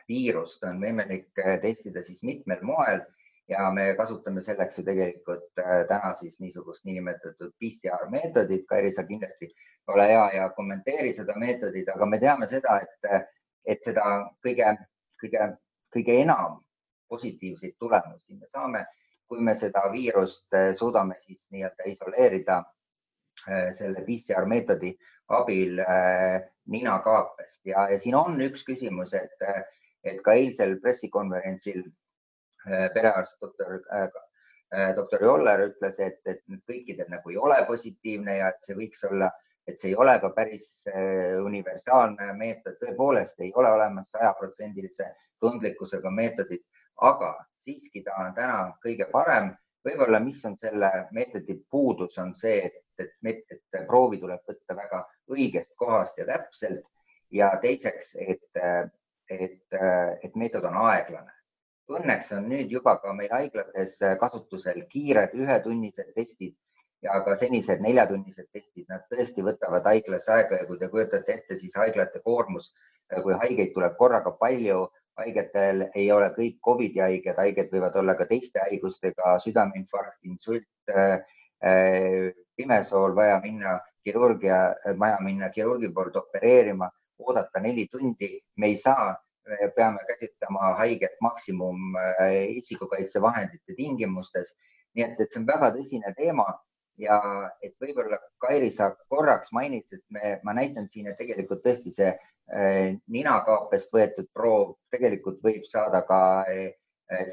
viirust 0.07 0.63
on 0.65 0.79
võimalik 0.81 1.41
testida 1.61 2.01
siis 2.01 2.23
mitmel 2.23 2.63
moel 2.65 3.03
ja 3.51 3.67
me 3.73 3.91
kasutame 3.97 4.41
selleks 4.41 4.79
ju 4.79 4.85
tegelikult 4.87 5.61
täna 5.89 6.13
siis 6.17 6.39
niisugust 6.39 6.85
niinimetatud 6.85 7.51
PCR 7.59 8.07
meetodit. 8.09 8.65
Kairi, 8.69 8.93
sa 8.95 9.03
kindlasti 9.05 9.51
ole 9.91 10.07
hea 10.07 10.25
ja 10.37 10.49
kommenteeri 10.55 11.13
seda 11.13 11.35
meetodit, 11.37 11.89
aga 11.93 12.05
me 12.09 12.19
teame 12.21 12.47
seda, 12.47 12.79
et, 12.81 13.29
et 13.65 13.85
seda 13.85 14.07
kõige 14.45 14.73
kõige, 15.21 15.51
kõige 15.93 16.17
enam 16.23 16.59
positiivseid 17.09 17.75
tulemusi 17.79 18.37
me 18.37 18.49
saame, 18.49 18.85
kui 19.29 19.41
me 19.45 19.55
seda 19.57 19.85
viirust 19.93 20.57
eh, 20.57 20.71
suudame 20.77 21.17
siis 21.23 21.45
nii-öelda 21.53 21.89
isoleerida 21.91 22.61
selle 23.73 24.03
PCR 24.05 24.47
meetodi 24.49 24.93
abil 25.35 25.79
eh, 25.79 26.39
ninakaapest 26.69 27.65
ja, 27.71 27.87
ja 27.91 27.99
siin 27.99 28.17
on 28.19 28.39
üks 28.45 28.65
küsimus, 28.67 29.13
et, 29.17 29.45
et 30.03 30.21
ka 30.25 30.35
eilsel 30.37 30.77
pressikonverentsil 30.83 31.83
perearst 32.93 33.39
doktor, 33.41 33.79
doktor 34.95 35.23
Joller 35.23 35.61
ütles, 35.69 35.95
et, 36.03 36.19
et 36.27 36.41
kõikidel 36.67 37.07
nagu 37.09 37.31
ei 37.31 37.37
ole 37.39 37.55
positiivne 37.65 38.35
ja 38.41 38.49
et 38.51 38.67
see 38.67 38.75
võiks 38.77 39.05
olla 39.07 39.31
et 39.69 39.79
see 39.79 39.91
ei 39.91 39.95
ole 39.95 40.15
ka 40.21 40.31
päris 40.33 40.67
äh, 40.89 41.37
universaalne 41.45 42.33
meetod, 42.37 42.77
tõepoolest 42.81 43.41
ei 43.45 43.51
ole 43.55 43.71
olemas 43.71 44.11
sajaprotsendilise 44.15 45.09
tundlikkusega 45.43 46.11
meetodit, 46.11 46.63
aga 47.09 47.35
siiski 47.63 48.03
ta 48.05 48.17
on 48.23 48.33
täna 48.37 48.59
kõige 48.85 49.07
parem. 49.11 49.53
Võib-olla, 49.85 50.19
mis 50.23 50.43
on 50.45 50.55
selle 50.59 50.89
meetodi 51.15 51.55
puudus, 51.71 52.17
on 52.21 52.33
see, 52.35 52.69
et, 52.69 52.79
et, 52.99 53.43
et 53.55 53.81
proovi 53.87 54.19
tuleb 54.21 54.41
võtta 54.47 54.75
väga 54.75 55.03
õigest 55.31 55.75
kohast 55.79 56.17
ja 56.19 56.27
täpselt 56.29 56.85
ja 57.31 57.51
teiseks, 57.61 58.15
et, 58.19 58.63
et, 59.29 59.77
et 60.23 60.35
meetod 60.35 60.65
on 60.69 60.79
aeglane. 60.85 61.35
Õnneks 61.89 62.33
on 62.37 62.45
nüüd 62.51 62.69
juba 62.69 62.99
ka 63.01 63.13
meil 63.17 63.31
haiglates 63.33 63.95
kasutusel 64.21 64.83
kiired 64.91 65.33
ühetunnised 65.33 66.11
testid 66.13 66.53
ja 67.01 67.15
ka 67.25 67.33
senised 67.39 67.81
neljatunnised 67.81 68.49
testid, 68.53 68.85
nad 68.91 69.05
tõesti 69.09 69.45
võtavad 69.45 69.87
haiglas 69.89 70.27
aega 70.29 70.59
ja 70.59 70.67
kui 70.67 70.77
te 70.77 70.89
kujutate 70.91 71.33
ette, 71.33 71.57
siis 71.57 71.77
haiglate 71.79 72.21
koormus, 72.25 72.69
kui 73.23 73.33
haigeid 73.41 73.73
tuleb 73.73 73.95
korraga 73.97 74.35
palju, 74.37 74.83
haigetel 75.19 75.85
ei 75.95 76.11
ole 76.11 76.29
kõik 76.35 76.59
Covidi 76.65 77.03
haiged, 77.03 77.37
haiged 77.37 77.71
võivad 77.73 77.95
olla 78.01 78.15
ka 78.19 78.27
teiste 78.29 78.61
haigustega, 78.63 79.37
südameinfarkt, 79.43 80.19
insult, 80.29 80.67
äh, 80.95 81.19
pimesool, 82.55 83.15
vaja 83.15 83.39
minna 83.43 83.79
kirurgia, 84.03 84.59
vaja 84.99 85.17
minna 85.23 85.49
kirurgi 85.53 85.89
poolt 85.93 86.15
opereerima, 86.15 86.87
oodata 87.19 87.59
neli 87.59 87.87
tundi, 87.91 88.37
me 88.57 88.71
ei 88.71 88.77
saa 88.77 89.11
me 89.49 89.69
peame 89.75 89.99
käsitlema 90.07 90.73
haiget 90.77 91.15
maksimum 91.21 91.95
äh, 91.95 92.49
isikukaitsevahendite 92.49 93.73
tingimustes. 93.75 94.55
nii 94.97 95.05
et, 95.05 95.19
et 95.21 95.31
see 95.31 95.39
on 95.41 95.45
väga 95.45 95.67
tõsine 95.73 96.11
teema 96.17 96.47
ja 96.99 97.19
et 97.63 97.75
võib-olla 97.81 98.19
Kairi, 98.43 98.71
sa 98.71 98.91
korraks 99.11 99.53
mainitsid, 99.55 100.03
me, 100.15 100.37
ma 100.43 100.53
näitan 100.57 100.87
siin, 100.87 101.07
et 101.09 101.17
tegelikult 101.19 101.63
tõesti 101.63 101.93
see 101.95 102.11
äh, 102.11 102.97
ninakaapest 103.07 103.93
võetud 103.95 104.29
proov 104.33 104.75
tegelikult 104.93 105.41
võib 105.45 105.65
saada 105.69 106.03
ka 106.07 106.21
äh, 106.49 106.69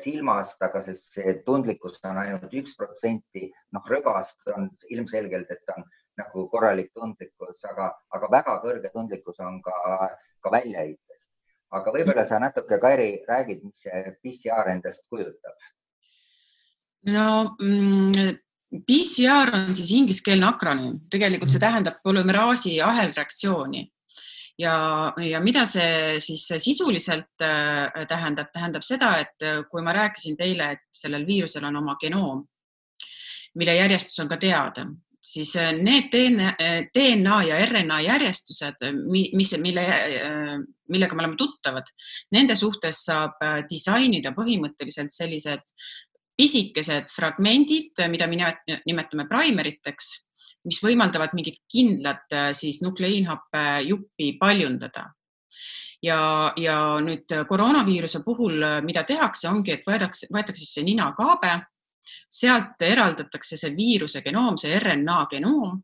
silmast, 0.00 0.62
aga 0.62 0.80
sest 0.84 1.18
see 1.18 1.36
tundlikkus 1.46 2.00
on 2.08 2.22
ainult 2.22 2.52
üks 2.56 2.76
protsenti, 2.78 3.50
noh 3.76 3.90
rõgast 3.90 4.40
on 4.54 4.70
ilmselgelt, 4.94 5.50
et 5.52 5.74
on 5.76 5.84
nagu 6.16 6.46
korralik 6.52 6.92
tundlikkus, 6.96 7.60
aga, 7.68 7.90
aga 8.16 8.30
väga 8.32 8.56
kõrge 8.62 8.92
tundlikkus 8.94 9.40
on 9.44 9.60
ka, 9.64 9.76
ka 10.40 10.52
väljaheitest. 10.54 11.28
aga 11.76 11.92
võib-olla 11.92 12.24
sa 12.24 12.38
natuke, 12.40 12.78
Kairi, 12.80 13.10
räägid, 13.28 13.64
mis 13.66 13.84
see 13.84 14.16
PCR 14.22 14.72
endast 14.72 15.04
kujutab? 15.10 15.68
no 17.06 17.56
mm, 17.60 18.38
PCR 18.86 19.52
on 19.54 19.74
siis 19.74 19.92
ingliskeelne 19.96 20.48
akronüüm, 20.48 20.98
tegelikult 21.12 21.52
see 21.52 21.60
mhm. 21.60 21.66
tähendab 21.66 22.00
polümeraasi 22.04 22.80
ahelreaktsiooni. 22.84 23.86
Ja, 24.58 25.12
ja 25.20 25.40
mida 25.44 25.66
see 25.68 26.16
siis 26.24 26.46
sisuliselt 26.64 27.44
äh, 27.44 28.06
tähendab, 28.08 28.48
tähendab 28.54 28.84
seda, 28.86 29.10
et 29.20 29.44
äh, 29.44 29.58
kui 29.68 29.84
ma 29.84 29.92
rääkisin 29.92 30.36
teile, 30.38 30.70
et 30.76 30.84
sellel 30.96 31.26
viirusel 31.28 31.66
on 31.68 31.76
oma 31.82 31.98
genoom, 32.00 32.40
mille 33.60 33.74
järjestus 33.76 34.22
on 34.24 34.30
ka 34.32 34.38
teada, 34.40 34.86
siis 35.20 35.52
äh, 35.60 35.74
need 35.76 36.08
DNA, 36.08 36.54
DNA 36.88 37.42
ja 37.50 37.60
RNA 37.66 38.00
järjestused, 38.06 38.86
mis, 39.36 39.52
mille, 39.60 39.84
millega 40.88 41.18
me 41.18 41.26
oleme 41.26 41.36
tuttavad, 41.36 41.92
nende 42.32 42.56
suhtes 42.56 43.04
saab 43.10 43.36
disainida 43.68 44.32
põhimõtteliselt 44.32 45.12
sellised 45.12 45.76
pisikesed 46.36 47.10
fragmendid, 47.12 47.96
mida 48.12 48.26
me 48.28 48.38
nimetame 48.86 49.26
primeriteks, 49.28 50.10
mis 50.66 50.80
võimaldavad 50.82 51.32
mingit 51.34 51.62
kindlat 51.70 52.34
siis 52.56 52.82
nukleiinhappe 52.82 53.62
juppi 53.86 54.32
paljundada. 54.40 55.12
ja, 56.02 56.52
ja 56.56 57.00
nüüd 57.00 57.32
koroonaviiruse 57.48 58.20
puhul, 58.24 58.60
mida 58.84 59.02
tehakse, 59.02 59.48
ongi, 59.48 59.72
et 59.72 59.86
võetakse, 59.86 60.28
võetakse 60.30 60.64
sisse 60.64 60.84
ninakaabe, 60.84 61.54
sealt 62.30 62.82
eraldatakse 62.82 63.56
see 63.56 63.72
viiruse 63.76 64.22
genoom, 64.22 64.58
see 64.60 64.78
RNA 64.78 65.26
genoom 65.30 65.80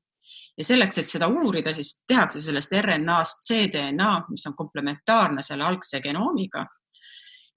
ja 0.58 0.64
selleks, 0.64 0.98
et 0.98 1.08
seda 1.08 1.28
uurida, 1.32 1.72
siis 1.74 2.02
tehakse 2.08 2.40
sellest 2.44 2.74
RNA-st 2.76 3.48
cDNA, 3.48 4.12
mis 4.30 4.46
on 4.46 4.56
komplementaarne 4.56 5.42
selle 5.42 5.64
algse 5.64 6.00
genoomiga. 6.00 6.66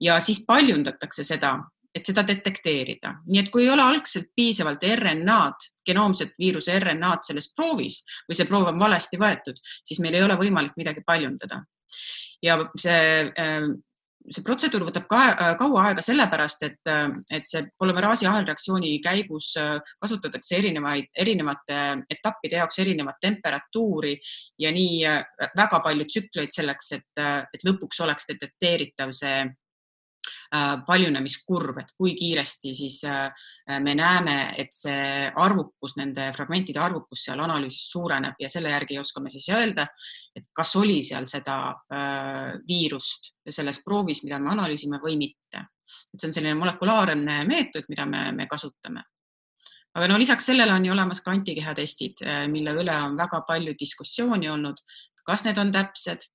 ja 0.00 0.20
siis 0.20 0.44
paljundatakse 0.46 1.24
seda, 1.24 1.54
et 1.96 2.04
seda 2.04 2.24
detekteerida, 2.28 3.14
nii 3.26 3.40
et 3.44 3.50
kui 3.52 3.64
ei 3.64 3.72
ole 3.72 3.84
algselt 3.84 4.28
piisavalt 4.36 4.84
RNA-d, 4.84 5.70
genoomset 5.86 6.36
viiruse 6.38 6.76
RNA-d 6.76 7.30
selles 7.30 7.48
proovis 7.56 8.02
või 8.28 8.36
see 8.36 8.48
proov 8.48 8.70
on 8.72 8.80
valesti 8.80 9.20
võetud, 9.20 9.58
siis 9.86 10.02
meil 10.04 10.18
ei 10.18 10.26
ole 10.26 10.36
võimalik 10.40 10.76
midagi 10.76 11.04
paljundada. 11.06 11.62
ja 12.44 12.58
see 12.76 13.32
see 14.32 14.44
protseduur 14.46 14.86
võtab 14.88 15.06
ka, 15.10 15.20
äh, 15.32 15.52
kaua 15.58 15.88
aega 15.88 16.02
sellepärast, 16.04 16.64
et, 16.66 16.80
äh, 16.90 17.08
et 17.38 17.46
see 17.48 17.62
polümeraasi 17.78 18.26
ahelreaktsiooni 18.26 18.96
käigus 19.04 19.52
äh, 19.60 19.76
kasutatakse 20.02 20.58
erinevaid, 20.58 21.10
erinevate 21.16 21.78
etappide 22.10 22.60
jaoks 22.60 22.80
erinevat 22.82 23.20
temperatuuri 23.22 24.16
ja 24.62 24.72
nii 24.74 25.04
väga 25.56 25.80
palju 25.84 26.08
tsükleid 26.08 26.54
selleks, 26.54 26.92
et, 26.98 27.22
et 27.54 27.66
lõpuks 27.66 28.02
oleks 28.04 28.28
detekteeritav 28.32 29.14
see 29.14 29.44
paljunemiskurv, 30.86 31.78
et 31.80 31.92
kui 31.96 32.14
kiiresti 32.14 32.74
siis 32.74 33.00
äh, 33.04 33.30
me 33.82 33.94
näeme, 33.98 34.36
et 34.58 34.72
see 34.74 35.30
arvukus, 35.42 35.96
nende 35.98 36.30
fragmentide 36.36 36.80
arvukus 36.82 37.24
seal 37.26 37.42
analüüsis 37.44 37.88
suureneb 37.90 38.38
ja 38.40 38.50
selle 38.50 38.70
järgi 38.70 38.98
oskame 39.00 39.32
siis 39.32 39.48
öelda, 39.54 39.86
et 40.36 40.46
kas 40.52 40.76
oli 40.76 41.00
seal 41.02 41.26
seda 41.30 41.58
äh, 41.72 42.54
viirust 42.68 43.32
selles 43.48 43.82
proovis, 43.84 44.22
mida 44.24 44.38
me 44.38 44.52
analüüsime 44.54 45.00
või 45.02 45.18
mitte. 45.18 45.66
et 45.86 46.20
see 46.20 46.28
on 46.28 46.34
selline 46.34 46.54
molekulaarne 46.58 47.44
meetod, 47.46 47.84
mida 47.88 48.06
me, 48.06 48.30
me 48.32 48.46
kasutame 48.50 49.04
aga 49.96 50.08
no 50.10 50.18
lisaks 50.18 50.50
sellele 50.50 50.74
on 50.74 50.84
ju 50.84 50.92
olemas 50.92 51.22
ka 51.24 51.30
antikehatestid, 51.32 52.20
mille 52.52 52.74
üle 52.76 52.96
on 53.06 53.14
väga 53.16 53.40
palju 53.48 53.72
diskussiooni 53.80 54.50
olnud, 54.52 54.82
kas 55.26 55.46
need 55.46 55.58
on 55.58 55.72
täpsed. 55.72 56.26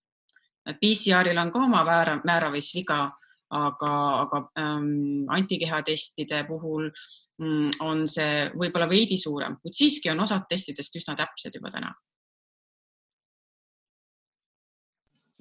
PCR-il 0.82 1.38
on 1.42 1.52
ka 1.54 1.60
oma 1.60 1.84
määramisviga 2.26 3.12
aga, 3.52 3.96
aga 4.26 4.44
ähm, 4.60 5.26
antikehatestide 5.32 6.44
puhul 6.48 6.88
mm, 7.42 7.82
on 7.84 8.08
see 8.10 8.48
võib-olla 8.56 8.88
veidi 8.90 9.18
suurem, 9.20 9.58
kuid 9.62 9.78
siiski 9.78 10.12
on 10.14 10.24
osad 10.24 10.48
testidest 10.50 10.96
üsna 11.02 11.18
täpsed 11.20 11.60
juba 11.60 11.74
täna. 11.74 11.94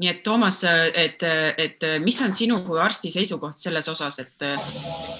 nii 0.01 0.09
et 0.09 0.23
Toomas, 0.25 0.63
et, 0.97 1.21
et 1.61 1.85
mis 2.01 2.17
on 2.25 2.33
sinu 2.33 2.63
kui 2.65 2.79
arsti 2.81 3.11
seisukoht 3.13 3.59
selles 3.61 3.85
osas, 3.93 4.17
et 4.23 4.47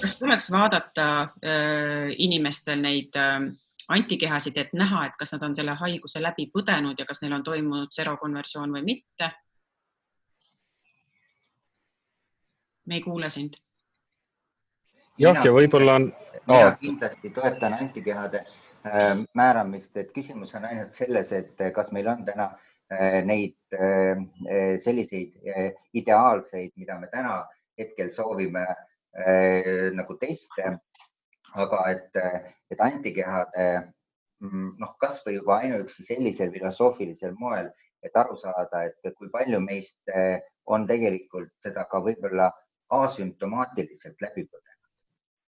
kas 0.01 0.15
tuleks 0.17 0.49
vaadata 0.49 1.05
äh, 1.21 2.07
inimestel 2.25 2.81
neid 2.81 3.13
äh, 3.13 3.45
antikehasid, 3.93 4.57
et 4.57 4.73
näha, 4.77 5.05
et 5.05 5.19
kas 5.19 5.35
nad 5.35 5.45
on 5.45 5.55
selle 5.57 5.75
haiguse 5.77 6.21
läbi 6.23 6.47
põdenud 6.53 6.99
ja 6.99 7.05
kas 7.05 7.21
neil 7.21 7.35
on 7.37 7.45
toimunud 7.45 7.93
serokonversioon 7.93 8.73
või 8.73 8.83
mitte 8.87 9.29
me 12.85 12.95
ei 12.95 13.01
kuule 13.01 13.29
sind. 13.29 13.57
jah, 15.17 15.37
ja 15.45 15.53
võib-olla 15.53 15.99
on. 15.99 16.09
mina 16.47 16.75
kindlasti 16.81 17.29
toetan 17.35 17.75
antikehade 17.77 18.43
äh, 18.85 19.23
määramist, 19.37 19.95
et 19.97 20.11
küsimus 20.15 20.55
on 20.57 20.65
ainult 20.65 20.93
selles, 20.97 21.31
et 21.31 21.65
kas 21.75 21.91
meil 21.91 22.07
on 22.09 22.23
täna 22.25 22.49
äh, 22.91 23.21
neid 23.25 23.57
äh, 23.77 24.23
selliseid 24.81 25.37
ideaalseid, 25.93 26.71
mida 26.75 26.97
me 26.99 27.11
täna 27.11 27.41
hetkel 27.77 28.11
soovime 28.11 28.65
nagu 29.91 30.13
teste, 30.15 30.69
aga 31.59 31.79
et, 31.91 32.13
et 32.71 32.79
antikehade 32.79 33.65
mm, 34.39 34.69
noh, 34.79 34.93
kasvõi 35.01 35.33
juba 35.35 35.57
ainuüksi 35.57 36.05
sellisel 36.07 36.53
filosoofilisel 36.53 37.33
moel, 37.35 37.67
et 38.07 38.15
aru 38.15 38.37
saada, 38.39 38.85
et 38.87 39.17
kui 39.17 39.27
palju 39.33 39.59
meist 39.59 40.13
on 40.71 40.87
tegelikult 40.87 41.51
seda 41.59 41.83
ka 41.91 41.99
võib-olla 42.05 42.47
asümptomaatiliselt 42.97 44.21
läbi 44.21 44.45
põdenud. 44.45 44.67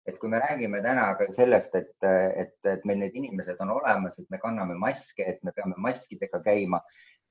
et 0.07 0.15
kui 0.19 0.29
me 0.31 0.39
räägime 0.39 0.79
täna 0.81 1.09
ka 1.19 1.25
sellest, 1.35 1.73
et, 1.75 1.91
et, 2.03 2.53
et 2.63 2.85
meil 2.87 3.01
need 3.01 3.15
inimesed 3.19 3.57
on 3.59 3.73
olemas, 3.73 4.15
et 4.19 4.29
me 4.31 4.39
kanname 4.39 4.77
maske, 4.79 5.25
et 5.33 5.41
me 5.43 5.51
peame 5.51 5.75
maskidega 5.83 6.39
käima, 6.45 6.79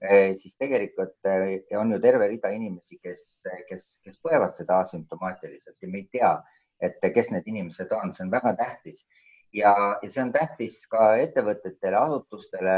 eh, 0.04 0.34
siis 0.36 0.58
tegelikult 0.60 1.30
eh, 1.30 1.62
on 1.80 1.94
ju 1.94 2.00
terve 2.04 2.28
rida 2.28 2.50
inimesi, 2.52 2.98
kes, 3.00 3.22
kes, 3.70 3.86
kes 4.04 4.20
põevad 4.20 4.52
seda 4.60 4.82
asümptomaatiliselt 4.84 5.76
ja 5.80 5.88
me 5.88 6.02
ei 6.02 6.08
tea, 6.18 6.34
et 6.84 7.00
kes 7.14 7.32
need 7.32 7.48
inimesed 7.48 7.96
on, 7.96 8.12
see 8.12 8.26
on 8.26 8.34
väga 8.34 8.52
tähtis 8.60 9.06
ja, 9.56 9.72
ja 10.02 10.10
see 10.10 10.22
on 10.22 10.32
tähtis 10.34 10.78
ka 10.92 11.14
ettevõtetele, 11.22 11.96
asutustele, 11.96 12.76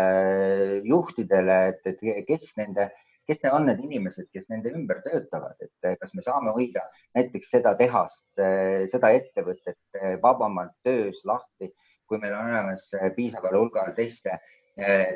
juhtidele, 0.87 1.59
et, 1.73 1.87
et 1.91 2.27
kes 2.29 2.53
nende 2.61 2.89
kes 3.29 3.45
on 3.53 3.67
need 3.69 3.81
inimesed, 3.85 4.29
kes 4.33 4.49
nende 4.49 4.73
ümber 4.73 5.03
töötavad, 5.05 5.57
et 5.61 5.89
eh, 5.89 5.97
kas 6.01 6.15
me 6.17 6.25
saame 6.25 6.55
hoida 6.57 6.85
näiteks 7.17 7.51
seda 7.57 7.75
tehast, 7.77 8.29
eh, 8.41 8.87
seda 8.93 9.11
ettevõtet 9.17 10.01
eh, 10.01 10.15
vabamalt 10.23 10.73
töös 10.87 11.21
lahti, 11.29 11.69
kui 12.09 12.21
meil 12.23 12.33
on 12.33 12.49
olemas 12.49 12.87
piisaval 13.17 13.59
hulgal 13.59 13.93
teste 13.97 14.39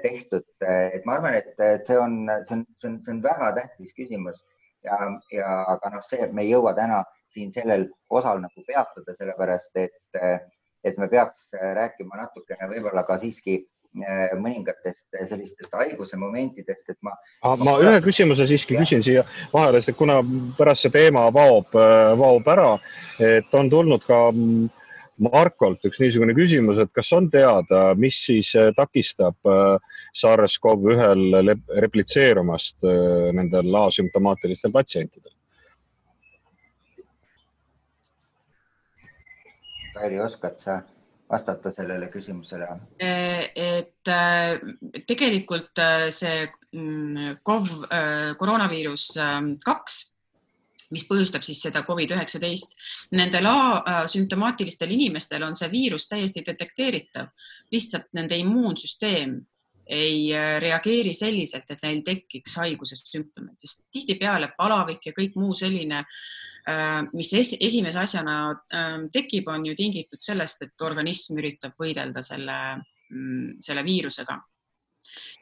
tehtud, 0.03 0.43
et 0.67 1.05
ma 1.07 1.15
arvan, 1.15 1.37
et 1.39 1.85
see 1.87 1.95
on, 1.97 2.17
see 2.43 2.57
on, 2.57 2.65
see 2.77 2.89
on, 2.89 2.97
see 3.07 3.13
on 3.15 3.21
väga 3.23 3.53
tähtis 3.61 3.93
küsimus 3.95 4.41
ja, 4.83 4.97
ja 5.31 5.53
aga 5.71 5.93
noh, 5.95 6.03
see, 6.03 6.27
me 6.35 6.43
ei 6.43 6.51
jõua 6.51 6.73
täna 6.75 6.99
siin 7.33 7.55
sellel 7.55 7.87
osal 8.11 8.43
nagu 8.43 8.65
peatuda, 8.67 9.15
sellepärast 9.15 9.79
et, 9.85 10.19
et 10.83 10.99
me 10.99 11.07
peaks 11.15 11.47
rääkima 11.79 12.19
natukene 12.25 12.69
võib-olla 12.75 13.07
ka 13.07 13.21
siiski 13.23 13.61
mõningatest 13.93 15.05
sellistest 15.29 15.75
haiguse 15.77 16.17
momentidest, 16.17 16.85
et 16.89 16.99
ma. 17.05 17.13
ma 17.61 17.77
ühe 17.85 17.99
küsimuse 18.05 18.47
siiski 18.49 18.79
küsin 18.79 19.05
siia 19.05 19.25
vahele, 19.53 19.83
sest 19.85 19.99
kuna 19.99 20.21
pärast 20.57 20.87
see 20.87 20.95
teema 20.95 21.27
vaob, 21.35 21.75
äh, 21.77 22.13
vaob 22.19 22.49
ära, 22.49 22.71
et 23.21 23.53
on 23.59 23.71
tulnud 23.73 24.07
ka 24.07 24.31
mm, 24.33 24.71
Markolt 25.23 25.85
üks 25.87 26.01
niisugune 26.01 26.33
küsimus, 26.35 26.81
et 26.83 26.91
kas 26.97 27.13
on 27.15 27.29
teada, 27.31 27.93
mis 28.01 28.17
siis 28.27 28.55
äh, 28.59 28.73
takistab 28.75 29.37
SARS-CoV-1-l 30.19 31.53
replitseerumast 31.85 32.89
nendel 33.37 33.77
asümptomaatilistel 33.85 34.73
patsientidel? 34.75 35.37
Kairi, 39.93 40.19
oskad 40.25 40.57
sa 40.59 40.81
vastata 41.33 41.73
sellele 41.73 42.09
küsimusele? 42.13 42.69
et 42.99 44.09
äh, 44.09 44.61
tegelikult 45.09 45.79
äh, 45.81 46.09
see 46.15 46.47
mm, 46.77 47.39
COV, 47.45 47.71
äh, 47.89 48.33
koroonaviirus 48.39 49.07
ähm, 49.23 49.55
kaks, 49.65 50.01
mis 50.93 51.07
põhjustab 51.09 51.45
siis 51.47 51.63
seda 51.65 51.81
Covid-19, 51.87 52.75
nendel 53.17 53.49
sümptomaatilistel 54.13 54.91
inimestel 54.93 55.47
on 55.47 55.57
see 55.57 55.71
viirus 55.73 56.05
täiesti 56.11 56.43
detekteeritav, 56.45 57.31
lihtsalt 57.73 58.11
nende 58.19 58.37
immuunsüsteem 58.37 59.39
ei 59.87 60.31
reageeri 60.63 61.11
selliselt, 61.15 61.67
et 61.71 61.81
neil 61.83 62.05
tekiks 62.07 62.55
haiguse 62.63 62.97
sümptomeid, 62.97 63.59
sest 63.59 63.89
tihtipeale 63.93 64.53
palavik 64.57 65.09
ja 65.09 65.13
kõik 65.17 65.35
muu 65.37 65.57
selline 65.59 65.99
äh, 65.99 66.21
Äh, 66.69 67.03
mis 67.13 67.33
es, 67.35 67.57
esimese 67.59 67.99
asjana 67.99 68.35
ähm, 68.75 69.09
tekib, 69.11 69.49
on 69.51 69.65
ju 69.67 69.75
tingitud 69.75 70.23
sellest, 70.23 70.63
et 70.63 70.85
organism 70.87 71.41
üritab 71.43 71.75
võidelda 71.81 72.23
selle, 72.23 72.59
mm, 73.11 73.57
selle 73.67 73.83
viirusega. 73.83 74.37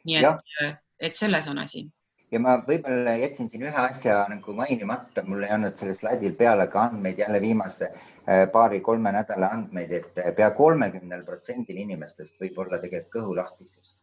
nii 0.09 0.15
et, 0.17 0.55
äh, 0.63 0.71
et 0.97 1.13
selles 1.13 1.47
on 1.47 1.61
asi. 1.61 1.83
ja 2.31 2.39
ma 2.39 2.55
võib-olla 2.65 3.13
jätsin 3.21 3.51
siin 3.51 3.67
ühe 3.69 3.83
asja 3.83 4.23
nagu 4.33 4.55
mainimata, 4.57 5.21
mul 5.21 5.45
ei 5.45 5.53
olnud 5.53 5.77
sellel 5.77 5.99
slaidil 5.99 6.33
peale 6.33 6.65
ka 6.73 6.87
andmeid 6.89 7.21
jälle 7.21 7.41
viimase 7.41 7.91
äh, 7.91 8.47
paari-kolme 8.51 9.13
nädala 9.13 9.53
andmeid, 9.59 9.93
et 9.93 10.35
pea 10.35 10.49
kolmekümnel 10.57 11.21
protsendil 11.27 11.85
inimestest 11.85 12.41
võib 12.41 12.57
olla 12.65 12.81
tegelikult 12.81 13.13
kõhulahtisus 13.19 13.93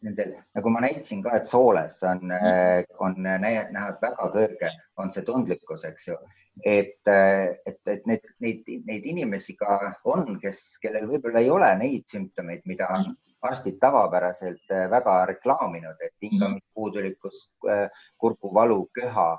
nendel, 0.00 0.34
nagu 0.56 0.70
ma 0.72 0.80
näitasin 0.84 1.22
ka, 1.22 1.36
et 1.36 1.48
sooles 1.48 1.98
on 2.08 2.22
mm., 2.28 2.92
on 3.04 3.16
näha 3.22 3.88
väga 4.02 4.28
kõrge, 4.34 4.70
on 4.96 5.12
see 5.12 5.26
tundlikkus, 5.26 5.84
eks 5.88 6.08
ju 6.08 6.16
et, 6.64 7.08
et, 7.66 7.80
et 7.86 8.06
need, 8.06 8.24
neid, 8.40 8.70
neid 8.86 9.04
inimesi 9.08 9.56
ka 9.58 9.78
on, 10.08 10.36
kes, 10.42 10.60
kellel 10.82 11.08
võib-olla 11.10 11.42
ei 11.42 11.50
ole 11.52 11.68
neid 11.80 12.08
sümptomeid, 12.10 12.64
mida 12.68 12.88
mm. 12.90 13.14
arstid 13.48 13.78
tavapäraselt 13.82 14.74
väga 14.92 15.20
reklaaminud, 15.32 16.00
et 16.04 16.14
hingamispuudulikkus, 16.26 17.46
äh, 17.70 17.86
kurguvalu, 18.18 18.84
köha. 18.96 19.30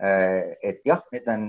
Et 0.00 0.78
jah, 0.88 1.02
need 1.12 1.26
on, 1.28 1.42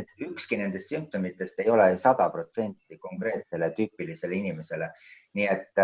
et 0.00 0.22
ükski 0.24 0.56
nendest 0.56 0.88
sümptomitest 0.88 1.58
ei 1.60 1.68
ole 1.68 1.90
sada 2.00 2.30
protsenti 2.32 2.96
konkreetsele 2.96 3.68
tüüpilisele 3.76 4.38
inimesele. 4.38 4.88
Nii 5.38 5.46
et, 5.48 5.78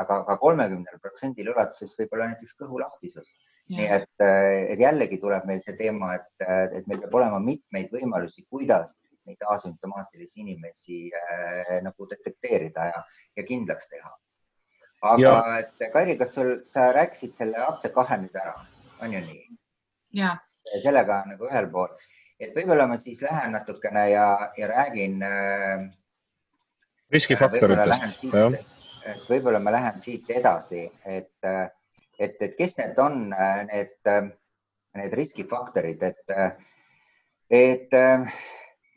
aga 0.00 0.22
ka 0.28 0.36
kolmekümnel 0.40 1.00
protsendil 1.02 1.50
ulatuses 1.52 1.92
võib 1.98 2.14
olla 2.16 2.30
näiteks 2.32 2.56
kõhulahtisus 2.60 3.34
nii 3.72 3.86
et, 3.88 4.24
et 4.74 4.80
jällegi 4.80 5.18
tuleb 5.22 5.46
meil 5.48 5.62
see 5.64 5.76
teema, 5.78 6.14
et, 6.18 6.46
et 6.78 6.86
meil 6.90 7.00
peab 7.04 7.16
olema 7.20 7.40
mitmeid 7.40 7.92
võimalusi, 7.92 8.44
kuidas 8.52 8.92
neid 9.24 9.40
asümptomaatilisi 9.48 10.42
inimesi 10.42 10.98
äh, 11.16 11.78
nagu 11.84 12.08
detekteerida 12.10 12.90
ja, 12.90 13.04
ja 13.38 13.44
kindlaks 13.48 13.88
teha. 13.88 14.10
aga 15.14 15.22
ja. 15.22 15.36
et 15.62 15.86
Kairi, 15.92 16.18
kas 16.20 16.34
sul, 16.36 16.58
sa 16.68 16.90
rääkisid 16.92 17.36
selle 17.38 17.62
AC2 17.64 18.20
nüüd 18.20 18.36
ära, 18.40 18.58
on 19.00 19.16
ju 19.16 19.22
nii? 19.24 19.46
sellega 20.82 21.22
nagu 21.28 21.48
ühel 21.48 21.70
pool, 21.72 21.90
et 22.40 22.52
võib-olla 22.56 22.86
ma 22.90 23.00
siis 23.00 23.24
lähen 23.24 23.56
natukene 23.56 24.04
ja, 24.12 24.28
ja 24.60 24.68
räägin 24.68 25.24
äh,. 25.24 25.88
riskifaktoritest, 27.16 28.28
jah. 28.28 28.60
Et 29.04 29.28
võib-olla 29.28 29.60
ma 29.60 29.74
lähen 29.74 30.00
siit 30.00 30.30
edasi, 30.30 30.86
et, 31.04 31.48
et, 32.18 32.36
et 32.40 32.56
kes 32.56 32.78
need 32.80 32.98
on, 33.02 33.28
need, 33.70 34.12
need 34.98 35.16
riskifaktorid, 35.20 36.02
et, 36.02 36.34
et 37.50 37.96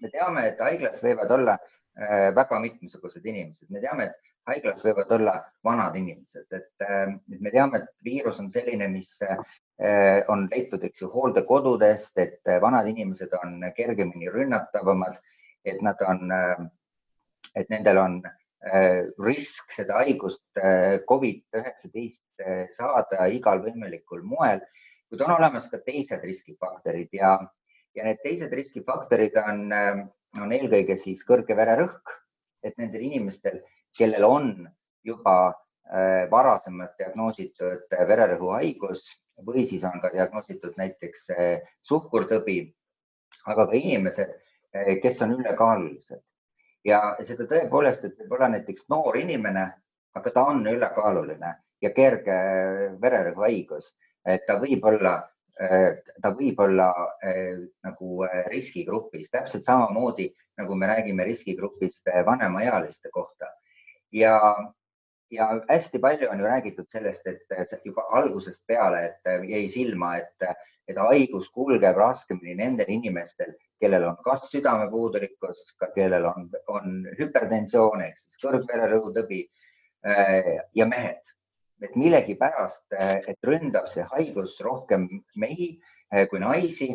me 0.02 0.12
teame, 0.14 0.46
et 0.52 0.62
haiglas 0.62 1.02
võivad 1.04 1.32
olla 1.34 1.58
äh, 1.58 2.30
väga 2.36 2.60
mitmesugused 2.64 3.26
inimesed, 3.26 3.70
me 3.74 3.82
teame, 3.84 4.10
et 4.10 4.34
haiglas 4.48 4.84
võivad 4.86 5.12
olla 5.18 5.36
vanad 5.66 5.96
inimesed, 6.00 6.48
et 6.56 6.86
äh, 6.86 7.14
me 7.28 7.54
teame, 7.54 7.82
et 7.82 8.06
viirus 8.06 8.40
on 8.44 8.50
selline, 8.54 8.90
mis 8.92 9.14
äh, 9.26 9.38
on 10.32 10.48
leitud, 10.52 10.84
eks 10.84 11.04
ju, 11.04 11.12
hooldekodudest, 11.14 12.18
et 12.22 12.54
vanad 12.62 12.88
inimesed 12.90 13.34
on 13.44 13.60
kergemini 13.78 14.32
rünnatavamad, 14.34 15.20
et 15.68 15.82
nad 15.86 16.02
on, 16.08 16.32
et 17.58 17.70
nendel 17.70 18.00
on 18.02 18.22
risk 19.22 19.74
seda 19.76 20.00
haigust 20.02 20.60
Covid-19 21.10 22.72
saada 22.74 23.28
igal 23.30 23.62
võimalikul 23.62 24.24
moel, 24.26 24.64
kuid 25.10 25.22
on 25.22 25.36
olemas 25.36 25.70
ka 25.70 25.78
teised 25.86 26.26
riskifaktorid 26.26 27.14
ja 27.14 27.36
ja 27.98 28.06
need 28.06 28.22
teised 28.24 28.54
riskifaktorid 28.54 29.38
on, 29.42 29.68
äh, 29.74 30.02
on 30.42 30.54
eelkõige 30.54 30.98
siis 31.02 31.24
kõrge 31.28 31.58
vererõhk, 31.58 32.14
et 32.66 32.78
nendel 32.78 33.06
inimestel, 33.10 33.62
kellel 33.98 34.26
on 34.28 34.52
juba 35.08 35.38
äh, 35.50 36.26
varasemalt 36.32 36.98
diagnoositud 37.00 37.98
vererõhuhaigus 38.12 39.08
või 39.48 39.66
siis 39.70 39.86
on 39.88 40.02
ka 40.04 40.12
diagnoositud 40.14 40.78
näiteks 40.78 41.30
äh, 41.34 41.56
suhkurtõbi, 41.86 42.60
aga 43.48 43.68
ka 43.70 43.78
inimesed, 43.78 44.34
kes 45.02 45.22
on 45.24 45.38
ülekaalulised 45.38 46.20
ja 46.88 47.02
seda 47.22 47.46
tõepoolest, 47.50 48.06
et 48.06 48.20
võib-olla 48.20 48.52
näiteks 48.56 48.88
noor 48.90 49.18
inimene, 49.20 49.70
aga 50.16 50.32
ta 50.34 50.44
on 50.50 50.66
ülekaaluline 50.68 51.54
ja 51.82 51.90
kerge 51.94 52.38
vererõhuhaigus, 53.02 53.92
et 54.26 54.48
ta 54.48 54.56
võib 54.62 54.86
olla 54.88 55.18
Äh, 55.58 56.04
ta 56.22 56.30
võib 56.38 56.60
olla 56.62 56.92
äh, 57.26 57.56
nagu 57.82 58.22
äh, 58.28 58.44
riskigrupis, 58.52 59.32
täpselt 59.34 59.66
samamoodi 59.66 60.28
nagu 60.58 60.76
me 60.78 60.86
räägime 60.90 61.26
riskigrupist 61.26 62.06
vanemaealiste 62.26 63.10
kohta. 63.14 63.50
ja, 64.14 64.38
ja 65.32 65.48
hästi 65.70 66.00
palju 66.00 66.30
on 66.30 66.40
ju 66.40 66.46
räägitud 66.46 66.90
sellest, 66.90 67.26
et 67.28 67.74
juba 67.86 68.06
algusest 68.20 68.66
peale, 68.68 69.02
et 69.06 69.50
jäi 69.50 69.70
silma, 69.70 70.16
et, 70.18 70.46
et 70.88 70.98
haigus 70.98 71.50
kulgeb 71.52 71.98
raskemini 71.98 72.56
nendel 72.56 72.90
inimestel, 72.90 73.54
kellel 73.82 74.08
on 74.10 74.18
kas 74.26 74.48
südamepuudulikkus, 74.52 75.74
kellel 75.96 76.26
on, 76.30 76.48
on 76.72 77.02
hüpertensioon 77.20 78.06
ehk 78.06 78.22
siis 78.22 78.40
kõrgvererõhutõbi 78.44 79.42
ja 80.76 80.86
mehed. 80.88 81.34
Et 81.82 81.94
millegipärast, 81.96 82.86
eh, 82.98 83.20
et 83.28 83.38
ründab 83.46 83.90
see 83.92 84.06
haigus 84.14 84.56
rohkem 84.66 85.06
mehi 85.36 85.76
eh, 86.12 86.26
kui 86.30 86.40
naisi. 86.42 86.90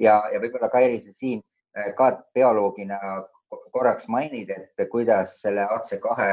Ja, 0.00 0.16
ja 0.32 0.40
võib-olla 0.42 0.68
Kairi, 0.72 0.98
sa 1.00 1.12
siin 1.14 1.44
ka 1.96 2.10
bioloogina 2.34 2.98
korraks 3.72 4.08
mainid, 4.12 4.50
et 4.50 4.88
kuidas 4.90 5.38
selle 5.42 5.64
AC2 5.72 6.26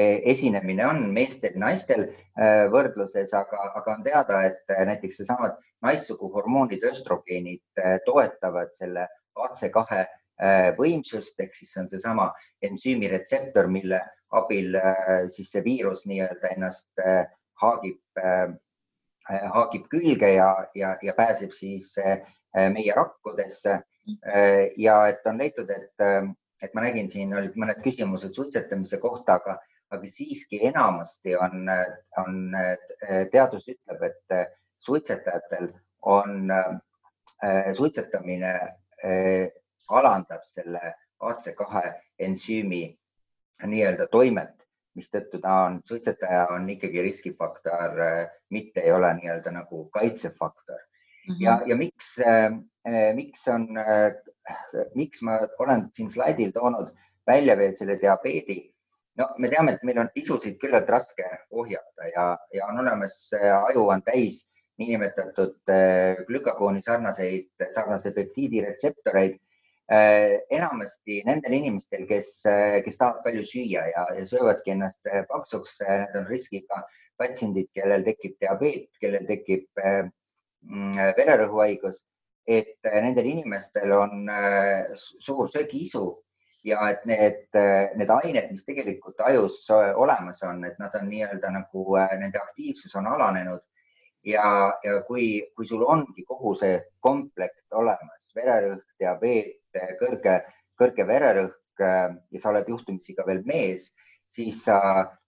esinemine 0.00 0.86
on 0.86 1.02
meestel 1.12 1.58
naistel 1.60 2.06
võrdluses, 2.72 3.34
aga, 3.36 3.58
aga 3.76 3.96
on 3.98 4.04
teada, 4.06 4.38
et 4.48 4.72
näiteks 4.88 5.20
seesamad 5.20 5.58
naissuguhormoonid, 5.84 6.86
östrogeenid 6.88 7.82
toetavad 8.06 8.72
selle 8.78 9.08
AC2 9.36 10.06
võimsust 10.78 11.42
ehk 11.44 11.58
siis 11.58 11.76
on 11.76 11.90
seesama 11.90 12.30
ensüümiretseptor, 12.64 13.68
mille 13.68 14.00
abil 14.30 14.74
äh, 14.78 15.28
siis 15.28 15.50
see 15.52 15.62
viirus 15.64 16.06
nii-öelda 16.08 16.52
ennast 16.54 17.02
äh, 17.02 17.24
haagib, 17.62 18.00
äh, 18.18 18.52
haagib 19.54 19.88
külge 19.92 20.34
ja, 20.36 20.50
ja, 20.74 20.94
ja 21.02 21.14
pääseb 21.14 21.52
siis 21.54 21.94
meie 22.50 22.94
rakkudesse. 22.96 23.76
ja 24.76 24.94
et 25.06 25.26
on 25.30 25.36
leitud, 25.38 25.68
et, 25.70 26.02
et 26.62 26.74
ma 26.74 26.84
nägin, 26.84 27.08
siin 27.08 27.34
olid 27.36 27.56
mõned 27.56 27.82
küsimused 27.84 28.36
suitsetamise 28.36 28.98
kohta, 29.02 29.38
aga, 29.40 29.58
aga 29.90 30.08
siiski 30.08 30.60
enamasti 30.68 31.36
on, 31.36 31.68
on 32.20 32.56
teadus 33.32 33.68
ütleb, 33.72 34.02
et 34.10 34.50
suitsetajatel 34.84 35.70
on 36.02 36.52
suitsetamine 37.76 38.52
alandab 39.88 40.44
selle 40.44 40.94
AC2 41.20 41.82
ensüümi 42.18 42.82
nii-öelda 43.66 44.06
toimet, 44.12 44.54
mistõttu 44.96 45.40
ta 45.42 45.56
on, 45.66 45.80
suitsetaja 45.86 46.46
on 46.54 46.68
ikkagi 46.72 47.02
riskifaktor, 47.04 47.98
mitte 48.50 48.84
ei 48.84 48.92
ole 48.92 49.12
nii-öelda 49.20 49.52
nagu 49.54 49.84
kaitsefaktor 49.94 50.78
mm. 50.80 51.34
-hmm. 51.34 51.42
ja, 51.44 51.60
ja 51.66 51.76
miks, 51.76 52.18
äh, 52.18 52.52
miks 53.14 53.48
on, 53.48 53.76
äh, 53.76 54.12
miks 54.94 55.22
ma 55.22 55.38
olen 55.58 55.88
siin 55.92 56.10
slaidil 56.10 56.52
toonud 56.52 56.92
välja 57.26 57.56
veel 57.56 57.74
selle 57.76 57.98
diabeedi? 58.00 58.62
no 59.18 59.26
me 59.38 59.50
teame, 59.52 59.74
et 59.74 59.82
meil 59.84 59.98
on 60.00 60.08
isusid 60.16 60.56
küllalt 60.62 60.88
raske 60.88 61.26
ohjata 61.50 62.08
ja, 62.14 62.38
ja 62.54 62.66
on 62.70 62.80
olemas, 62.80 63.32
äh, 63.36 63.52
aju 63.68 63.88
on 63.92 64.02
täis 64.02 64.46
niinimetatud 64.80 65.68
glükagooni 66.26 66.80
sarnaseid, 66.80 67.50
sarnase 67.74 68.14
peptiidi 68.16 68.62
retseptoreid 68.64 69.34
enamasti 69.90 71.18
nendel 71.26 71.52
inimestel, 71.58 72.06
kes, 72.08 72.30
kes 72.86 72.96
tahavad 72.96 73.20
palju 73.26 73.42
süüa 73.44 73.82
ja, 73.90 74.06
ja 74.16 74.24
söövadki 74.24 74.72
ennast 74.72 75.10
paksuks, 75.28 75.80
need 75.82 76.16
on 76.16 76.24
riskiga 76.30 76.78
patsiendid, 77.20 77.68
kellel 77.76 78.06
tekib 78.06 78.38
diabeet, 78.40 78.86
kellel 79.02 79.26
tekib 79.28 79.66
mm, 79.82 80.96
vererõhuhaigus, 81.18 82.00
et 82.46 82.76
nendel 82.84 83.26
inimestel 83.30 83.92
on 83.92 84.30
suur 84.96 85.48
söögiisu 85.52 86.04
ja 86.64 86.88
et 86.90 87.04
need, 87.08 87.46
need 87.96 88.10
ained, 88.10 88.50
mis 88.52 88.64
tegelikult 88.64 89.20
ajus 89.24 89.62
olemas 89.70 90.42
on, 90.48 90.64
et 90.64 90.78
nad 90.80 90.94
on 90.98 91.06
nii-öelda 91.08 91.52
nagu 91.52 91.84
nende 92.20 92.40
aktiivsus 92.40 92.96
on 93.00 93.06
alanenud 93.12 93.60
ja, 94.24 94.72
ja 94.84 95.02
kui, 95.06 95.40
kui 95.56 95.66
sul 95.66 95.84
ongi 95.88 96.24
kogu 96.28 96.54
see 96.60 96.78
komplekt 97.04 97.72
olemas, 97.76 98.30
vererõhk, 98.36 98.84
diabeet, 99.00 99.58
kõrge, 100.00 100.36
kõrge 100.80 101.06
vererõhk 101.08 101.84
äh, 101.84 102.08
ja 102.32 102.42
sa 102.42 102.52
oled 102.52 102.68
juhtumisi 102.68 103.14
ka 103.16 103.26
veel 103.28 103.42
mees, 103.48 103.90
siis 104.30 104.64
sa, 104.66 104.80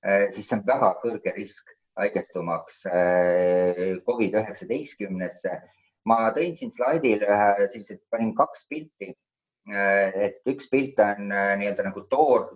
äh, 0.04 0.28
siis 0.34 0.48
see 0.48 0.58
on 0.58 0.66
väga 0.66 0.92
kõrge 1.02 1.34
risk 1.36 1.72
haigestumaks 1.98 2.84
äh, 2.88 4.00
Covid-19-sse. 4.08 5.60
Ma 6.08 6.30
tõin 6.36 6.56
siin 6.58 6.72
slaidil 6.74 7.22
ühe 7.22 7.68
sellised, 7.68 8.00
panin 8.10 8.34
kaks 8.34 8.66
pilti 8.70 9.12
et 9.72 10.40
üks 10.50 10.66
pilt 10.66 10.98
on 10.98 11.28
nii-öelda 11.30 11.84
nagu 11.86 12.00
toor, 12.10 12.48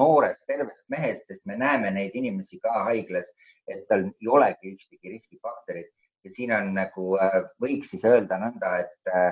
noorest 0.00 0.46
tervest 0.48 0.86
mehest, 0.88 1.26
sest 1.28 1.42
me 1.44 1.58
näeme 1.60 1.90
neid 1.92 2.16
inimesi 2.16 2.56
ka 2.62 2.72
haiglas 2.86 3.28
et 3.66 3.86
tal 3.90 4.06
ei 4.06 4.30
olegi 4.30 4.72
ühtegi 4.74 5.12
riskifaktorit 5.12 5.90
ja 6.24 6.32
siin 6.32 6.52
on 6.54 6.72
nagu, 6.74 7.08
äh, 7.22 7.42
võiks 7.62 7.92
siis 7.92 8.04
öelda 8.08 8.38
nõnda, 8.42 8.72
et, 8.84 9.10
äh, 9.10 9.28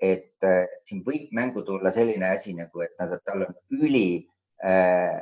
et 0.00 0.48
äh, 0.48 0.64
siin 0.88 1.04
võib 1.06 1.32
mängu 1.36 1.64
tulla 1.64 1.92
selline 1.94 2.34
asi 2.34 2.54
nagu, 2.56 2.84
et 2.84 2.92
nad, 3.00 3.16
tal 3.24 3.46
on 3.48 3.56
üli 3.78 4.26
äh, 4.64 5.20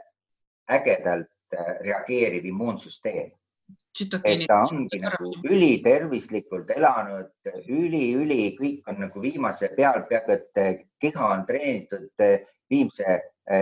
reageeriv 1.83 2.47
immuunsüsteem. 2.49 3.31
Et 4.01 4.47
ta 4.49 4.63
ongi 4.65 4.99
nagu 5.03 5.31
ülitervislikult 5.45 6.71
elanud 6.73 7.29
üli,, 7.67 8.15
üli-üli, 8.17 8.41
kõik 8.57 8.89
on 8.89 9.03
nagu 9.05 9.23
viimase 9.23 9.69
peal, 9.77 10.05
peaaegu 10.09 10.37
et 10.39 10.85
keha 11.03 11.29
on 11.35 11.45
treenitud 11.47 12.25
viimse, 12.73 13.19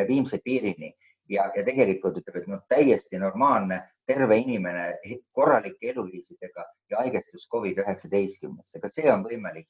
viimse 0.09 0.39
piirini. 0.45 0.95
Ja, 1.31 1.45
ja 1.55 1.63
tegelikult 1.63 2.17
ütleb, 2.19 2.41
et 2.41 2.47
noh, 2.51 2.63
täiesti 2.67 3.19
normaalne 3.23 3.77
terve 4.07 4.35
inimene 4.43 4.97
korralike 5.31 5.93
eluviisidega 5.93 6.65
ja 6.91 7.05
haigestus 7.05 7.47
Covid-19-sse, 7.53 8.81
ka 8.83 8.91
see 8.91 9.07
on 9.13 9.23
võimalik. 9.23 9.69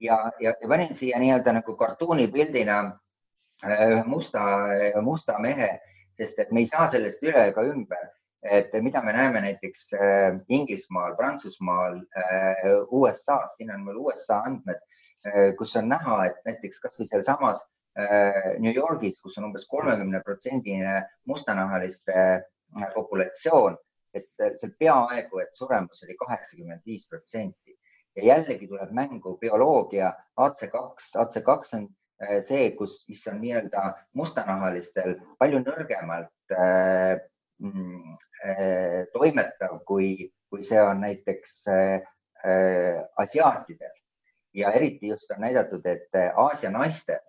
ja, 0.00 0.16
ja, 0.40 0.54
ja 0.54 0.68
panin 0.68 0.94
siia 0.94 1.18
nii-öelda 1.18 1.52
nagu 1.58 1.74
kartuunipildina 1.76 2.76
ühe 3.66 4.04
musta, 4.06 4.44
musta 5.02 5.38
mehe, 5.42 5.72
sest 6.16 6.38
et 6.38 6.52
me 6.54 6.62
ei 6.62 6.70
saa 6.70 6.86
sellest 6.88 7.26
üle 7.26 7.42
ega 7.50 7.64
ümber, 7.66 8.06
et 8.42 8.72
mida 8.82 9.02
me 9.04 9.12
näeme 9.12 9.40
näiteks 9.44 9.92
äh, 9.94 10.38
Inglismaal, 10.48 11.16
Prantsusmaal, 11.16 12.00
äh, 12.16 12.70
USA-s, 12.90 13.56
siin 13.56 13.72
on 13.74 13.84
mul 13.84 14.00
USA 14.06 14.40
andmed, 14.46 14.80
kus 15.58 15.74
on 15.76 15.90
näha, 15.92 16.14
et 16.30 16.38
näiteks 16.48 16.78
kasvõi 16.80 17.04
sealsamas 17.04 17.58
New 18.64 18.72
Yorgis, 18.72 19.18
kus 19.20 19.34
on 19.36 19.50
umbes 19.50 19.66
kolmekümne 19.68 20.22
protsendine 20.24 20.94
mustanahaliste 21.28 22.22
populatsioon, 22.94 23.76
et 24.16 24.30
seal 24.62 24.72
peaaegu, 24.80 25.42
et 25.42 25.52
suremus 25.60 26.00
oli 26.06 26.16
kaheksakümmend 26.22 26.80
viis 26.88 27.04
protsenti. 27.10 27.76
Ja 28.16 28.30
jällegi 28.30 28.70
tuleb 28.70 28.94
mängu 28.96 29.34
bioloogia 29.42 30.14
AC2, 30.40 30.80
AC2 31.20 31.76
on 31.76 31.86
see, 32.44 32.70
kus, 32.76 33.02
mis 33.08 33.26
on 33.28 33.38
nii-öelda 33.40 33.84
mustanahalistel 34.16 35.18
palju 35.40 35.60
nõrgemalt 35.66 36.56
äh, 36.56 37.20
toimetav, 39.12 39.80
kui, 39.86 40.30
kui 40.50 40.64
see 40.64 40.80
on 40.82 41.02
näiteks 41.04 41.56
äh, 41.68 42.00
asiaatidel 43.20 43.92
ja 44.54 44.72
eriti 44.72 45.10
just 45.12 45.30
on 45.30 45.42
näidatud, 45.44 45.84
et 45.86 46.16
Aasia 46.36 46.70
naistel 46.70 47.20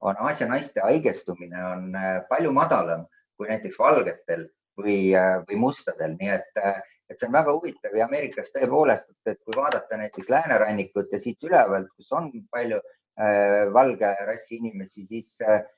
on 0.00 0.16
Aasia 0.18 0.48
naiste 0.48 0.80
haigestumine 0.80 1.64
on 1.66 1.92
palju 2.28 2.52
madalam 2.52 3.06
kui 3.36 3.48
näiteks 3.48 3.78
valgetel 3.78 4.46
või, 4.80 5.12
või 5.48 5.60
mustadel, 5.60 6.16
nii 6.20 6.32
et, 6.34 6.60
et 7.10 7.18
see 7.18 7.28
on 7.28 7.36
väga 7.36 7.52
huvitav 7.52 7.96
ja 7.96 8.08
Ameerikas 8.08 8.52
tõepoolest, 8.54 9.12
et 9.28 9.40
kui 9.44 9.56
vaadata 9.56 10.00
näiteks 10.00 10.32
läänerannikut 10.32 11.12
ja 11.12 11.20
siit 11.20 11.44
ülevalt, 11.44 11.88
kus 11.96 12.12
on 12.16 12.30
palju 12.50 12.80
äh, 12.80 13.68
valge 13.76 14.12
rassi 14.24 14.60
inimesi, 14.60 15.06
siis 15.08 15.36
äh, 15.44 15.60
Eh, 15.60 15.75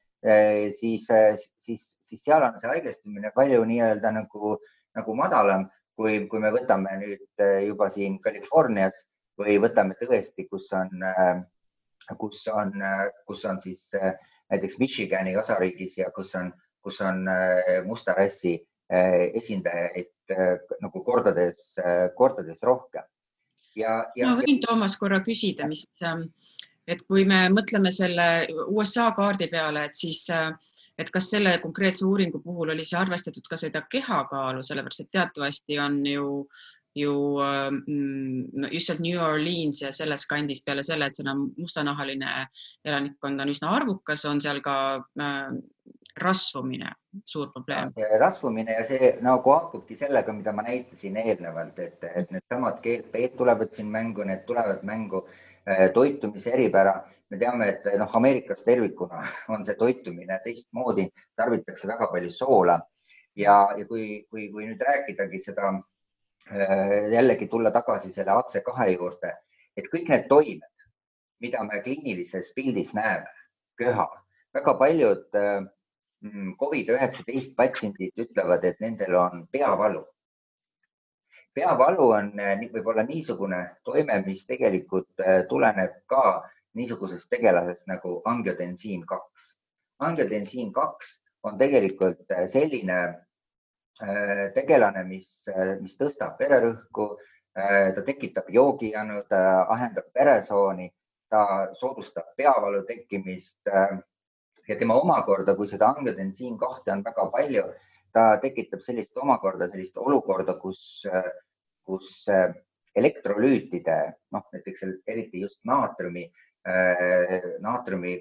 siis, 0.71 1.11
eh, 1.11 1.37
siis, 1.59 1.97
siis 2.03 2.25
seal 2.25 2.43
on 2.43 2.59
see 2.61 2.71
haigestumine 2.71 3.31
palju 3.35 3.65
nii-öelda 3.65 4.11
nagu, 4.13 4.57
nagu 4.97 5.15
madalam, 5.15 5.69
kui, 5.99 6.27
kui 6.31 6.43
me 6.43 6.51
võtame 6.55 6.97
nüüd 6.99 7.45
eh, 7.45 7.67
juba 7.69 7.91
siin 7.95 8.19
Californias 8.23 9.05
või 9.39 9.59
võtame 9.63 9.95
tõesti, 10.01 10.49
kus 10.51 10.67
on, 10.75 10.91
kus 12.19 12.47
on, 12.51 12.73
kus 13.27 13.45
on 13.47 13.61
siis 13.63 13.93
näiteks 14.51 14.81
Michigani 14.81 15.37
osariigis 15.39 15.99
ja 16.01 16.09
kus 16.11 16.35
on, 16.35 16.51
kus 16.83 16.99
on 17.07 17.23
musta 17.87 18.17
rassi 18.19 18.57
esindajaid 18.91 20.35
nagu 20.83 21.05
kordades, 21.07 21.77
kordades 22.19 22.67
rohkem. 22.67 23.07
ja, 23.79 24.11
ja. 24.19 24.27
ma 24.27 24.43
võin 24.43 24.59
Toomas 24.65 24.99
korra 24.99 25.21
küsida, 25.23 25.71
mis 25.71 25.87
et 26.89 27.05
kui 27.09 27.27
me 27.29 27.45
mõtleme 27.53 27.93
selle 27.95 28.27
USA 28.73 29.11
kaardi 29.17 29.51
peale, 29.53 29.85
et 29.89 29.99
siis, 29.99 30.25
et 30.99 31.13
kas 31.15 31.31
selle 31.35 31.59
konkreetse 31.63 32.07
uuringu 32.09 32.41
puhul 32.45 32.73
oli 32.75 32.87
see 32.89 32.99
arvestatud 33.01 33.47
ka 33.51 33.61
seda 33.61 33.85
kehakaalu, 33.93 34.65
sellepärast 34.65 35.05
et 35.05 35.15
teatavasti 35.19 35.79
on 35.85 36.03
ju 36.07 36.27
ju 36.99 37.15
mm, 37.87 38.69
just 38.73 38.89
sealt 38.89 39.03
New 39.05 39.21
Orleans 39.23 39.83
ja 39.85 39.93
selles 39.95 40.25
kandis 40.27 40.65
peale 40.65 40.83
selle, 40.83 41.07
et 41.07 41.19
seal 41.19 41.29
on 41.31 41.45
mustanahaline 41.59 42.31
elanikkond 42.85 43.45
on 43.45 43.53
üsna 43.53 43.71
arvukas, 43.77 44.25
on 44.27 44.41
seal 44.43 44.59
ka 44.65 44.77
äh, 44.97 45.53
rasvumine 46.19 46.91
suur 47.25 47.53
probleem. 47.55 47.93
rasvumine 48.19 48.75
ja 48.81 48.87
see 48.89 49.13
nagu 49.23 49.53
haakubki 49.55 49.99
sellega, 50.01 50.35
mida 50.35 50.53
ma 50.57 50.65
näitasin 50.67 51.21
eelnevalt, 51.23 51.79
et, 51.79 52.09
et 52.09 52.33
needsamad 52.35 52.81
GLP-d 52.83 53.37
tulevad 53.39 53.71
siin 53.77 53.93
mängu, 53.93 54.27
need 54.27 54.43
tulevad 54.49 54.83
mängu 54.89 55.23
äh, 55.23 55.37
Äh, 55.39 55.48
toitumise 55.95 56.53
eripära. 56.55 56.95
me 57.31 57.37
teame, 57.37 57.67
et 57.69 57.85
noh, 58.01 58.09
Ameerikas 58.17 58.63
tervikuna 58.65 59.21
on 59.53 59.65
see 59.65 59.75
toitumine 59.77 60.39
teistmoodi, 60.45 61.05
tarbitakse 61.37 61.89
väga 61.89 62.07
palju 62.13 62.31
soola 62.33 62.79
ja, 63.37 63.57
ja 63.77 63.85
kui, 63.87 64.25
kui, 64.31 64.49
kui 64.53 64.65
nüüd 64.65 64.81
rääkidagi 64.81 65.41
seda 65.43 65.75
äh, 65.75 67.11
jällegi 67.13 67.51
tulla 67.53 67.71
tagasi 67.75 68.13
selle 68.13 68.33
AC2 68.33 68.89
juurde, 68.95 69.35
et 69.77 69.91
kõik 69.93 70.09
need 70.09 70.25
toimed, 70.31 70.87
mida 71.45 71.63
me 71.69 71.83
kliinilises 71.85 72.55
pildis 72.57 72.95
näeme, 72.97 73.29
köha, 73.79 74.09
väga 74.57 74.75
paljud 74.81 75.37
mm, 75.37 76.55
Covid-19 76.63 77.53
patsiendid 77.61 78.25
ütlevad, 78.25 78.65
et 78.65 78.81
nendel 78.81 79.21
on 79.21 79.45
peavalu 79.53 80.07
peavalu 81.55 82.09
on 82.17 82.33
eh, 82.41 82.67
võib-olla 82.73 83.05
niisugune 83.07 83.61
toime, 83.85 84.21
mis 84.27 84.45
tegelikult 84.49 85.23
eh, 85.25 85.45
tuleneb 85.51 86.03
ka 86.11 86.43
niisugusest 86.79 87.31
tegelasest 87.31 87.89
nagu 87.91 88.21
angiotensiin 88.25 89.07
kaks. 89.07 89.55
angiotensiin 89.99 90.73
kaks 90.73 91.17
on 91.43 91.59
tegelikult 91.59 92.31
eh, 92.31 92.47
selline 92.49 93.01
tegelane, 94.55 95.01
mis, 95.03 95.27
mis 95.83 95.97
tõstab 95.99 96.37
vererõhku, 96.39 97.07
ta 97.51 98.03
tekitab 98.07 98.47
joogijanu, 98.55 99.25
ta 99.27 99.65
ahendab 99.75 100.07
veresooni, 100.15 100.87
ta 101.27 101.41
soodustab 101.75 102.29
peavalu 102.39 102.85
tekkimist 102.87 103.67
ja 103.67 104.77
tema 104.79 104.95
omakorda, 105.03 105.57
kui 105.59 105.67
seda 105.67 105.89
angiotensiin 105.97 106.55
kahte 106.63 106.95
on 106.95 107.03
väga 107.03 107.27
palju, 107.35 107.65
ta 108.13 108.39
tekitab 108.43 108.81
sellist 108.81 109.17
omakorda 109.21 109.69
sellist 109.69 109.99
olukorda, 110.01 110.55
kus 110.61 111.05
kus 111.89 112.11
äh, 112.29 112.53
elektrolüütide, 112.99 113.99
noh 114.35 114.49
näiteks 114.53 114.85
eriti 115.09 115.45
just 115.45 115.61
naatriumi, 115.69 116.27
äh, 116.69 117.39
naatriumi 117.65 118.19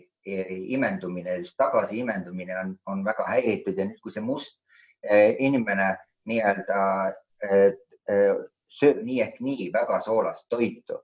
imendumine, 0.75 1.37
just 1.43 1.55
tagasi 1.59 2.01
imendumine 2.03 2.55
on, 2.59 2.73
on 2.91 3.03
väga 3.05 3.27
häiritud 3.31 3.77
ja 3.79 3.87
nüüd, 3.87 3.99
kui 4.03 4.15
see 4.15 4.23
must 4.23 4.57
äh, 5.07 5.35
inimene 5.39 5.93
nii-öelda 6.27 6.79
sööb 8.77 8.97
nii 9.07 9.21
ehk 9.23 9.37
nii 9.43 9.69
väga 9.71 10.01
soolast 10.03 10.49
toitu. 10.51 10.97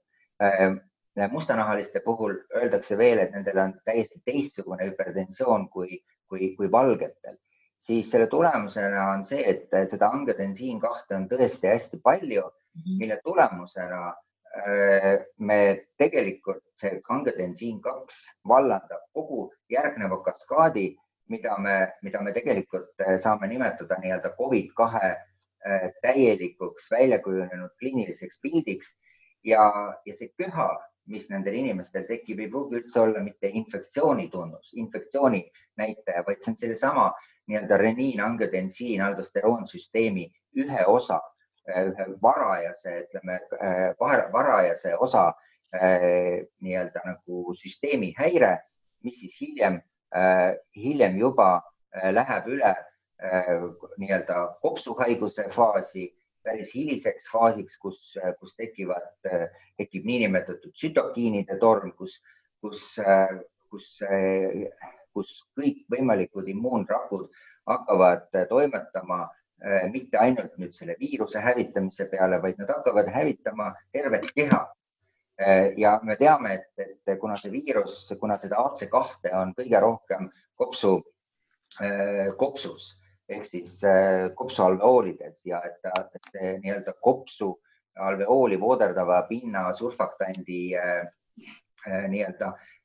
mustanahaliste 1.31 2.01
puhul 2.03 2.33
öeldakse 2.57 2.97
veel, 2.99 3.21
et 3.23 3.31
nendel 3.31 3.59
on 3.63 3.73
täiesti 3.87 4.19
teistsugune 4.25 4.89
hüpertensioon 4.89 5.69
kui, 5.71 6.01
kui, 6.27 6.49
kui 6.57 6.71
valgetel 6.71 7.37
siis 7.85 8.11
selle 8.11 8.27
tulemusena 8.31 9.07
on 9.11 9.25
see, 9.27 9.43
et 9.49 9.73
seda 9.91 10.09
angiotensiin 10.15 10.79
kahte 10.79 11.17
on 11.17 11.27
tõesti 11.31 11.71
hästi 11.71 11.99
palju 12.03 12.43
mm, 12.45 12.81
-hmm. 12.81 12.99
mille 13.01 13.19
tulemusena 13.23 14.01
äh, 14.07 15.25
me 15.37 15.59
tegelikult 15.97 16.63
see 16.79 17.01
angiotensiin 17.17 17.81
kaks 17.81 18.21
vallandab 18.47 19.03
kogu 19.13 19.49
järgneva 19.69 20.21
kaskaadi, 20.23 20.87
mida 21.29 21.57
me, 21.57 21.75
mida 22.01 22.21
me 22.21 22.33
tegelikult 22.33 23.05
äh, 23.07 23.19
saame 23.19 23.47
nimetada 23.47 23.99
nii-öelda 23.99 24.35
Covid 24.37 24.71
kahe 24.79 25.11
äh, 25.11 25.91
täielikuks 26.01 26.91
välja 26.91 27.19
kujunenud 27.19 27.75
kliiniliseks 27.79 28.39
pildiks 28.41 28.95
ja, 29.43 29.67
ja 30.05 30.15
see 30.15 30.31
köha, 30.37 30.69
mis 31.11 31.27
nendel 31.29 31.59
inimestel 31.59 32.07
tekib, 32.07 32.39
ei 32.39 32.49
pruugi 32.51 32.79
üldse 32.79 32.99
olla 33.01 33.19
mitte 33.23 33.49
infektsiooni 33.51 34.29
tunnus, 34.31 34.71
infektsiooni 34.73 35.43
näitaja, 35.77 36.23
vaid 36.27 36.39
see 36.39 36.53
on 36.53 36.59
sellesama 36.61 37.09
nii-öelda 37.47 37.77
reniin-angiotensiin 37.77 39.01
aldosteroonsüsteemi 39.03 40.29
ühe 40.63 40.85
osa, 40.87 41.19
ühe 41.67 42.07
varajase, 42.21 42.97
ütleme 43.05 43.39
varajase 44.33 44.95
osa 44.97 45.33
nii-öelda 46.61 47.01
nagu 47.05 47.55
süsteemi 47.57 48.13
häire, 48.17 48.57
mis 49.03 49.19
siis 49.19 49.35
hiljem, 49.41 49.81
hiljem 50.75 51.17
juba 51.17 51.61
läheb 51.93 52.47
üle 52.47 52.75
nii-öelda 53.97 54.45
kopsuhaiguse 54.61 55.47
faasi, 55.49 56.09
päris 56.43 56.73
hiliseks 56.75 57.29
faasiks, 57.31 57.77
kus, 57.79 58.13
kus 58.39 58.55
tekivad, 58.59 59.05
tekib 59.79 60.05
niinimetatud 60.05 60.73
tsütokiinide 60.75 61.57
torm, 61.59 61.91
kus, 61.97 62.19
kus, 62.61 62.83
kus 63.71 63.87
kus 65.13 65.31
kõikvõimalikud 65.59 66.47
immuunrakud 66.53 67.27
hakkavad 67.69 68.29
toimetama 68.49 69.19
eh, 69.63 69.85
mitte 69.91 70.19
ainult 70.21 70.57
nüüd 70.61 70.73
selle 70.75 70.95
viiruse 70.99 71.41
hävitamise 71.41 72.07
peale, 72.11 72.41
vaid 72.41 72.59
nad 72.61 72.71
hakkavad 72.75 73.11
hävitama 73.13 73.71
tervet 73.91 74.27
keha. 74.35 74.63
Eh, 75.39 75.73
ja 75.81 75.97
me 76.03 76.17
teame, 76.19 76.53
et, 76.59 76.89
et 77.07 77.19
kuna 77.19 77.37
see 77.39 77.53
viirus, 77.53 78.05
kuna 78.19 78.37
seda 78.41 78.61
AC2 78.61 79.33
on 79.39 79.55
kõige 79.57 79.81
rohkem 79.81 80.29
kopsu, 80.55 80.99
kopsus 82.37 82.91
ehk 83.33 83.47
siis 83.49 83.79
kopsualveoolides 84.37 85.39
ja 85.49 85.57
et, 85.65 85.79
et 85.89 86.27
nii-öelda 86.61 86.93
kopsu 87.01 87.47
alveooli 87.97 88.59
vooderdava 88.61 89.23
pinna 89.25 89.63
surfaktandi 89.73 90.59
nii-öelda 92.13 92.51
äh, 92.51 92.53
Äh, 92.53 92.82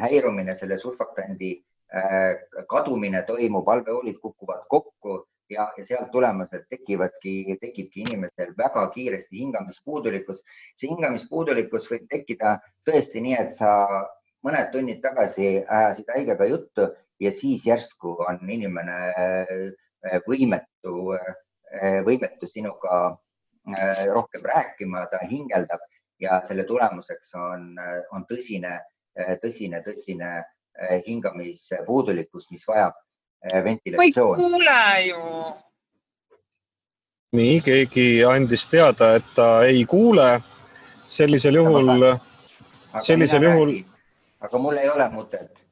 häirumine, 0.00 0.54
selle 0.56 0.78
surfaktandi 0.78 1.52
äh, 1.94 2.34
kadumine 2.70 3.22
toimub, 3.26 3.68
alveoolid 3.68 4.18
kukuvad 4.22 4.66
kokku 4.68 5.24
ja, 5.50 5.72
ja 5.76 5.84
sealt 5.84 6.10
tulemusel 6.12 6.62
tekivadki, 6.70 7.56
tekibki 7.60 8.04
inimestel 8.06 8.54
väga 8.58 8.86
kiiresti 8.94 9.38
hingamispuudulikkus. 9.38 10.42
see 10.76 10.90
hingamispuudulikkus 10.90 11.90
võib 11.90 12.06
tekkida 12.10 12.58
tõesti 12.86 13.22
nii, 13.24 13.34
et 13.40 13.56
sa 13.58 13.72
mõned 14.46 14.70
tunnid 14.72 15.02
tagasi 15.02 15.64
ajasid 15.64 16.14
haigega 16.14 16.46
juttu 16.46 16.88
ja 17.20 17.32
siis 17.32 17.66
järsku 17.66 18.16
on 18.28 18.38
inimene 18.50 19.00
äh, 19.18 20.20
võimetu 20.28 21.14
võimetu 22.06 22.46
sinuga 22.46 23.16
rohkem 24.14 24.44
rääkima, 24.44 25.06
ta 25.10 25.18
hingeldab 25.26 25.80
ja 26.20 26.40
selle 26.46 26.64
tulemuseks 26.68 27.34
on, 27.34 27.72
on 28.12 28.26
tõsine, 28.30 28.76
tõsine, 29.42 29.82
tõsine 29.86 30.30
hingamispuudulikkus, 31.06 32.48
mis 32.50 32.64
vajab 32.66 32.96
ventilatsiooni. 33.64 34.42
ma 34.42 34.46
ei 34.48 34.52
kuule 34.52 34.78
ju. 35.08 35.54
nii, 37.38 37.60
keegi 37.60 38.06
andis 38.26 38.66
teada, 38.70 39.14
et 39.20 39.34
ta 39.34 39.64
ei 39.64 39.84
kuule. 39.84 40.40
sellisel 41.08 41.54
juhul, 41.54 42.16
sellisel 43.00 43.42
juhul. 43.42 43.76
aga 44.40 44.58
mul 44.58 44.76
ei 44.76 44.88
ole 44.88 45.10
mutet 45.10 45.64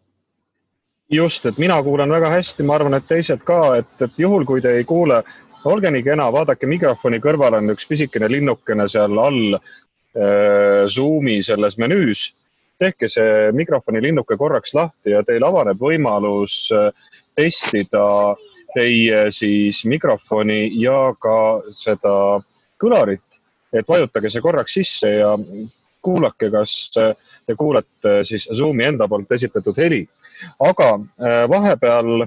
just, 1.13 1.47
et 1.47 1.59
mina 1.59 1.83
kuulen 1.83 2.11
väga 2.11 2.31
hästi, 2.33 2.65
ma 2.67 2.77
arvan, 2.79 2.97
et 2.97 3.07
teised 3.09 3.43
ka, 3.45 3.77
et, 3.81 3.91
et 4.01 4.19
juhul, 4.19 4.45
kui 4.49 4.63
te 4.65 4.73
ei 4.79 4.85
kuule, 4.89 5.23
olge 5.69 5.91
nii 5.93 6.05
kena, 6.07 6.29
vaadake 6.35 6.69
mikrofoni 6.71 7.21
kõrval 7.23 7.59
on 7.61 7.75
üks 7.75 7.87
pisikene 7.89 8.31
linnukene 8.33 8.89
seal 8.91 9.19
all 9.21 9.57
äh, 9.57 10.87
Zoomi 10.91 11.43
selles 11.45 11.79
menüüs. 11.79 12.31
Tehke 12.83 13.09
see 13.11 13.51
mikrofoni 13.57 14.03
linnuke 14.03 14.37
korraks 14.39 14.75
lahti 14.75 15.15
ja 15.15 15.23
teil 15.27 15.45
avaneb 15.47 15.81
võimalus 15.81 16.65
äh, 16.75 16.91
testida 17.39 18.07
teie 18.75 19.27
siis 19.33 19.85
mikrofoni 19.89 20.65
ja 20.81 21.13
ka 21.21 21.37
seda 21.71 22.17
kõlarit. 22.81 23.25
et 23.73 23.89
vajutage 23.89 24.31
see 24.31 24.45
korraks 24.45 24.75
sisse 24.77 25.09
ja 25.09 25.37
kuulake, 26.03 26.51
kas 26.51 26.91
te 26.93 27.55
kuulete 27.57 28.19
siis 28.25 28.49
Zoomi 28.53 28.85
enda 28.85 29.09
poolt 29.09 29.33
esitatud 29.33 29.79
heli 29.81 30.03
aga 30.61 30.95
äh, 30.95 31.49
vahepeal 31.49 32.27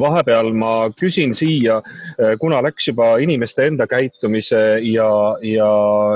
vahepeal 0.00 0.50
ma 0.58 0.90
küsin 0.98 1.34
siia, 1.38 1.78
äh, 2.18 2.34
kuna 2.40 2.62
läks 2.64 2.88
juba 2.88 3.14
inimeste 3.22 3.68
enda 3.70 3.86
käitumise 3.86 4.80
ja, 4.82 5.08
ja 5.42 5.70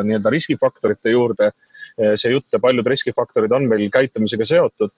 nii-öelda 0.04 0.32
riskifaktorite 0.34 1.14
juurde, 1.14 1.52
äh, 1.52 1.67
see 1.98 2.32
jutt 2.32 2.52
ja 2.52 2.60
paljud 2.62 2.86
riskifaktorid 2.86 3.52
on 3.52 3.68
meil 3.70 3.88
käitumisega 3.90 4.46
seotud. 4.46 4.92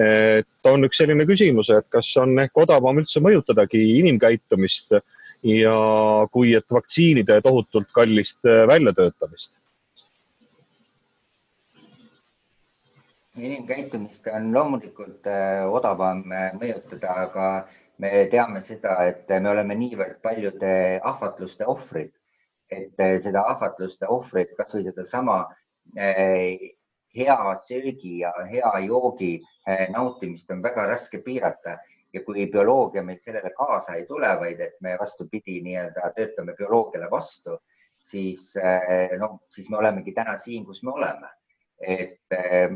et 0.00 0.70
on 0.70 0.86
üks 0.86 1.00
selline 1.02 1.24
küsimus, 1.26 1.70
et 1.74 1.86
kas 1.90 2.12
on 2.22 2.36
ehk 2.38 2.58
odavam 2.62 3.00
üldse 3.02 3.18
mõjutadagi 3.22 3.80
inimkäitumist 3.98 4.94
ja 5.42 5.74
kui 6.30 6.54
et 6.54 6.70
vaktsiinide 6.70 7.40
tohutult 7.42 7.90
kallist 7.92 8.46
väljatöötamist 8.70 9.58
inimkäitumist 13.40 14.26
on 14.36 14.50
loomulikult 14.54 15.26
odavam 15.70 16.22
mõjutada, 16.28 17.14
aga 17.26 17.46
me 18.00 18.26
teame 18.32 18.62
seda, 18.64 18.96
et 19.08 19.28
me 19.28 19.50
oleme 19.50 19.76
niivõrd 19.78 20.20
paljude 20.22 20.72
ahvatluste 21.04 21.66
ohvrid, 21.68 22.12
et 22.70 23.02
seda 23.22 23.44
ahvatluste 23.52 24.08
ohvrit, 24.08 24.54
kasvõi 24.58 24.84
sedasama 24.88 25.42
hea 25.96 27.38
söögi 27.66 28.18
ja 28.20 28.32
hea 28.50 28.72
joogi 28.86 29.32
nautimist 29.90 30.50
on 30.50 30.62
väga 30.62 30.86
raske 30.90 31.18
piirata 31.24 31.78
ja 32.12 32.22
kui 32.26 32.46
bioloogia 32.52 33.02
meil 33.02 33.18
sellele 33.24 33.50
kaasa 33.56 33.94
ei 33.98 34.06
tule, 34.06 34.30
vaid 34.40 34.60
et 34.60 34.78
me 34.80 34.96
vastupidi 34.98 35.60
nii-öelda 35.66 36.12
töötame 36.16 36.54
bioloogiale 36.58 37.10
vastu, 37.10 37.58
siis 37.98 38.54
noh, 39.18 39.40
siis 39.50 39.70
me 39.70 39.78
olemegi 39.78 40.12
täna 40.12 40.36
siin, 40.38 40.64
kus 40.66 40.82
me 40.82 40.92
oleme 40.92 41.30
et 41.80 42.36
eh, 42.36 42.74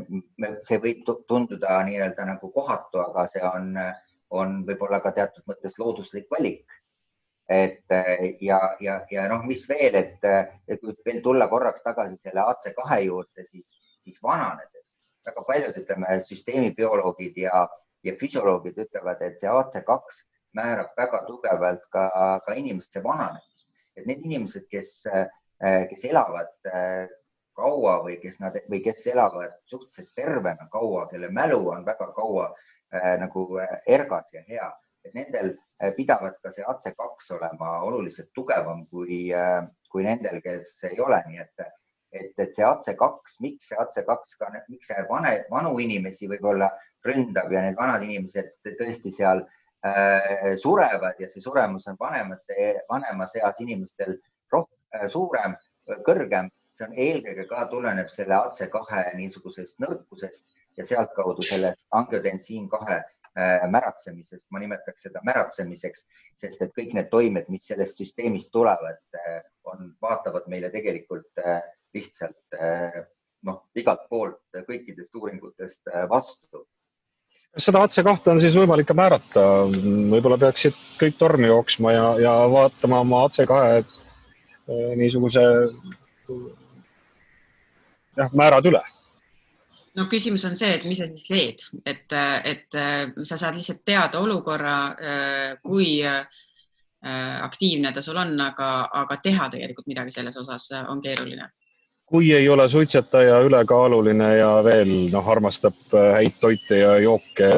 see 0.65 0.79
võib 0.81 1.05
tunduda 1.29 1.77
nii-öelda 1.85 2.25
nagu 2.25 2.49
kohatu, 2.53 3.03
aga 3.03 3.27
see 3.29 3.43
on, 3.45 3.75
on 4.33 4.57
võib-olla 4.65 4.99
ka 5.03 5.13
teatud 5.15 5.45
mõttes 5.49 5.77
looduslik 5.81 6.27
valik. 6.31 6.65
Et 7.49 7.91
eh, 7.93 8.35
ja, 8.41 8.59
ja, 8.79 8.99
ja 9.11 9.27
noh, 9.29 9.43
mis 9.45 9.65
veel, 9.69 9.95
et, 9.99 10.23
kui 10.81 10.95
veel 11.05 11.21
tulla 11.25 11.47
korraks 11.51 11.83
tagasi 11.85 12.17
selle 12.23 12.45
AC2 12.45 13.01
juurde, 13.05 13.45
siis, 13.49 13.67
siis 14.03 14.21
vananedes. 14.23 14.97
Väga 15.25 15.43
paljud, 15.47 15.77
ütleme, 15.81 16.19
süsteemibioloogid 16.25 17.37
ja, 17.41 17.65
ja 18.05 18.15
füsioloogid 18.19 18.77
ütlevad, 18.85 19.21
et 19.25 19.39
see 19.41 19.49
AC2 19.49 20.23
määrab 20.55 20.93
väga 20.97 21.23
tugevalt 21.27 21.85
ka, 21.93 22.07
ka 22.45 22.57
inimeste 22.57 23.01
vananemist, 23.03 23.67
et 23.97 24.05
need 24.05 24.21
inimesed, 24.23 24.67
kes, 24.71 25.01
kes 25.89 26.05
elavad 26.07 26.53
kaua 27.55 27.99
või 28.03 28.17
kes 28.21 28.39
nad 28.43 28.57
või 28.69 28.81
kes 28.85 29.05
elavad 29.11 29.53
suhteliselt 29.71 30.11
tervena 30.15 30.67
kaua, 30.71 31.05
kelle 31.11 31.29
mälu 31.33 31.61
on 31.71 31.85
väga 31.87 32.09
kaua 32.15 32.49
äh, 32.51 33.15
nagu 33.21 33.45
ergas 33.87 34.33
ja 34.33 34.43
hea, 34.47 34.67
et 35.05 35.15
nendel 35.17 35.53
äh, 35.81 35.91
pidavat 35.95 36.37
ka 36.43 36.51
see 36.53 36.65
AC2 36.65 37.37
olema 37.37 37.79
oluliselt 37.87 38.31
tugevam 38.33 38.85
kui 38.91 39.25
äh,, 39.33 39.63
kui 39.91 40.03
nendel, 40.03 40.41
kes 40.43 40.71
ei 40.89 40.99
ole, 40.99 41.21
nii 41.29 41.39
et, 41.39 41.67
et, 42.11 42.31
et 42.35 42.55
see 42.55 42.65
AC2, 42.67 43.37
miks 43.45 43.69
see 43.71 43.79
AC2 43.79 44.39
ka, 44.41 44.51
miks 44.67 44.91
see 44.91 45.05
vane, 45.09 45.37
vanu 45.51 45.75
inimesi 45.79 46.27
võib-olla 46.31 46.71
ründab 47.05 47.53
ja 47.53 47.61
need 47.63 47.77
vanad 47.79 48.03
inimesed 48.03 48.51
tõesti 48.65 49.13
seal 49.13 49.45
äh, 49.85 50.55
surevad 50.61 51.21
ja 51.21 51.29
see 51.31 51.43
suremus 51.43 51.87
on 51.91 51.99
vanemate, 52.01 52.73
vanemas 52.89 53.37
eas 53.39 53.61
inimestel 53.63 54.17
rohkem, 54.51 54.77
äh, 54.97 55.07
suurem, 55.13 55.55
kõrgem 56.07 56.51
see 56.75 56.87
on 56.89 56.95
eelkõige 56.99 57.45
ka 57.47 57.65
tuleneb 57.71 58.09
selle 58.11 58.35
AC2 58.35 59.03
niisugusest 59.15 59.79
nõrkusest 59.83 60.45
ja 60.75 60.85
sealtkaudu 60.87 61.45
sellest 61.45 61.79
angiotensiin 61.95 62.67
kahe 62.71 62.99
märatsemisest, 63.71 64.47
ma 64.51 64.61
nimetaks 64.63 65.07
seda 65.07 65.19
märatsemiseks, 65.27 66.05
sest 66.39 66.61
et 66.63 66.71
kõik 66.77 66.93
need 66.95 67.09
toimed, 67.11 67.49
mis 67.51 67.67
sellest 67.67 67.99
süsteemist 67.99 68.51
tulevad, 68.55 69.01
äh, 69.19 69.41
on, 69.67 69.89
vaatavad 70.01 70.47
meile 70.51 70.69
tegelikult 70.71 71.43
äh, 71.43 71.59
lihtsalt 71.95 72.55
noh, 73.47 73.59
igalt 73.79 74.07
poolt 74.11 74.57
kõikidest 74.67 75.15
uuringutest 75.15 75.91
vastu. 76.11 76.65
kas 77.55 77.69
seda 77.69 77.83
AC2 77.85 78.31
on 78.33 78.41
siis 78.43 78.57
võimalik 78.59 78.89
ka 78.89 78.95
määrata, 78.97 79.43
võib-olla 80.11 80.39
peaksid 80.41 80.75
kõik 80.99 81.15
tormi 81.19 81.47
jooksma 81.47 81.93
ja, 81.95 82.09
ja 82.19 82.33
vaatama 82.51 82.99
oma 83.05 83.21
AC2 83.29 83.85
niisuguse 84.99 85.45
jah, 88.17 88.35
määrad 88.35 88.67
üle 88.71 88.83
no 89.95 90.07
küsimus 90.11 90.45
on 90.47 90.55
see, 90.59 90.73
et 90.75 90.85
mis 90.87 90.99
sa 90.99 91.07
siis 91.09 91.27
teed, 91.29 91.65
et, 91.87 92.15
et 92.51 92.79
sa 93.23 93.37
saad 93.37 93.57
lihtsalt 93.57 93.83
teada 93.87 94.21
olukorra, 94.23 94.77
kui 95.63 96.01
aktiivne 97.45 97.91
ta 97.93 98.01
sul 98.01 98.17
on, 98.17 98.33
aga, 98.41 98.71
aga 99.03 99.19
teha 99.23 99.47
tegelikult 99.53 99.87
midagi 99.87 100.15
selles 100.15 100.37
osas 100.41 100.71
on 100.87 101.01
keeruline. 101.01 101.51
kui 102.05 102.31
ei 102.33 102.49
ole 102.49 102.67
suitsetaja, 102.69 103.39
ülekaaluline 103.47 104.27
ja 104.37 104.49
veel 104.63 104.91
noh, 105.13 105.29
armastab 105.29 105.93
häid 105.93 106.35
toite 106.41 106.77
ja 106.77 106.97
jooke, 107.01 107.49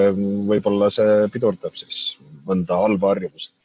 võib-olla 0.48 0.88
see 0.94 1.28
pidurdab 1.34 1.76
siis 1.76 2.18
mõnda 2.48 2.78
halba 2.84 3.16
harjumust. 3.16 3.56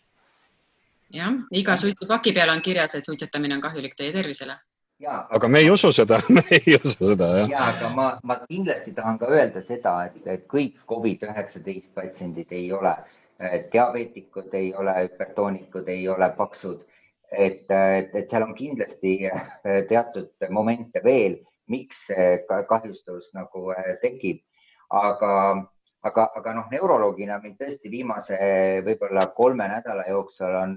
jah, 1.13 1.35
iga 1.51 1.77
suitsupaki 1.77 2.33
peal 2.33 2.51
on 2.55 2.63
kirjas, 2.63 2.95
et 2.95 3.05
suitsetamine 3.05 3.59
on 3.59 3.65
kahjulik 3.69 3.99
teie 3.99 4.13
tervisele 4.13 4.57
aga 5.09 5.49
me 5.49 5.59
ei 5.59 5.71
usu 5.71 5.93
seda 5.93 6.21
me 6.35 6.43
ei 6.51 6.77
usu 6.77 7.05
seda, 7.05 7.29
jah. 7.39 7.51
ja, 7.51 7.65
aga 7.73 7.91
ma, 7.95 8.07
ma 8.23 8.39
kindlasti 8.47 8.95
tahan 8.95 9.19
ka 9.19 9.31
öelda 9.33 9.63
seda, 9.63 9.95
et, 10.07 10.47
kõik 10.51 10.79
Covid-19 10.89 11.93
patsiendid 11.95 12.53
ei 12.53 12.71
ole 12.73 12.95
diabeetikud, 13.73 14.53
ei 14.55 14.75
ole 14.79 14.95
hüpertoonikud, 15.01 15.89
ei 15.89 16.09
ole 16.09 16.29
paksud. 16.37 16.85
et, 17.33 17.65
et, 17.71 18.15
et 18.15 18.29
seal 18.31 18.45
on 18.45 18.55
kindlasti 18.55 19.17
teatud 19.89 20.49
momente 20.51 21.01
veel, 21.05 21.41
miks 21.73 22.09
kahjustus 22.69 23.33
nagu 23.35 23.71
äh, 23.73 23.95
tekib. 24.03 24.43
aga, 24.93 25.33
aga, 26.05 26.29
aga 26.37 26.55
noh, 26.55 26.67
neuroloogina 26.71 27.39
mind 27.41 27.57
tõesti 27.57 27.91
viimase 27.91 28.37
võib-olla 28.85 29.27
kolme 29.37 29.69
nädala 29.69 30.05
jooksul 30.09 30.55
on, 30.61 30.77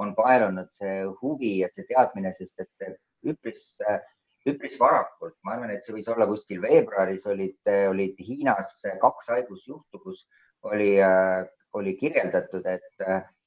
on 0.00 0.14
paelunud 0.16 0.70
see 0.72 1.02
huvi 1.20 1.58
ja 1.60 1.68
see 1.70 1.84
teadmine, 1.90 2.32
sest 2.38 2.64
et 2.64 2.96
üpris, 3.28 3.64
üpris 4.48 4.78
varakult, 4.80 5.36
ma 5.44 5.56
arvan, 5.56 5.72
et 5.74 5.84
see 5.86 5.94
võis 5.96 6.08
olla 6.12 6.26
kuskil 6.30 6.62
veebruaris 6.62 7.26
olid, 7.30 7.58
olid 7.90 8.18
Hiinas 8.18 8.80
kaks 9.02 9.30
haigusjuhtu, 9.34 10.00
kus 10.02 10.24
oli, 10.66 10.96
oli 11.78 11.94
kirjeldatud, 12.00 12.66
et, 12.66 13.04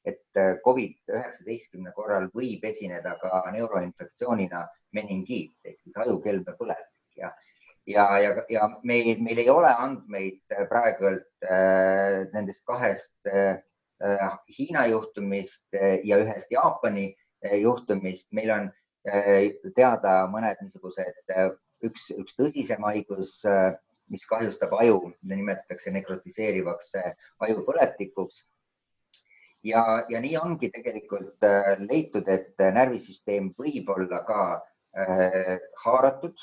et 0.07 0.43
Covid-19 0.65 1.91
korral 1.95 2.29
võib 2.35 2.63
esineda 2.71 3.17
ka 3.21 3.43
neuroinfektsioonina 3.55 4.63
meningiit 4.95 5.67
ehk 5.67 5.81
siis 5.83 5.97
ajukelme 6.05 6.55
põletik 6.59 7.19
ja 7.19 7.33
ja, 7.85 8.05
ja, 8.19 8.31
ja 8.49 8.67
meil, 8.83 9.19
meil 9.21 9.43
ei 9.43 9.49
ole 9.49 9.69
andmeid 9.69 10.55
praegult 10.69 11.27
äh, 11.45 12.23
nendest 12.33 12.63
kahest 12.65 13.29
äh, 13.29 13.59
Hiina 14.57 14.87
juhtumist 14.91 15.71
ja 16.03 16.17
ühest 16.19 16.49
Jaapani 16.51 17.05
juhtumist. 17.61 18.27
meil 18.35 18.51
on 18.51 18.65
Äh, 18.67 18.84
teada 19.75 20.25
mõned 20.31 20.61
niisugused, 20.61 21.21
äh, 21.29 21.51
üks, 21.85 22.09
üks 22.15 22.35
tõsisem 22.37 22.83
haigus, 22.87 23.37
äh, 23.45 23.75
mis 24.09 24.25
kahjustab 24.29 24.73
aju, 24.77 25.13
mida 25.23 25.37
nimetatakse 25.37 25.91
nekrotiseerivaks 25.91 26.93
ajupõletikuks. 27.41 28.45
ja, 29.65 30.05
ja 30.09 30.19
nii 30.21 30.37
ongi 30.37 30.69
tegelikult 30.69 31.41
leitud, 31.79 32.27
et 32.29 32.53
närvisüsteem 32.57 33.49
võib 33.57 33.89
olla 33.89 34.21
ka 34.27 34.41
äh, 34.97 35.57
haaratud 35.85 36.37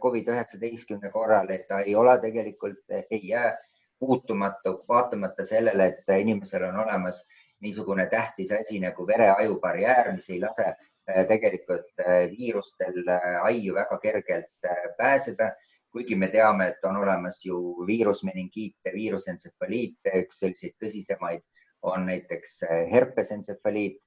Covid-19 0.00 1.10
korral, 1.12 1.50
et 1.50 1.66
ta 1.68 1.82
ei 1.84 1.94
ole 1.94 2.18
tegelikult, 2.20 2.80
ei 3.10 3.28
jää 3.28 3.58
puutumata, 3.98 4.72
vaatamata 4.88 5.44
sellele, 5.44 5.86
et 5.86 6.14
inimesel 6.20 6.64
on 6.64 6.80
olemas 6.80 7.26
niisugune 7.60 8.06
tähtis 8.06 8.52
asi 8.52 8.80
nagu 8.80 9.06
vere-aju 9.06 9.60
barjäär, 9.60 10.12
mis 10.16 10.30
ei 10.30 10.40
lase 10.40 10.76
tegelikult 11.06 12.02
viirustel 12.32 13.04
aiu 13.42 13.74
väga 13.74 13.98
kergelt 14.02 14.70
pääseda. 14.98 15.52
Kuigi 15.94 16.16
me 16.18 16.28
teame, 16.28 16.66
et 16.68 16.84
on 16.84 16.96
olemas 17.00 17.38
ju 17.46 17.58
viirusmeningiite, 17.88 18.90
viirusentsefaliite, 18.92 20.12
üks 20.26 20.42
selliseid 20.42 20.74
tõsisemaid 20.82 21.44
on 21.86 22.06
näiteks 22.06 22.62
äh, 22.62 22.90
herpesentsefaliit, 22.92 24.00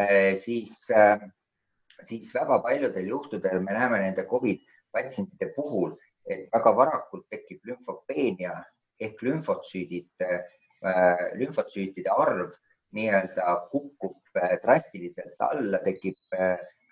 äh, 0.00 0.34
siis, 0.36 0.90
äh, 0.90 1.20
siis 2.04 2.34
väga 2.34 2.58
paljudel 2.62 3.08
juhtudel 3.08 3.60
me 3.60 3.72
näeme 3.72 4.00
nende 4.02 4.26
Covid 4.26 4.60
patsientide 4.92 5.52
puhul, 5.56 5.94
et 6.28 6.48
väga 6.52 6.74
varakult 6.76 7.26
tekib 7.30 7.64
lümfopeenia 7.66 8.52
ehk 9.00 9.22
lümfotsüüdid, 9.22 10.22
lümfotsüütide 11.40 12.10
arv 12.12 12.52
nii-öelda 12.96 13.56
kukub 13.72 14.40
drastiliselt 14.62 15.40
alla, 15.44 15.80
tekib 15.84 16.36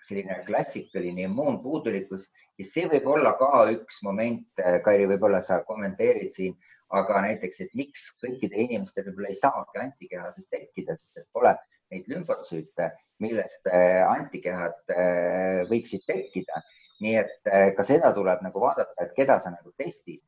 selline 0.07 0.39
klassikaline 0.47 1.27
immuunpuudulikkus 1.27 2.27
ja 2.59 2.67
see 2.67 2.87
võib 2.89 3.07
olla 3.15 3.35
ka 3.39 3.65
üks 3.73 4.01
moment, 4.05 4.63
Kairi, 4.85 5.07
võib-olla 5.09 5.41
sa 5.45 5.61
kommenteerid 5.67 6.33
siin, 6.33 6.55
aga 6.97 7.21
näiteks, 7.25 7.61
et 7.63 7.75
miks 7.77 8.09
kõikidel 8.21 8.65
inimestel 8.65 9.07
võib-olla 9.07 9.31
ei 9.31 9.39
saagi 9.39 9.83
antikehasid 9.85 10.47
tekkida, 10.51 10.97
sest 10.97 11.21
et 11.21 11.27
pole 11.33 11.53
neid 11.91 12.07
lümfotsüüte, 12.11 12.91
millest 13.23 13.67
äh, 13.69 14.01
antikehad 14.07 14.93
äh, 14.95 15.63
võiksid 15.71 16.07
tekkida. 16.07 16.63
nii 17.01 17.15
et 17.17 17.49
äh, 17.49 17.71
ka 17.73 17.81
seda 17.81 18.11
tuleb 18.13 18.43
nagu 18.45 18.61
vaadata, 18.61 18.93
et 19.01 19.15
keda 19.17 19.39
sa 19.41 19.49
nagu 19.49 19.71
testid 19.77 20.21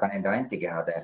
ka 0.00 0.08
nende 0.10 0.28
antikehade 0.28 0.94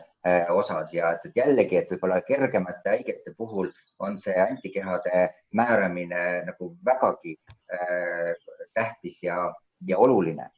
osas 0.50 0.90
ja 0.94 1.12
et, 1.14 1.26
et 1.28 1.36
jällegi, 1.38 1.76
et 1.78 1.90
võib-olla 1.92 2.18
kergemate 2.26 2.90
haigete 2.90 3.34
puhul 3.38 3.68
on 4.02 4.18
see 4.18 4.34
antikehade 4.40 5.28
määramine 5.54 6.42
nagu 6.48 6.72
vägagi 6.86 7.36
äh, 7.70 8.34
tähtis 8.74 9.22
ja, 9.22 9.54
ja 9.86 9.98
oluline. 9.98 10.48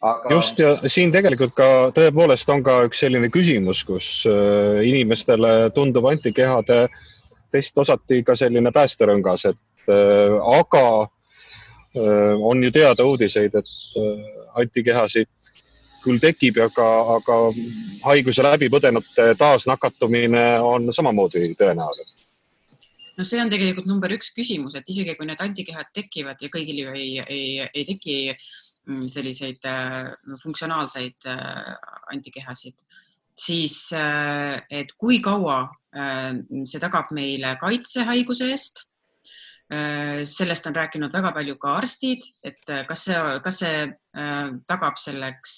Aga... 0.00 0.32
just 0.32 0.58
ja 0.58 0.78
siin 0.88 1.12
tegelikult 1.12 1.52
ka 1.52 1.68
tõepoolest 1.92 2.48
on 2.48 2.62
ka 2.64 2.78
üks 2.88 3.02
selline 3.04 3.28
küsimus, 3.28 3.82
kus 3.84 4.06
inimestele 4.24 5.68
tundub 5.76 6.08
antikehade 6.08 6.86
test 7.50 7.78
osati 7.78 8.22
ka 8.26 8.36
selline 8.38 8.72
päästerõngas, 8.74 9.46
et 9.50 9.90
äh, 9.90 10.36
aga 10.56 10.84
äh, 11.02 12.34
on 12.46 12.62
ju 12.64 12.72
teada 12.74 13.06
uudiseid, 13.06 13.54
et 13.54 14.00
antikehasid 14.60 15.28
küll 16.04 16.20
tekib, 16.22 16.58
aga, 16.64 16.88
aga 17.16 17.36
haiguse 18.06 18.44
läbi 18.44 18.70
põdenute 18.72 19.32
taasnakatumine 19.40 20.44
on 20.64 20.88
samamoodi 20.94 21.52
tõenäoline. 21.58 22.20
No 23.20 23.26
see 23.28 23.40
on 23.42 23.50
tegelikult 23.52 23.88
number 23.88 24.12
üks 24.14 24.30
küsimus, 24.32 24.72
et 24.78 24.86
isegi 24.88 25.12
kui 25.18 25.28
need 25.28 25.40
antikehad 25.44 25.90
tekivad 25.92 26.40
ja 26.40 26.48
kõigil 26.52 26.84
ju 26.86 26.94
ei, 26.96 27.10
ei, 27.20 27.66
ei 27.66 27.84
teki 27.84 28.16
mm, 28.32 29.02
selliseid 29.12 29.66
äh, 29.68 30.12
funktsionaalseid 30.40 31.28
äh, 31.28 31.74
antikehasid, 32.14 32.80
siis 33.36 33.76
äh, 33.96 34.56
et 34.72 34.96
kui 34.96 35.20
kaua 35.24 35.66
see 35.90 36.78
tagab 36.78 37.08
meile 37.10 37.56
kaitse 37.58 38.04
haiguse 38.06 38.46
eest 38.54 38.84
sellest 40.30 40.68
on 40.70 40.76
rääkinud 40.76 41.10
väga 41.10 41.32
palju 41.34 41.56
ka 41.58 41.72
arstid, 41.80 42.22
et 42.46 42.70
kas 42.86 43.08
see, 43.08 43.16
kas 43.42 43.58
see 43.64 43.80
tagab 44.66 44.96
selleks 44.98 45.52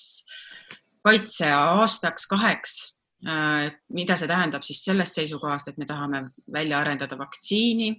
kaitse 1.02 1.48
aastaks, 1.56 2.26
kaheks 2.28 2.74
Äh, 3.22 3.70
mida 3.94 4.16
see 4.18 4.26
tähendab 4.26 4.64
siis 4.66 4.80
sellest 4.82 5.14
seisukohast, 5.14 5.68
et 5.70 5.76
me 5.78 5.86
tahame 5.86 6.24
välja 6.52 6.80
arendada 6.82 7.14
vaktsiini. 7.18 7.92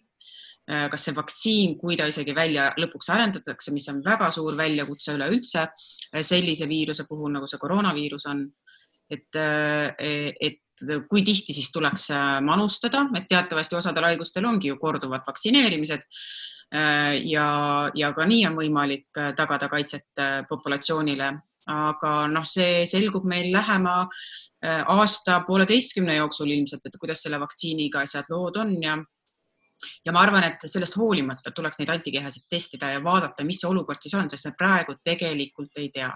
Äh, 0.68 0.90
kas 0.92 1.08
see 1.08 1.16
vaktsiin, 1.16 1.78
kui 1.80 1.96
ta 2.00 2.10
isegi 2.12 2.36
välja 2.36 2.70
lõpuks 2.80 3.08
arendatakse, 3.14 3.72
mis 3.76 3.88
on 3.92 4.02
väga 4.04 4.30
suur 4.36 4.58
väljakutse 4.60 5.16
üleüldse 5.16 5.64
äh, 5.64 6.20
sellise 6.22 6.68
viiruse 6.68 7.08
puhul, 7.08 7.32
nagu 7.36 7.48
see 7.48 7.62
koroonaviirus 7.62 8.28
on. 8.32 8.46
et, 9.14 9.36
et 10.42 10.56
kui 11.10 11.22
tihti 11.22 11.54
siis 11.54 11.70
tuleks 11.72 12.08
manustada, 12.42 13.06
et 13.18 13.28
teatavasti 13.30 13.78
osadel 13.78 14.08
haigustel 14.10 14.46
ongi 14.50 14.72
ju 14.72 14.80
korduvad 14.82 15.22
vaktsineerimised 15.28 16.06
ja, 17.30 17.48
ja 17.94 18.12
ka 18.18 18.26
nii 18.26 18.48
on 18.50 18.56
võimalik 18.58 19.22
tagada 19.38 19.70
kaitset 19.70 20.24
populatsioonile 20.50 21.30
aga 21.70 22.14
noh, 22.28 22.44
see 22.50 22.82
selgub 22.90 23.28
meil 23.30 23.52
lähema 23.54 24.02
Äh, 24.66 24.84
aasta 24.88 25.42
pooleteistkümne 25.48 26.16
jooksul 26.16 26.52
ilmselt, 26.52 26.86
et 26.86 26.96
kuidas 27.00 27.20
selle 27.26 27.36
vaktsiiniga 27.42 28.00
asjad 28.06 28.30
lood 28.32 28.56
on 28.62 28.70
ja 28.84 28.96
ja 30.06 30.14
ma 30.16 30.22
arvan, 30.24 30.46
et 30.48 30.62
sellest 30.72 30.96
hoolimata 30.96 31.52
tuleks 31.52 31.82
neid 31.82 31.90
antikehasid 31.92 32.46
testida 32.48 32.94
ja 32.94 33.02
vaadata, 33.04 33.44
mis 33.44 33.60
see 33.60 33.68
olukord 33.68 34.00
siis 34.00 34.14
on, 34.16 34.30
sest 34.32 34.48
me 34.48 34.54
praegu 34.56 34.96
tegelikult 35.04 35.82
ei 35.84 35.90
tea. 35.92 36.14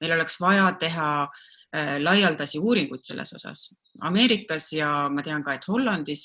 meil 0.00 0.12
oleks 0.12 0.36
vaja 0.40 0.66
teha 0.82 1.06
äh, 1.22 1.40
laialdasi 1.72 2.58
uuringuid 2.58 3.04
selles 3.06 3.30
osas. 3.36 3.68
Ameerikas 4.02 4.72
ja 4.74 5.08
ma 5.12 5.22
tean 5.22 5.44
ka, 5.46 5.54
et 5.54 5.68
Hollandis 5.70 6.24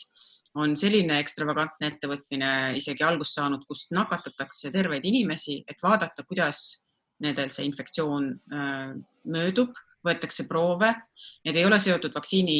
on 0.57 0.73
selline 0.79 1.19
ekstravagantne 1.21 1.91
ettevõtmine 1.91 2.51
isegi 2.79 3.03
algust 3.05 3.37
saanud, 3.37 3.65
kus 3.67 3.89
nakatatakse 3.93 4.71
terveid 4.73 5.05
inimesi, 5.05 5.59
et 5.67 5.83
vaadata, 5.83 6.25
kuidas 6.25 6.61
nendel 7.21 7.51
see 7.53 7.67
infektsioon 7.67 8.31
äh, 8.33 8.95
möödub 9.31 9.75
võetakse 10.05 10.45
proove, 10.49 10.91
need 11.45 11.57
ei 11.57 11.65
ole 11.67 11.79
seotud 11.81 12.13
vaktsiini 12.15 12.59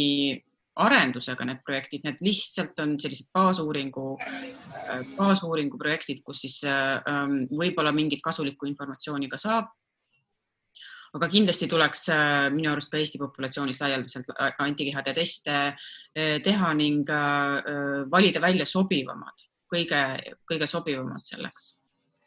arendusega, 0.85 1.47
need 1.47 1.61
projektid, 1.63 2.03
need 2.03 2.19
lihtsalt 2.25 2.79
on 2.83 2.97
sellised 2.99 3.29
baasuuringu, 3.35 4.17
baasuuringu 5.15 5.79
projektid, 5.79 6.19
kus 6.25 6.43
siis 6.43 6.57
ähm, 6.67 7.45
võib-olla 7.53 7.93
mingit 7.95 8.23
kasulikku 8.25 8.67
informatsiooni 8.67 9.31
ka 9.31 9.39
saab. 9.39 9.71
Aga 11.15 11.29
kindlasti 11.31 11.69
tuleks 11.71 12.09
äh, 12.13 12.49
minu 12.53 12.73
arust 12.73 12.91
ka 12.91 12.99
Eesti 12.99 13.21
populatsioonis 13.21 13.81
laialdaselt 13.81 14.31
antikehade 14.59 15.15
teste 15.15 15.55
äh, 15.55 16.37
teha 16.43 16.73
ning 16.77 17.09
äh, 17.09 18.05
valida 18.11 18.43
välja 18.43 18.67
sobivamad, 18.69 19.47
kõige, 19.71 20.03
kõige 20.51 20.69
sobivamad 20.69 21.23
selleks 21.27 21.73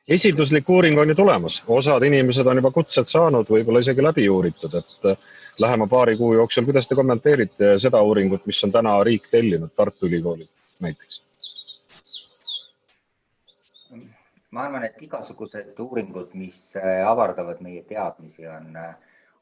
esinduslik 0.09 0.69
uuring 0.71 0.99
on 0.99 1.09
ju 1.09 1.15
tulemas, 1.15 1.63
osad 1.67 2.03
inimesed 2.03 2.47
on 2.47 2.61
juba 2.63 2.71
kutsed 2.73 3.09
saanud, 3.09 3.49
võib-olla 3.53 3.83
isegi 3.85 4.05
läbi 4.05 4.25
uuritud, 4.33 4.75
et 4.81 5.09
äh, 5.11 5.25
lähema 5.61 5.87
paari 5.91 6.17
kuu 6.17 6.33
jooksul, 6.39 6.65
kuidas 6.69 6.89
te 6.89 6.97
kommenteerite 6.99 7.75
seda 7.83 8.01
uuringut, 8.03 8.47
mis 8.49 8.63
on 8.65 8.73
täna 8.73 8.97
riik 9.05 9.29
tellinud 9.31 9.75
Tartu 9.77 10.09
Ülikoolilt 10.09 10.51
näiteks? 10.81 11.28
Ma 14.51 14.65
arvan, 14.65 14.85
et 14.89 15.03
igasugused 15.05 15.79
uuringud, 15.85 16.33
mis 16.39 16.61
äh, 16.81 17.03
avardavad 17.07 17.61
meie 17.65 17.83
teadmisi, 17.89 18.47
on, 18.49 18.71
äh, 18.77 18.95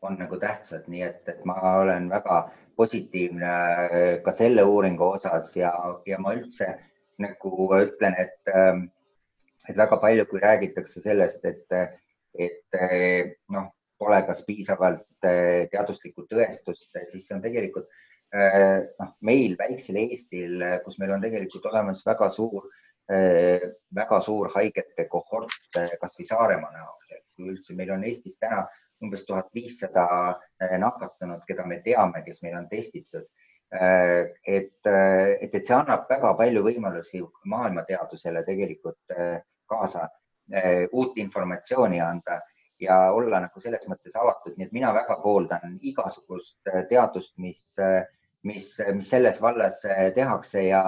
on 0.02 0.18
nagu 0.20 0.38
tähtsad, 0.42 0.88
nii 0.90 1.02
et, 1.06 1.22
et 1.30 1.44
ma 1.48 1.56
olen 1.82 2.10
väga 2.10 2.40
positiivne 2.76 3.52
ka 4.24 4.32
selle 4.36 4.66
uuringu 4.68 5.06
osas 5.16 5.54
ja, 5.56 5.70
ja 6.06 6.18
ma 6.20 6.34
üldse 6.36 6.74
nagu 7.22 7.70
ütlen, 7.78 8.18
et 8.20 8.52
ähm, 8.52 8.88
et 9.66 9.78
väga 9.78 9.98
palju, 10.02 10.26
kui 10.30 10.42
räägitakse 10.42 11.00
sellest, 11.02 11.44
et, 11.48 11.72
et 12.38 12.76
noh, 13.50 13.70
pole 13.98 14.20
kas 14.28 14.44
piisavalt 14.46 15.06
teaduslikku 15.24 16.26
tõestust, 16.30 16.90
siis 17.10 17.26
see 17.26 17.34
on 17.34 17.42
tegelikult 17.42 17.88
noh, 18.36 19.10
meil 19.26 19.56
väiksel 19.58 19.98
Eestil, 20.04 20.62
kus 20.84 21.00
meil 21.00 21.16
on 21.16 21.24
tegelikult 21.24 21.66
olemas 21.72 22.04
väga 22.06 22.28
suur, 22.30 22.68
eh, 22.68 22.85
väga 23.06 24.20
suur 24.20 24.50
haigete 24.54 25.04
kohort, 25.06 25.78
kasvõi 26.00 26.24
Saaremaa 26.26 26.72
näol, 26.74 27.14
et 27.14 27.44
üldse 27.52 27.76
meil 27.78 27.92
on 27.94 28.02
Eestis 28.04 28.38
täna 28.42 28.64
umbes 29.04 29.22
tuhat 29.28 29.46
viissada 29.54 30.06
nakatunut, 30.82 31.44
keda 31.46 31.66
me 31.70 31.78
teame, 31.84 32.24
kes 32.26 32.42
meil 32.42 32.56
on 32.58 32.66
testitud 32.68 33.28
et, 33.70 34.34
et, 34.46 35.54
et 35.54 35.56
see 35.60 35.76
annab 35.76 36.10
väga 36.10 36.32
palju 36.38 36.64
võimalusi 36.66 37.22
maailmateadusele 37.52 38.42
tegelikult 38.46 39.14
kaasa 39.66 40.08
eh, 40.52 40.88
uut 40.92 41.18
informatsiooni 41.18 42.00
anda 42.00 42.40
ja 42.80 42.98
olla 43.12 43.40
nagu 43.40 43.60
selles 43.60 43.86
mõttes 43.88 44.16
avatud, 44.16 44.56
nii 44.56 44.68
et 44.68 44.76
mina 44.76 44.92
väga 44.94 45.18
pooldan 45.22 45.78
igasugust 45.80 46.70
eh, 46.72 46.84
teadust, 46.90 47.34
mis, 47.42 47.62
eh, 47.82 48.02
mis, 48.42 48.74
mis 48.94 49.10
selles 49.10 49.40
vallas 49.42 49.82
tehakse 50.14 50.66
ja, 50.68 50.82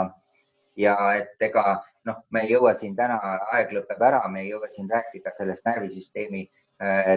ja 0.77 0.97
et 1.19 1.49
ega 1.49 1.81
noh, 2.07 2.23
me 2.31 2.45
ei 2.45 2.53
jõua 2.53 2.75
siin 2.79 2.97
täna, 2.97 3.19
aeg 3.53 3.73
lõpeb 3.75 4.03
ära, 4.11 4.23
me 4.29 4.45
ei 4.45 4.53
jõua 4.53 4.71
siin 4.73 4.89
rääkida 4.91 5.35
sellest 5.37 5.67
närvisüsteemi 5.67 6.47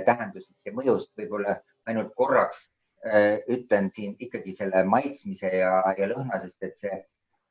tähendusest 0.05 0.65
ja 0.65 0.73
mõjust, 0.73 1.11
võib-olla 1.17 1.59
ainult 1.89 2.15
korraks 2.17 2.69
ütlen 3.49 3.89
siin 3.93 4.15
ikkagi 4.19 4.53
selle 4.57 4.83
maitsmise 4.85 5.49
ja, 5.57 5.71
ja 5.97 6.09
lõhna, 6.09 6.39
sest 6.41 6.63
et 6.65 6.81
see 6.81 6.97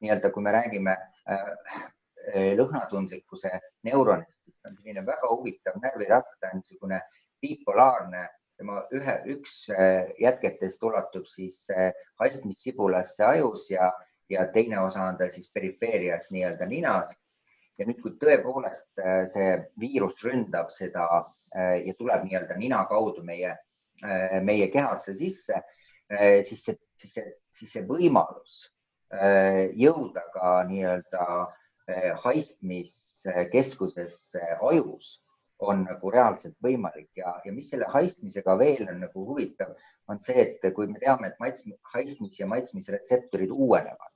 nii-öelda, 0.01 0.31
kui 0.35 0.43
me 0.43 0.53
räägime 0.55 0.97
lõhnatundlikkuse 2.59 3.51
neuronist, 3.87 4.45
siis 4.45 4.69
on 4.69 4.77
selline 4.77 5.03
väga 5.07 5.31
huvitav 5.31 5.79
närvirakt, 5.83 6.37
ta 6.41 6.53
on 6.53 6.61
niisugune 6.61 7.01
bipolaarne, 7.43 8.27
tema 8.61 8.83
ühe, 8.95 9.17
üks 9.35 9.65
jätketest 10.21 10.83
ulatub 10.85 11.27
siis 11.31 11.65
haistmissibulasse 12.21 13.25
ajus 13.25 13.71
ja, 13.73 13.91
ja 14.31 14.47
teine 14.55 14.81
osa 14.81 15.03
on 15.09 15.17
tal 15.19 15.31
siis 15.35 15.51
perifeerias 15.55 16.31
nii-öelda 16.31 16.67
ninas. 16.67 17.17
ja 17.79 17.87
nüüd, 17.89 18.01
kui 18.03 18.13
tõepoolest 18.21 19.01
see 19.33 19.51
viirus 19.81 20.25
ründab 20.25 20.69
seda 20.75 21.05
ja 21.85 21.95
tuleb 21.99 22.25
nii-öelda 22.27 22.57
nina 22.61 22.85
kaudu 22.91 23.23
meie, 23.25 23.57
meie 24.45 24.69
kehasse 24.69 25.15
sisse, 25.17 25.63
siis 26.45 26.65
see, 26.67 26.77
siis 27.01 27.15
see, 27.15 27.25
siis 27.57 27.73
see 27.73 27.83
võimalus 27.89 28.69
jõuda 29.81 30.23
ka 30.35 30.65
nii-öelda 30.69 31.25
haistmiskeskusesse 32.25 34.41
ajus 34.61 35.21
on 35.61 35.85
nagu 35.85 36.11
reaalselt 36.13 36.57
võimalik 36.65 37.11
ja, 37.17 37.35
ja 37.45 37.53
mis 37.53 37.71
selle 37.73 37.87
haistmisega 37.93 38.59
veel 38.59 38.89
on 38.89 39.01
nagu 39.05 39.27
huvitav, 39.29 39.75
on 40.09 40.21
see, 40.25 40.47
et 40.47 40.75
kui 40.75 40.87
me 40.89 40.99
teame, 41.03 41.29
et 41.29 41.39
maits, 41.43 41.65
haistmis 41.95 42.41
ja 42.41 42.47
maitsmisretseptorid 42.51 43.51
uuenevad, 43.53 44.15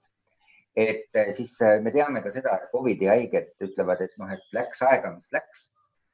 et 0.77 1.19
siis 1.37 1.55
me 1.83 1.93
teame 1.95 2.23
ka 2.23 2.33
seda, 2.35 2.57
et 2.59 2.73
Covidi 2.73 3.07
haiged 3.11 3.53
ütlevad, 3.63 4.03
et 4.03 4.17
noh, 4.19 4.33
et 4.35 4.43
läks 4.57 4.83
aega, 4.83 5.13
mis 5.15 5.31
läks, 5.35 5.69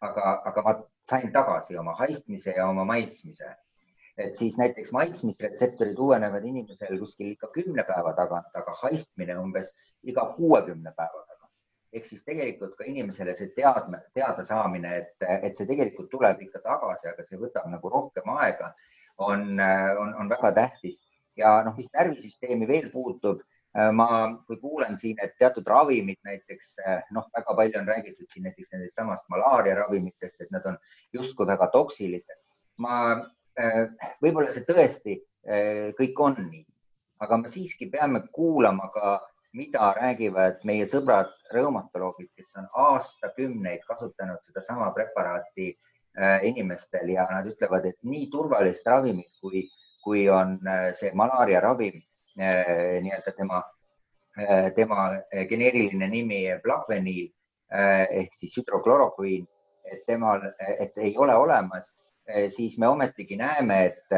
aga, 0.05 0.37
aga 0.51 0.65
ma 0.67 0.75
sain 1.09 1.33
tagasi 1.33 1.79
oma 1.81 1.97
haistmise 2.01 2.55
ja 2.57 2.69
oma 2.69 2.85
maitsmise. 2.85 3.57
et 4.21 4.37
siis 4.37 4.57
näiteks 4.59 4.91
maitsmisretseptorid 4.93 5.99
uuenevad 5.99 6.45
inimesel 6.45 6.99
kuskil 7.01 7.31
ikka 7.31 7.49
kümne 7.55 7.85
päeva 7.89 8.13
tagant, 8.13 8.51
aga 8.55 8.75
haistmine 8.83 9.39
umbes 9.39 9.71
iga 10.03 10.27
kuuekümne 10.37 10.93
päeva 10.97 11.23
tagant 11.25 11.31
ehk 11.93 12.07
siis 12.07 12.23
tegelikult 12.27 12.77
ka 12.79 12.87
inimesele 12.87 13.35
see 13.35 13.51
teadme, 13.57 14.01
teadasaamine, 14.15 14.93
et, 15.03 15.15
et 15.49 15.57
see 15.59 15.67
tegelikult 15.67 16.11
tuleb 16.13 16.43
ikka 16.47 16.63
tagasi, 16.67 17.09
aga 17.11 17.25
see 17.27 17.39
võtab 17.41 17.67
nagu 17.71 17.91
rohkem 17.91 18.31
aega, 18.37 18.73
on, 19.19 19.47
on, 19.59 20.15
on 20.23 20.31
väga 20.31 20.53
tähtis. 20.61 21.01
ja 21.37 21.61
noh, 21.65 21.77
mis 21.79 21.89
närvisüsteemi 21.95 22.67
veel 22.69 22.91
puutub, 22.93 23.41
ma, 23.95 24.07
kui 24.49 24.57
kuulen 24.59 24.97
siin, 24.99 25.19
et 25.23 25.37
teatud 25.39 25.67
ravimid 25.71 26.19
näiteks 26.27 26.73
noh, 27.15 27.29
väga 27.37 27.55
palju 27.55 27.79
on 27.79 27.87
räägitud 27.87 28.27
siin 28.33 28.49
näiteks 28.49 28.73
nendest 28.73 28.99
samast 28.99 29.29
malaariaravimitest, 29.31 30.41
et 30.41 30.51
nad 30.51 30.67
on 30.67 30.79
justkui 31.15 31.47
väga 31.47 31.69
toksilised. 31.71 32.41
ma, 32.83 32.97
võib-olla 34.25 34.51
see 34.51 34.67
tõesti 34.67 35.21
kõik 35.99 36.25
on 36.25 36.35
nii, 36.49 36.65
aga 37.23 37.39
me 37.39 37.53
siiski 37.53 37.87
peame 37.93 38.25
kuulama 38.35 38.91
ka 38.95 39.21
mida 39.57 39.93
räägivad 39.97 40.63
meie 40.67 40.87
sõbrad 40.87 41.31
reumatoloogid, 41.55 42.31
kes 42.37 42.55
on 42.61 42.69
aastakümneid 42.87 43.83
kasutanud 43.89 44.43
sedasama 44.47 44.91
preparaati 44.95 45.73
äh, 45.73 46.45
inimestel 46.47 47.11
ja 47.15 47.27
nad 47.31 47.49
ütlevad, 47.51 47.89
et 47.91 47.99
nii 48.07 48.29
turvalist 48.31 48.87
ravimit, 48.87 49.33
kui, 49.43 49.65
kui 50.05 50.29
on 50.31 50.59
äh, 50.69 50.91
see 50.99 51.11
malaaria 51.19 51.63
ravim, 51.65 51.99
äh, 51.99 52.10
nii-öelda 52.39 53.33
tema, 53.37 53.63
tema 54.77 55.07
geneeriline 55.51 56.09
nimi 56.09 56.43
Plakveniil 56.63 57.31
ehk 57.71 58.35
siis 58.39 58.57
hüdroklorokviin, 58.59 59.47
et 59.91 60.05
temal, 60.07 60.45
et 60.79 60.99
ei 60.99 61.17
ole 61.19 61.35
olemas 61.37 61.91
siis 62.49 62.79
me 62.79 62.89
ometigi 62.89 63.37
näeme, 63.37 63.85
et, 63.87 64.13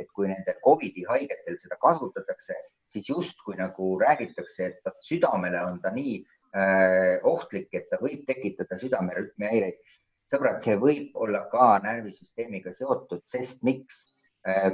et 0.00 0.08
kui 0.14 0.28
nendel 0.28 0.58
Covidi 0.64 1.04
haigetel 1.08 1.58
seda 1.60 1.76
kasutatakse, 1.82 2.56
siis 2.86 3.08
justkui 3.08 3.56
nagu 3.58 3.96
räägitakse, 4.00 4.66
et 4.66 5.04
südamele 5.06 5.60
on 5.64 5.80
ta 5.82 5.92
nii 5.94 6.16
äh, 6.56 7.20
ohtlik, 7.22 7.68
et 7.72 7.88
ta 7.90 8.00
võib 8.02 8.24
tekitada 8.28 8.78
südamerütmi 8.80 9.50
häireid. 9.52 9.78
sõbrad, 10.32 10.62
see 10.64 10.78
võib 10.80 11.16
olla 11.20 11.44
ka 11.52 11.76
närvisüsteemiga 11.84 12.72
seotud, 12.76 13.22
sest 13.28 13.62
miks 13.62 14.06
äh,? 14.06 14.11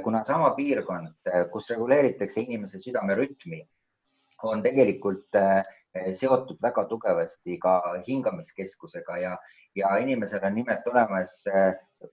Kuna 0.03 0.23
sama 0.23 0.53
piirkond, 0.57 1.11
äh, 1.29 1.43
kus 1.51 1.69
reguleeritakse 1.69 2.41
inimese 2.41 2.79
südamerütmi, 2.81 3.59
on 4.49 4.63
tegelikult 4.63 5.35
äh, 5.35 5.65
seotud 6.13 6.61
väga 6.61 6.85
tugevasti 6.89 7.57
ka 7.61 7.75
hingamiskeskusega 8.07 9.17
ja, 9.17 9.35
ja 9.75 9.95
inimesel 9.97 10.45
on 10.45 10.55
nimelt 10.55 10.87
olemas 10.87 11.43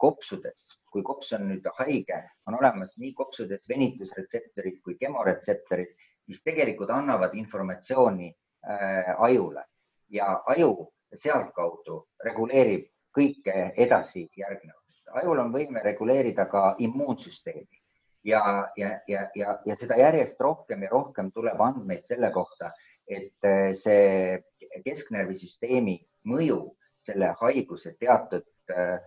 kopsudes, 0.00 0.66
kui 0.90 1.04
kops 1.06 1.32
on 1.36 1.46
nüüd 1.50 1.68
haige, 1.78 2.22
on 2.48 2.56
olemas 2.58 2.96
nii 2.98 3.12
kopsudes 3.14 3.68
venitusretseptorid 3.68 4.80
kui 4.84 4.96
kemoretseptorid, 5.00 5.92
mis 6.26 6.42
tegelikult 6.42 6.90
annavad 6.90 7.34
informatsiooni 7.38 8.32
äh, 8.32 9.14
ajule 9.28 9.64
ja 10.10 10.42
aju 10.46 10.90
sealtkaudu 11.14 12.00
reguleerib 12.24 12.90
kõike 13.16 13.70
edasi 13.76 14.26
järgnevat. 14.36 14.85
Ajul 15.14 15.38
on 15.38 15.52
võime 15.54 15.82
reguleerida 15.84 16.46
ka 16.50 16.74
immuunsüsteemi 16.78 17.82
ja, 18.24 18.42
ja, 18.76 18.90
ja, 19.08 19.28
ja, 19.34 19.58
ja 19.64 19.76
seda 19.76 19.98
järjest 20.00 20.40
rohkem 20.40 20.82
ja 20.82 20.90
rohkem 20.90 21.30
tuleb 21.32 21.60
andmeid 21.60 22.04
selle 22.04 22.30
kohta, 22.34 22.72
et 23.08 23.46
äh, 23.46 23.72
see 23.74 24.42
kesknärvisüsteemi 24.84 26.00
mõju 26.26 26.60
selle 27.06 27.30
haiguse 27.38 27.94
teatud 28.00 28.46
äh, 28.74 28.98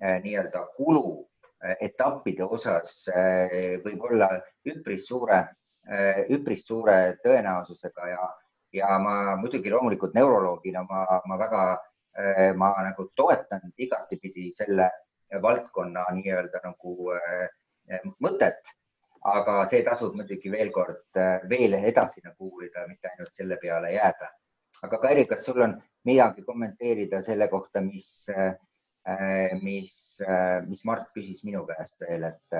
Äh, 0.00 0.22
nii-öelda 0.22 0.66
kulu 0.76 1.28
äh, 1.64 1.76
etappide 1.80 2.44
osas 2.44 3.08
äh, 3.12 3.76
võib 3.84 4.00
olla 4.08 4.28
üpris 4.64 5.04
suure, 5.06 5.44
üpris 6.32 6.62
suure 6.64 7.18
tõenäosusega 7.24 8.08
ja, 8.08 8.28
ja 8.72 8.98
ma 9.02 9.34
muidugi 9.36 9.70
loomulikult 9.70 10.14
neuroloogina 10.14 10.84
ma, 10.86 11.00
ma 11.26 11.38
väga, 11.40 11.62
ma 12.54 12.68
nagu 12.86 13.08
toetan 13.18 13.66
igatipidi 13.76 14.52
selle 14.54 14.86
valdkonna 15.42 16.04
nii-öelda 16.16 16.60
nagu 16.64 16.96
mõtet, 18.22 18.60
aga 19.32 19.62
see 19.70 19.82
tasub 19.86 20.16
muidugi 20.18 20.50
veel 20.52 20.70
kord 20.74 21.20
veel 21.48 21.78
edasi 21.78 22.22
nagu 22.24 22.50
uurida, 22.50 22.86
mitte 22.88 23.10
ainult 23.12 23.34
selle 23.34 23.58
peale 23.62 23.92
jääda. 23.94 24.30
aga 24.82 24.98
Kairi, 24.98 25.26
kas 25.30 25.44
sul 25.44 25.60
on 25.62 25.76
midagi 26.04 26.42
kommenteerida 26.42 27.22
selle 27.22 27.48
kohta, 27.48 27.80
mis 27.80 28.26
mis, 29.62 29.96
mis 30.68 30.84
Mart 30.84 31.10
küsis 31.14 31.42
minu 31.44 31.64
käest 31.66 32.00
veel, 32.00 32.28
et 32.28 32.56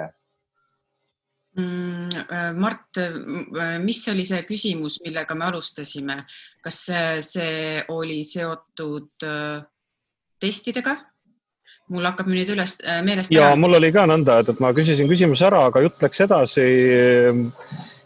mm,. 1.59 2.57
Mart, 2.59 2.99
mis 3.83 4.03
oli 4.11 4.25
see 4.27 4.43
küsimus, 4.49 4.99
millega 5.05 5.37
me 5.39 5.47
alustasime, 5.51 6.19
kas 6.63 6.81
see 7.29 7.85
oli 7.95 8.23
seotud 8.27 9.29
testidega? 10.43 10.97
Mul 11.93 12.09
hakkab 12.09 12.29
nüüd 12.33 12.51
üles 12.55 12.79
meelest. 13.07 13.33
ja 13.35 13.53
mul 13.57 13.79
oli 13.79 13.93
ka 13.95 14.07
nõnda, 14.11 14.41
et, 14.43 14.53
et 14.53 14.63
ma 14.65 14.73
küsisin 14.77 15.11
küsimuse 15.11 15.47
ära, 15.49 15.67
aga 15.71 15.85
jutt 15.85 16.03
läks 16.03 16.25
edasi 16.27 16.67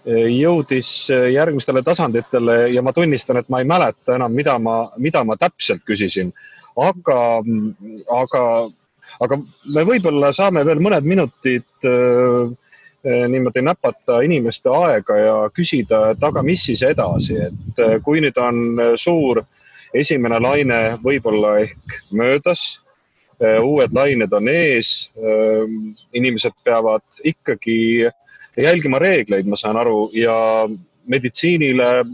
jõudis 0.07 0.91
järgmistele 1.11 1.81
tasanditele 1.83 2.69
ja 2.71 2.83
ma 2.83 2.93
tunnistan, 2.95 3.41
et 3.41 3.49
ma 3.51 3.59
ei 3.59 3.67
mäleta 3.67 4.15
enam, 4.15 4.35
mida 4.35 4.55
ma, 4.63 4.77
mida 5.03 5.25
ma 5.27 5.35
täpselt 5.41 5.83
küsisin 5.89 6.31
aga, 6.77 7.21
aga, 8.13 8.43
aga 9.25 9.41
me 9.75 9.85
võib-olla 9.89 10.33
saame 10.37 10.65
veel 10.67 10.81
mõned 10.85 11.09
minutid 11.09 11.89
äh, 11.89 12.53
äh, 13.07 13.27
niimoodi 13.33 13.65
näpata 13.65 14.21
inimeste 14.27 14.73
aega 14.73 15.19
ja 15.21 15.37
küsida, 15.55 16.13
et 16.13 16.25
aga 16.25 16.45
mis 16.47 16.67
siis 16.69 16.85
edasi, 16.87 17.39
et 17.49 17.85
äh, 17.85 17.99
kui 18.05 18.23
nüüd 18.25 18.37
on 18.41 18.83
suur 19.01 19.43
esimene 19.97 20.41
laine 20.43 20.81
võib-olla 21.03 21.57
ehk 21.65 22.01
möödas, 22.13 22.83
uued 23.41 23.93
lained 23.93 24.33
on 24.33 24.49
ees, 24.49 25.11
inimesed 26.17 26.55
peavad 26.65 27.21
ikkagi 27.25 28.09
jälgima 28.57 28.99
reegleid, 28.99 29.49
ma 29.49 29.57
saan 29.61 29.77
aru, 29.77 30.11
ja 30.17 30.37
meditsiinile, 31.07 32.05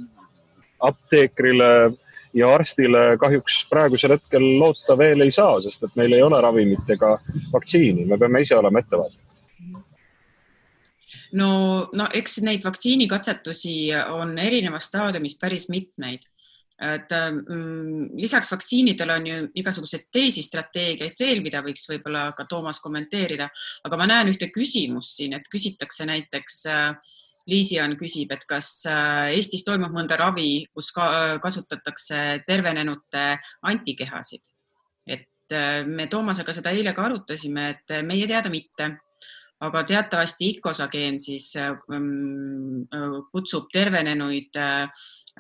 apteekrile 0.83 1.93
ja 2.35 2.55
arstile 2.55 3.16
kahjuks 3.20 3.66
praegusel 3.70 4.16
hetkel 4.16 4.47
loota 4.59 4.97
veel 4.99 5.20
ei 5.20 5.31
saa, 5.31 5.61
sest 5.61 5.85
et 5.87 5.99
meil 6.01 6.16
ei 6.16 6.23
ole 6.23 6.41
ravimit 6.41 6.91
ega 6.91 7.14
vaktsiini, 7.53 8.07
me 8.09 8.18
peame 8.18 8.43
ise 8.43 8.57
olema 8.57 8.83
ettevaatlikud. 8.83 9.29
No, 11.33 11.53
no 11.97 12.07
eks 12.12 12.43
neid 12.45 12.64
vaktsiinikatsetusi 12.64 13.77
on 14.12 14.35
erinevas 14.39 14.91
staadiumis 14.91 15.39
päris 15.41 15.68
mitmeid. 15.73 16.27
Et 16.83 17.12
mm, 17.14 18.12
lisaks 18.18 18.51
vaktsiinidele 18.51 19.14
on 19.14 19.26
ju 19.26 19.41
igasuguseid 19.62 20.09
teisi 20.12 20.43
strateegiaid 20.43 21.18
veel, 21.20 21.43
mida 21.45 21.62
võiks 21.62 21.87
võib-olla 21.91 22.28
ka 22.37 22.47
Toomas 22.51 22.80
kommenteerida, 22.83 23.47
aga 23.87 23.99
ma 24.01 24.09
näen 24.11 24.33
ühte 24.33 24.51
küsimust 24.55 25.20
siin, 25.20 25.37
et 25.39 25.47
küsitakse 25.53 26.07
näiteks 26.09 26.62
äh, 26.72 27.12
Liisian 27.51 27.97
küsib, 27.99 28.30
et 28.35 28.45
kas 28.47 28.85
äh, 28.87 29.33
Eestis 29.35 29.64
toimub 29.66 29.95
mõnda 29.95 30.18
ravi, 30.20 30.64
kus 30.74 30.93
ka, 30.95 31.07
äh, 31.11 31.37
kasutatakse 31.43 32.43
tervenenute 32.47 33.24
antikehasid. 33.70 34.43
et 35.07 35.28
me 35.85 36.07
Toomasega 36.07 36.53
seda 36.55 36.70
eile 36.72 36.95
ka 36.97 37.03
arutasime, 37.05 37.64
et 37.70 38.05
meie 38.07 38.26
teada 38.26 38.51
mitte. 38.51 38.97
aga 39.62 39.83
teatavasti 39.87 40.49
ikosageen 40.57 41.20
siis 41.22 41.53
ähm, 41.57 42.83
kutsub 43.30 43.68
tervenenuid 43.70 44.57
äh, 44.59 44.89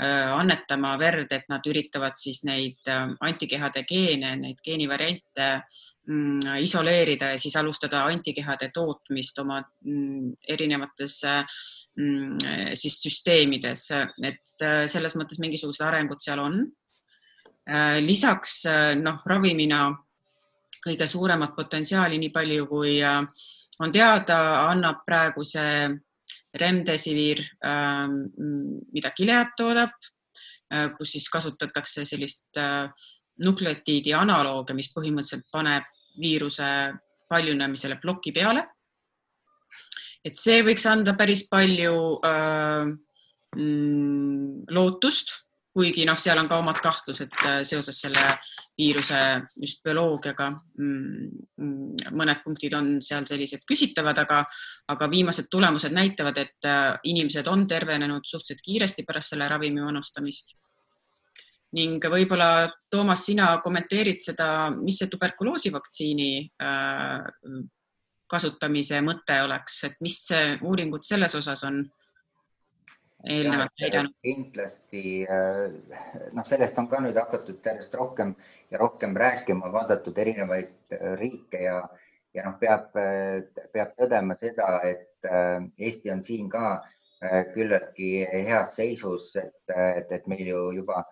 annetama 0.00 0.94
verd, 0.96 1.32
et 1.36 1.50
nad 1.52 1.66
üritavad 1.68 2.16
siis 2.16 2.38
neid 2.48 2.88
antikehade 2.88 3.82
geene, 3.84 4.30
neid 4.40 4.62
geenivariante 4.64 5.48
mm, 6.08 6.54
isoleerida 6.64 7.28
ja 7.34 7.40
siis 7.40 7.56
alustada 7.60 8.06
antikehade 8.08 8.70
tootmist 8.72 9.42
oma 9.44 9.58
mm, 9.60 10.30
erinevates 10.48 11.18
mm, 11.28 12.38
siis 12.72 12.96
süsteemides, 13.04 13.84
et 14.24 14.64
selles 14.88 15.18
mõttes 15.20 15.42
mingisugused 15.44 15.84
arengud 15.84 16.24
seal 16.24 16.40
on. 16.40 16.62
lisaks 18.00 18.62
noh, 18.98 19.20
ravimina 19.28 19.90
kõige 20.82 21.06
suuremat 21.06 21.52
potentsiaali, 21.56 22.18
nii 22.18 22.32
palju 22.34 22.66
kui 22.66 22.96
äh, 23.04 23.20
on 23.82 23.92
teada, 23.92 24.38
annab 24.70 25.02
praegu 25.06 25.44
see 25.46 25.88
Remdesivir, 26.60 27.40
ähm, 27.64 28.16
mida 28.92 29.12
Gilead 29.16 29.54
toodab, 29.56 29.94
äh, 30.72 30.90
kus 30.98 31.14
siis 31.14 31.28
kasutatakse 31.32 32.04
sellist 32.08 32.60
äh, 32.60 32.90
nukleotiidi 33.42 34.12
analoogia, 34.14 34.76
mis 34.76 34.92
põhimõtteliselt 34.92 35.48
paneb 35.52 35.88
viiruse 36.20 36.68
paljunemisele 37.32 37.96
ploki 38.02 38.32
peale. 38.36 38.66
et 40.22 40.36
see 40.38 40.60
võiks 40.62 40.84
anda 40.86 41.16
päris 41.18 41.48
palju 41.50 41.94
äh, 42.22 42.84
mm, 43.56 44.68
lootust 44.70 45.32
kuigi 45.72 46.04
noh, 46.04 46.18
seal 46.20 46.38
on 46.40 46.48
ka 46.48 46.58
omad 46.60 46.80
kahtlused 46.84 47.32
äh, 47.46 47.60
seoses 47.64 48.00
selle 48.04 48.24
viiruse 48.78 49.18
just 49.60 49.82
bioloogiaga. 49.84 50.50
Mm, 50.78 51.28
mm, 51.60 52.10
mõned 52.18 52.42
punktid 52.44 52.76
on 52.76 52.94
seal 53.04 53.24
sellised 53.28 53.64
küsitavad, 53.68 54.18
aga, 54.24 54.42
aga 54.92 55.08
viimased 55.12 55.48
tulemused 55.52 55.94
näitavad, 55.96 56.42
et 56.44 56.68
äh, 56.68 56.90
inimesed 57.08 57.48
on 57.48 57.64
tervenenud 57.68 58.28
suhteliselt 58.28 58.64
kiiresti 58.64 59.06
pärast 59.08 59.34
selle 59.34 59.48
ravimi 59.48 59.84
manustamist. 59.84 60.58
ning 61.72 62.04
võib-olla 62.04 62.68
Toomas, 62.92 63.22
sina 63.24 63.46
kommenteerid 63.64 64.20
seda, 64.20 64.68
mis 64.76 64.98
see 65.00 65.08
tuberkuloosivaktsiini 65.08 66.32
äh, 66.60 67.22
kasutamise 68.28 69.00
mõte 69.00 69.38
oleks, 69.44 69.78
et 69.88 69.96
mis 70.04 70.18
uuringud 70.60 71.04
selles 71.04 71.34
osas 71.34 71.64
on 71.64 71.80
eelnevalt 73.28 73.80
näidanud? 73.80 74.14
kindlasti 74.22 75.02
äh, 75.30 75.66
noh, 76.32 76.46
sellest 76.48 76.78
on 76.78 76.88
ka 76.90 77.00
nüüd 77.04 77.18
hakatud 77.18 77.64
järjest 77.66 77.94
rohkem 77.98 78.34
ja 78.70 78.80
rohkem 78.82 79.16
rääkima, 79.18 79.70
vaadatud 79.72 80.18
erinevaid 80.18 80.96
äh, 80.96 81.12
riike 81.20 81.62
ja, 81.66 81.78
ja 82.34 82.46
noh, 82.48 82.56
peab, 82.60 82.90
äh, 82.98 83.42
peab 83.72 83.94
tõdema 83.98 84.38
seda, 84.38 84.74
et 84.88 85.08
Eesti 85.22 86.10
on 86.10 86.18
siin 86.26 86.48
ka 86.50 86.80
küllaltki 87.54 88.24
heas 88.48 88.72
seisus, 88.74 89.28
et, 89.38 89.70
et, 89.70 90.08
et 90.10 90.24
meil 90.26 90.48
ju 90.48 90.62
juba 90.74 91.04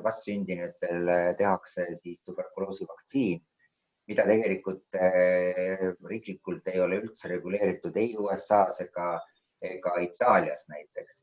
vastsündinutel 0.00 1.10
tehakse 1.36 1.84
siis 2.00 2.22
tuberkuloosivaktsiin, 2.24 3.42
mida 4.08 4.24
tegelikult 4.24 4.96
riiklikult 6.08 6.72
ei 6.72 6.80
ole 6.80 7.02
üldse 7.02 7.28
reguleeritud 7.34 8.00
ei 8.00 8.16
USA-s 8.16 8.80
ega 8.86 9.10
ka 9.82 9.98
Itaalias 10.00 10.68
näiteks. 10.68 11.22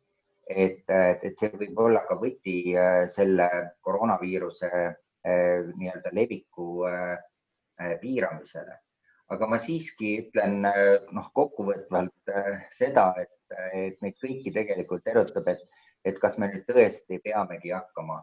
et, 0.51 0.89
et 1.23 1.37
see 1.39 1.51
võib 1.55 1.77
olla 1.79 2.01
ka 2.07 2.17
võti 2.19 2.73
äh, 2.75 3.05
selle 3.13 3.47
koroonaviiruse 3.85 4.71
äh, 4.71 5.69
nii-öelda 5.77 6.11
leviku 6.11 6.83
äh, 6.89 7.19
piiramisele. 8.01 8.79
aga 9.31 9.47
ma 9.47 9.57
siiski 9.63 10.09
ütlen 10.25 10.57
noh, 10.61 11.29
kokkuvõtvalt 11.33 12.33
seda, 12.75 13.05
et, 13.21 13.55
et 13.71 14.01
meid 14.03 14.17
kõiki 14.19 14.51
tegelikult 14.51 15.07
erutab, 15.07 15.47
et, 15.47 15.61
et 16.03 16.19
kas 16.19 16.35
me 16.37 16.49
nüüd 16.51 16.65
tõesti 16.67 17.21
peamegi 17.23 17.71
hakkama 17.71 18.19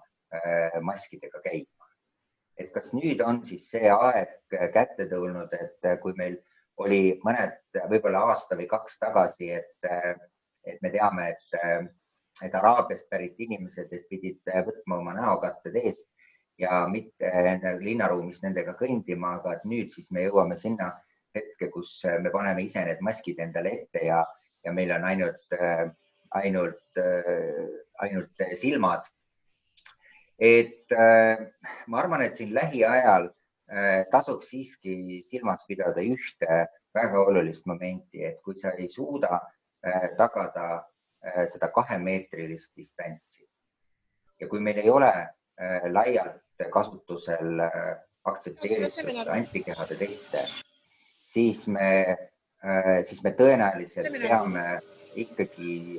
maskidega 0.84 1.40
käima. 1.46 1.88
et 2.60 2.68
kas 2.74 2.92
nüüd 2.92 3.24
on 3.24 3.40
siis 3.48 3.70
see 3.70 3.88
aeg 3.88 4.36
kätte 4.74 5.08
tulnud, 5.08 5.54
et 5.56 5.88
kui 6.02 6.12
meil 6.20 6.36
oli 6.84 7.18
mõned, 7.24 7.56
võib-olla 7.90 8.24
aasta 8.30 8.56
või 8.58 8.68
kaks 8.70 8.98
tagasi, 9.02 9.50
et, 9.58 9.88
et 10.66 10.78
me 10.82 10.92
teame, 10.94 11.32
et, 11.34 11.90
et 12.44 12.54
Araabiast 12.54 13.08
pärit 13.10 13.40
inimesed 13.42 13.92
pidid 14.10 14.52
võtma 14.66 15.00
oma 15.00 15.16
näokatted 15.18 15.76
eest 15.82 16.08
ja 16.58 16.84
mitte 16.90 17.30
linnaruumis 17.82 18.42
nendega 18.42 18.74
kõndima, 18.78 19.36
aga 19.38 19.58
nüüd 19.64 19.94
siis 19.94 20.10
me 20.14 20.26
jõuame 20.26 20.58
sinna 20.58 20.92
hetke, 21.34 21.70
kus 21.70 22.00
me 22.22 22.32
paneme 22.34 22.64
ise 22.66 22.82
need 22.86 23.02
maskid 23.04 23.38
endale 23.42 23.74
ette 23.76 24.04
ja, 24.06 24.22
ja 24.64 24.74
meil 24.74 24.92
on 24.96 25.06
ainult, 25.06 25.58
ainult, 26.40 27.02
ainult 28.02 28.44
silmad. 28.58 29.06
et 30.38 30.94
ma 30.94 31.98
arvan, 31.98 32.22
et 32.22 32.38
siin 32.38 32.54
lähiajal 32.54 33.30
Äh, 33.68 34.06
tasuks 34.10 34.48
siiski 34.48 35.20
silmas 35.28 35.60
pidada 35.68 36.00
ühte 36.00 36.62
väga 36.96 37.20
olulist 37.20 37.66
momenti, 37.68 38.22
et 38.24 38.38
kui 38.40 38.56
sa 38.56 38.70
ei 38.80 38.86
suuda 38.88 39.42
äh, 39.84 40.06
tagada 40.16 40.68
äh, 41.20 41.42
seda 41.52 41.68
kahemeetrilist 41.74 42.72
distantsi 42.80 43.44
ja 44.40 44.48
kui 44.48 44.62
meil 44.64 44.80
ei 44.80 44.88
ole 44.88 45.12
laialt 45.90 46.64
kasutusel 46.72 47.60
aktsepteeritud 48.30 49.28
antikehade 49.34 49.96
teste, 49.98 50.44
siis 51.26 51.64
me, 51.66 51.88
siis 53.10 53.24
me 53.26 53.32
tõenäoliselt 53.40 54.20
peame 54.22 54.64
ikkagi 55.18 55.98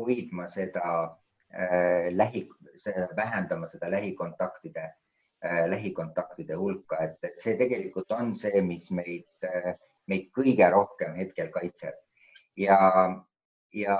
hoidma 0.00 0.48
seda 0.50 0.96
lähi, 2.18 2.42
vähendama 3.14 3.70
seda 3.70 3.92
lähikontaktide 3.94 4.88
Äh, 4.88 5.05
lähikontaktide 5.44 6.56
hulka, 6.56 6.98
et, 7.04 7.18
et 7.22 7.38
see 7.42 7.56
tegelikult 7.58 8.10
on 8.16 8.34
see, 8.38 8.62
mis 8.64 8.88
meid, 8.94 9.28
äh, 9.44 9.74
meid 10.10 10.30
kõige 10.36 10.70
rohkem 10.72 11.14
hetkel 11.18 11.50
kaitseb. 11.54 11.94
ja, 12.56 12.78
ja, 13.72 13.96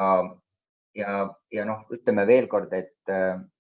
ja, 0.97 1.13
ja 1.53 1.65
noh, 1.69 1.85
ütleme 1.93 2.27
veel 2.27 2.49
kord, 2.49 2.73
et, 2.73 2.95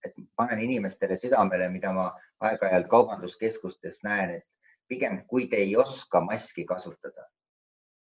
et 0.05 0.20
panen 0.37 0.62
inimestele 0.64 1.18
südamele, 1.20 1.68
mida 1.70 1.93
ma 1.93 2.11
aeg-ajalt 2.41 2.89
kaubanduskeskustes 2.93 4.03
näen, 4.07 4.39
et 4.41 4.47
pigem 4.89 5.20
kui 5.29 5.49
te 5.53 5.61
ei 5.61 5.77
oska 5.77 6.20
maski 6.24 6.64
kasutada, 6.64 7.27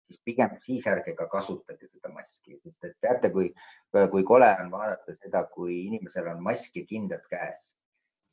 siis 0.07 0.21
pigem 0.23 0.55
siis 0.63 0.87
ärge 0.87 1.15
ka 1.17 1.27
kasutage 1.31 1.89
seda 1.89 2.11
maski, 2.13 2.59
sest 2.63 2.87
et 2.87 2.95
teate, 3.03 3.31
kui, 3.33 3.49
kui 4.11 4.23
kole 4.27 4.49
on 4.61 4.71
vaadata 4.71 5.15
seda, 5.17 5.43
kui 5.53 5.81
inimesel 5.87 6.29
on 6.31 6.43
mask 6.43 6.79
ja 6.79 6.85
kindad 6.87 7.25
käes. 7.31 7.73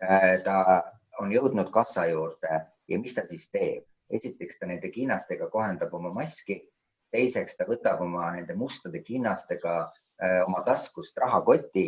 Äh, 0.03 0.43
ta 0.45 0.82
on 1.21 1.33
jõudnud 1.33 1.71
kassa 1.71 2.07
juurde 2.07 2.61
ja 2.89 2.99
mis 2.99 3.15
ta 3.15 3.27
siis 3.27 3.51
teeb? 3.51 3.85
esiteks 4.11 4.59
ta 4.61 4.67
nende 4.69 4.91
kinnastega 4.93 5.49
kohendab 5.51 5.95
oma 5.97 6.11
maski, 6.12 6.59
teiseks 7.15 7.57
ta 7.57 7.67
võtab 7.69 8.03
oma 8.05 8.27
nende 8.35 8.55
mustade 8.59 9.01
kinnastega 9.03 9.74
äh, 9.81 10.43
oma 10.45 10.61
taskust 10.66 11.16
rahakoti, 11.19 11.86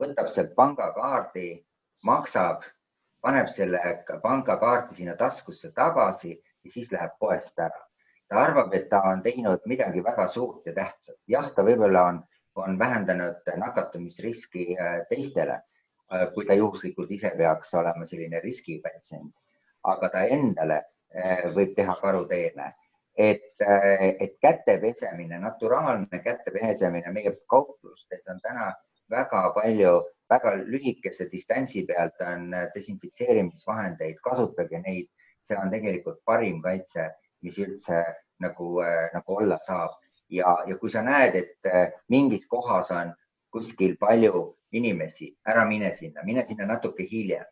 võtab 0.00 0.30
sealt 0.32 0.54
pangakaardi, 0.56 1.50
maksab, 2.08 2.64
paneb 3.20 3.50
selle 3.52 3.82
pangakaardi 4.22 5.00
sinna 5.00 5.16
taskusse 5.20 5.72
tagasi 5.76 6.32
ja 6.32 6.72
siis 6.72 6.92
läheb 6.94 7.18
poest 7.20 7.58
ära. 7.58 7.84
ta 8.28 8.42
arvab, 8.44 8.74
et 8.74 8.88
ta 8.88 9.02
on 9.10 9.22
teinud 9.22 9.62
midagi 9.66 10.02
väga 10.04 10.28
suurt 10.28 10.66
ja 10.66 10.74
tähtsat. 10.74 11.16
jah, 11.28 11.52
ta 11.54 11.64
võib-olla 11.64 12.04
on, 12.12 12.22
on 12.56 12.78
vähendanud 12.78 13.52
nakatumisriski 13.56 14.76
äh, 14.76 15.00
teistele 15.10 15.60
kui 16.34 16.46
ta 16.48 16.56
juhuslikult 16.56 17.10
ise 17.12 17.30
peaks 17.36 17.74
olema 17.76 18.06
selline 18.08 18.40
riskipatsient, 18.40 19.32
aga 19.92 20.08
ta 20.12 20.24
endale 20.24 20.78
äh, 21.12 21.48
võib 21.54 21.74
teha 21.76 21.96
karuteene. 22.00 22.74
et, 23.18 23.50
äh, 23.60 24.14
et 24.20 24.36
käte 24.40 24.78
pesemine, 24.78 25.40
naturaalne 25.42 26.20
käte 26.22 26.52
pesemine 26.54 27.10
meie 27.12 27.32
kauplustes 27.50 28.28
on 28.30 28.38
täna 28.40 28.72
väga 29.10 29.40
palju, 29.56 29.94
väga 30.30 30.52
lühikese 30.60 31.26
distantsi 31.32 31.84
pealt 31.86 32.20
on 32.22 32.52
desinfitseerimisvahendeid, 32.74 34.20
kasutage 34.22 34.78
neid, 34.84 35.08
see 35.48 35.58
on 35.58 35.70
tegelikult 35.70 36.20
parim 36.24 36.62
kaitse, 36.62 37.08
mis 37.42 37.58
üldse 37.58 38.04
nagu, 38.38 38.76
nagu 39.14 39.36
olla 39.42 39.58
saab. 39.66 39.96
Ja, 40.30 40.58
ja 40.68 40.76
kui 40.76 40.90
sa 40.92 41.02
näed, 41.02 41.34
et 41.34 41.94
mingis 42.12 42.46
kohas 42.46 42.92
on 42.92 43.14
kuskil 43.50 43.96
palju 44.00 44.54
inimesi, 44.72 45.30
ära 45.48 45.64
mine 45.68 45.92
sinna, 45.96 46.22
mine 46.24 46.44
sinna 46.44 46.66
natuke 46.66 47.06
hiljem. 47.10 47.44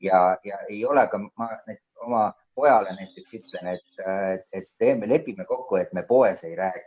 ja, 0.00 0.36
ja 0.44 0.58
ei 0.68 0.84
ole 0.84 1.06
ka, 1.08 1.18
ma 1.18 1.48
oma 2.04 2.24
pojale 2.54 2.92
näiteks 2.96 3.34
ütlen, 3.38 3.68
et, 3.74 4.42
et 4.52 4.66
teeme, 4.78 5.08
lepime 5.08 5.44
kokku, 5.44 5.76
et 5.76 5.92
me 5.92 6.02
poes 6.02 6.44
ei 6.44 6.56
räägi. 6.56 6.84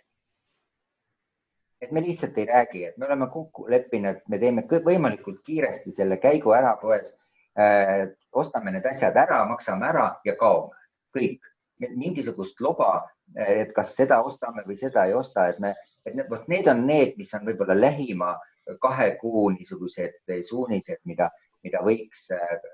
et 1.81 1.91
me 1.91 2.01
lihtsalt 2.01 2.37
ei 2.37 2.45
räägi, 2.45 2.85
et 2.85 2.97
me 2.97 3.05
oleme 3.05 3.27
kokku 3.33 3.67
leppinud, 3.69 4.21
me 4.27 4.39
teeme 4.39 4.63
võimalikult 4.85 5.43
kiiresti 5.45 5.91
selle 5.91 6.17
käigu 6.17 6.53
ära 6.53 6.75
poes 6.81 7.13
äh,. 7.59 8.09
ostame 8.31 8.71
need 8.71 8.85
asjad 8.85 9.15
ära, 9.17 9.45
maksame 9.45 9.87
ära 9.87 10.07
ja 10.25 10.35
kaome, 10.35 10.75
kõik. 11.17 11.41
mingisugust 11.77 12.59
loba 12.61 13.05
et 13.35 13.73
kas 13.75 13.93
seda 13.95 14.19
ostame 14.25 14.63
või 14.67 14.77
seda 14.79 15.05
ei 15.07 15.13
osta, 15.17 15.47
et 15.51 15.59
me, 15.59 15.73
et 16.07 16.29
vot 16.29 16.47
need 16.51 16.67
on 16.71 16.85
need, 16.87 17.15
mis 17.19 17.33
on 17.35 17.45
võib-olla 17.47 17.75
lähima 17.77 18.35
kahe 18.81 19.11
kuu 19.21 19.49
niisugused 19.55 20.33
suunised, 20.49 20.99
mida, 21.05 21.29
mida 21.63 21.81
võiks, 21.85 22.27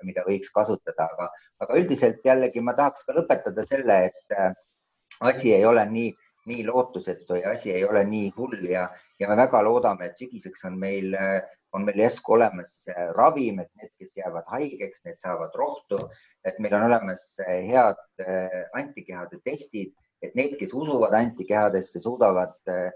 mida 0.06 0.24
võiks 0.26 0.50
kasutada, 0.54 1.06
aga, 1.06 1.30
aga 1.62 1.80
üldiselt 1.80 2.24
jällegi 2.26 2.62
ma 2.64 2.74
tahaks 2.78 3.06
ka 3.06 3.16
lõpetada 3.16 3.64
selle, 3.68 3.98
et 4.10 4.36
äh, 4.38 4.52
asi 5.30 5.54
ei 5.54 5.64
ole 5.64 5.84
nii, 5.90 6.12
nii 6.50 6.66
lootusetu 6.68 7.38
ja 7.40 7.54
asi 7.54 7.72
ei 7.72 7.84
ole 7.86 8.04
nii 8.08 8.30
hull 8.36 8.66
ja, 8.68 8.88
ja 9.20 9.30
me 9.30 9.38
väga 9.44 9.62
loodame, 9.64 10.10
et 10.10 10.18
sügiseks 10.20 10.66
on 10.68 10.78
meil, 10.80 11.14
on 11.74 11.86
meil 11.86 12.04
järsku 12.04 12.36
olemas 12.36 12.82
äh, 12.90 13.10
ravim, 13.16 13.62
et 13.62 13.70
need, 13.80 13.92
kes 14.00 14.18
jäävad 14.18 14.48
haigeks, 14.50 15.04
need 15.06 15.20
saavad 15.22 15.54
rohtu, 15.58 16.02
et 16.44 16.58
meil 16.58 16.74
on 16.76 16.88
olemas 16.90 17.30
äh, 17.46 17.62
head 17.70 18.26
antikehade 18.74 19.40
testid, 19.46 19.94
et 20.24 20.34
need, 20.34 20.58
kes 20.58 20.74
usuvad 20.74 21.14
antikehadesse, 21.16 22.02
suudavad 22.02 22.58
Äh, 22.68 22.92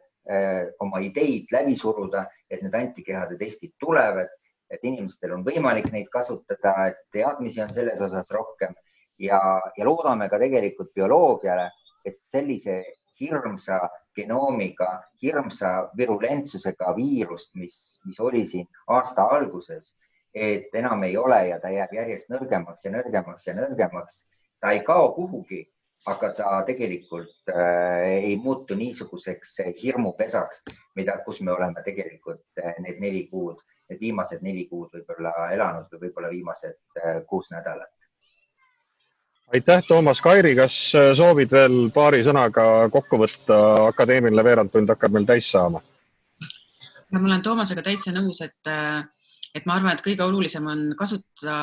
oma 0.85 1.01
ideid 1.01 1.49
läbi 1.53 1.77
suruda, 1.77 2.27
et 2.51 2.61
need 2.63 2.75
antikehade 2.75 3.39
testid 3.41 3.73
tulevad, 3.81 4.29
et 4.71 4.83
inimestel 4.85 5.33
on 5.33 5.45
võimalik 5.47 5.89
neid 5.93 6.11
kasutada, 6.13 6.75
et 6.91 6.99
teadmisi 7.13 7.63
on 7.65 7.73
selles 7.73 8.01
osas 8.05 8.31
rohkem 8.35 8.75
ja, 9.19 9.39
ja 9.77 9.87
loodame 9.89 10.29
ka 10.29 10.39
tegelikult 10.41 10.93
bioloogiale, 10.95 11.71
et 12.05 12.19
sellise 12.33 12.83
hirmsa 13.21 13.81
genoomiga, 14.17 14.91
hirmsa 15.23 15.91
virulentsusega 15.97 16.93
viirust, 16.97 17.55
mis, 17.55 17.79
mis 18.07 18.21
oli 18.21 18.45
siin 18.47 18.69
aasta 18.95 19.27
alguses, 19.35 19.95
et 20.35 20.75
enam 20.79 21.03
ei 21.07 21.17
ole 21.17 21.41
ja 21.49 21.59
ta 21.61 21.71
jääb 21.73 21.95
järjest 21.95 22.31
nõrgemaks 22.31 22.87
ja 22.87 22.93
nõrgemaks 22.95 23.49
ja 23.49 23.57
nõrgemaks. 23.59 24.25
ta 24.61 24.71
ei 24.75 24.81
kao 24.87 25.13
kuhugi, 25.15 25.65
aga 26.07 26.31
ta 26.37 26.63
tegelikult 26.67 27.51
äh, 27.51 28.23
ei 28.31 28.37
muutu 28.37 28.75
niisuguseks 28.75 29.57
hirmupesaks, 29.83 30.63
mida, 30.97 31.19
kus 31.25 31.41
me 31.41 31.53
oleme 31.53 31.83
tegelikult 31.85 32.63
äh, 32.63 32.75
need 32.85 33.01
neli 33.03 33.27
kuud, 33.31 33.61
need 33.91 34.01
viimased 34.01 34.45
neli 34.47 34.67
kuud 34.71 34.93
võib-olla 34.95 35.33
elanud 35.55 35.91
või 35.93 36.07
võib-olla 36.07 36.31
viimased 36.31 36.79
äh, 37.03 37.21
kuus 37.27 37.51
nädalat. 37.51 37.91
aitäh, 39.55 39.83
Toomas 39.89 40.21
Kairi, 40.23 40.55
kas 40.57 40.79
soovid 41.17 41.53
veel 41.53 41.91
paari 41.95 42.23
sõnaga 42.25 42.89
kokku 42.93 43.19
võtta, 43.25 43.61
akadeemiline 43.89 44.45
veerandtund 44.45 44.91
hakkab 44.95 45.17
meil 45.17 45.27
täis 45.27 45.51
saama? 45.51 45.83
ma 47.11 47.25
olen 47.25 47.43
Toomasega 47.43 47.83
täitsa 47.83 48.13
nõus, 48.13 48.43
et, 48.45 48.69
et 49.57 49.67
ma 49.67 49.79
arvan, 49.79 49.97
et 49.97 50.05
kõige 50.05 50.23
olulisem 50.23 50.67
on 50.69 50.91
kasutada 50.97 51.57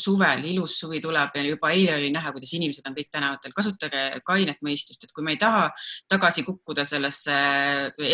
suvel, 0.00 0.44
ilus 0.50 0.76
suvi 0.80 1.00
tuleb 1.02 1.34
ja 1.36 1.42
juba 1.46 1.70
eile 1.74 1.96
oli 1.96 2.10
näha, 2.14 2.32
kuidas 2.34 2.52
inimesed 2.56 2.86
on 2.88 2.96
kõik 2.96 3.10
tänavatel. 3.12 3.54
kasutage 3.56 4.04
kainet 4.26 4.62
mõistust, 4.64 5.04
et 5.04 5.12
kui 5.14 5.24
me 5.24 5.34
ei 5.36 5.40
taha 5.40 5.70
tagasi 6.08 6.44
kukkuda 6.46 6.84
sellesse 6.84 7.36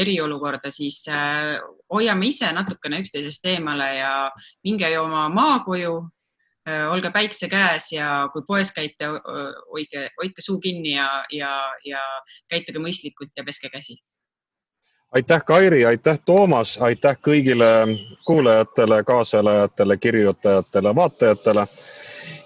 eriolukorda, 0.04 0.70
siis 0.70 1.02
äh, 1.08 1.58
hoiame 1.92 2.30
ise 2.30 2.52
natukene 2.52 3.02
üksteisest 3.02 3.46
eemale 3.54 3.88
ja 3.98 4.12
minge 4.64 4.90
oma 4.98 5.28
maakoju, 5.32 5.98
äh, 6.68 6.86
olge 6.92 7.10
päikse 7.14 7.50
käes 7.52 7.92
ja 7.92 8.28
kui 8.32 8.46
poes 8.46 8.72
käite, 8.72 9.10
hoidke, 9.72 10.08
hoidke 10.20 10.44
suu 10.44 10.60
kinni 10.60 10.96
ja, 10.96 11.10
ja, 11.32 11.52
ja 11.84 12.06
käituge 12.50 12.82
mõistlikult 12.82 13.36
ja 13.36 13.44
peske 13.44 13.70
käsi 13.72 14.00
aitäh, 15.12 15.42
Kairi, 15.44 15.84
aitäh, 15.84 16.18
Toomas, 16.24 16.78
aitäh 16.80 17.16
kõigile 17.28 17.98
kuulajatele, 18.24 19.02
kaasalejatele, 19.04 19.96
kirjutajatele, 19.96 20.94
vaatajatele. 20.94 21.66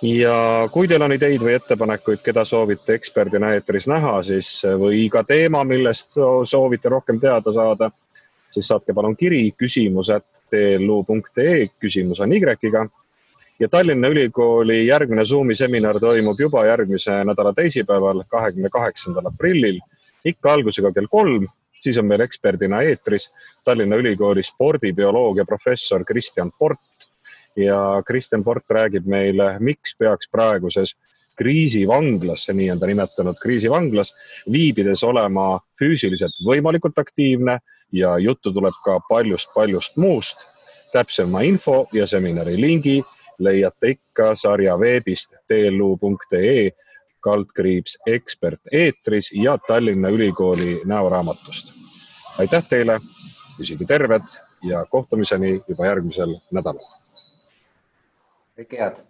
ja 0.03 0.69
kui 0.73 0.89
teil 0.89 1.03
on 1.03 1.13
ideid 1.13 1.41
või 1.43 1.55
ettepanekuid, 1.57 2.21
keda 2.25 2.45
soovite 2.45 2.95
eksperdina 2.95 3.53
eetris 3.55 3.89
näha, 3.89 4.23
siis 4.23 4.63
või 4.79 5.09
ka 5.11 5.23
teema, 5.25 5.65
millest 5.65 6.19
soovite 6.45 6.89
rohkem 6.89 7.21
teada 7.21 7.53
saada, 7.53 7.91
siis 8.51 8.69
saatke 8.69 8.95
palun 8.95 9.17
kiri 9.17 9.53
küsimused 9.57 10.27
tlu.ee, 10.51 11.69
küsimus 11.81 12.21
on 12.21 12.33
Y-ga. 12.33 12.87
Ja 13.59 13.69
Tallinna 13.69 14.09
Ülikooli 14.09 14.87
järgmine 14.87 15.25
Zoomi 15.25 15.55
seminar 15.55 16.01
toimub 16.01 16.41
juba 16.41 16.67
järgmise 16.67 17.25
nädala 17.25 17.53
teisipäeval, 17.53 18.25
kahekümne 18.29 18.69
kaheksandal 18.69 19.27
aprillil, 19.27 19.79
ikka 20.25 20.53
algusega 20.53 20.93
kell 20.93 21.09
kolm 21.11 21.47
siis 21.81 21.99
on 21.99 22.07
meil 22.07 22.25
eksperdina 22.25 22.83
eetris 22.83 23.29
Tallinna 23.65 23.97
Ülikooli 23.97 24.43
spordibioloogia 24.43 25.45
professor 25.45 26.05
Kristjan 26.05 26.51
Port 26.59 26.81
ja 27.57 28.03
Kristjan 28.07 28.45
Port 28.45 28.71
räägib 28.71 29.07
meile, 29.09 29.57
miks 29.61 29.97
peaks 29.99 30.29
praeguses 30.33 30.95
kriisivanglas, 31.37 32.49
nii 32.53 32.71
on 32.73 32.81
ta 32.81 32.89
nimetanud, 32.89 33.37
kriisivanglas 33.43 34.13
viibides 34.53 35.05
olema 35.05 35.59
füüsiliselt 35.81 36.37
võimalikult 36.47 36.99
aktiivne 36.99 37.59
ja 37.93 38.17
juttu 38.19 38.53
tuleb 38.53 38.77
ka 38.85 39.01
paljust-paljust 39.09 39.97
muust. 39.97 40.37
täpsema 40.93 41.41
info 41.43 41.89
ja 41.93 42.07
seminari 42.07 42.55
lingi 42.61 43.03
leiate 43.39 43.89
ikka 43.89 44.37
sarja 44.37 44.79
veebist 44.81 45.35
tlu.ee 45.49 46.71
kaldkriips 47.27 47.99
ekspert 48.07 48.73
eetris 48.73 49.33
ja 49.35 49.59
Tallinna 49.69 50.09
Ülikooli 50.15 50.81
näoraamatust. 50.85 51.75
aitäh 52.39 52.69
teile, 52.69 52.99
püsige 53.57 53.87
terved 53.89 54.27
ja 54.69 54.85
kohtumiseni 54.91 55.61
juba 55.69 55.91
järgmisel 55.91 56.39
nädalal. 56.53 56.87
kõike 58.57 58.79
head. 58.81 59.03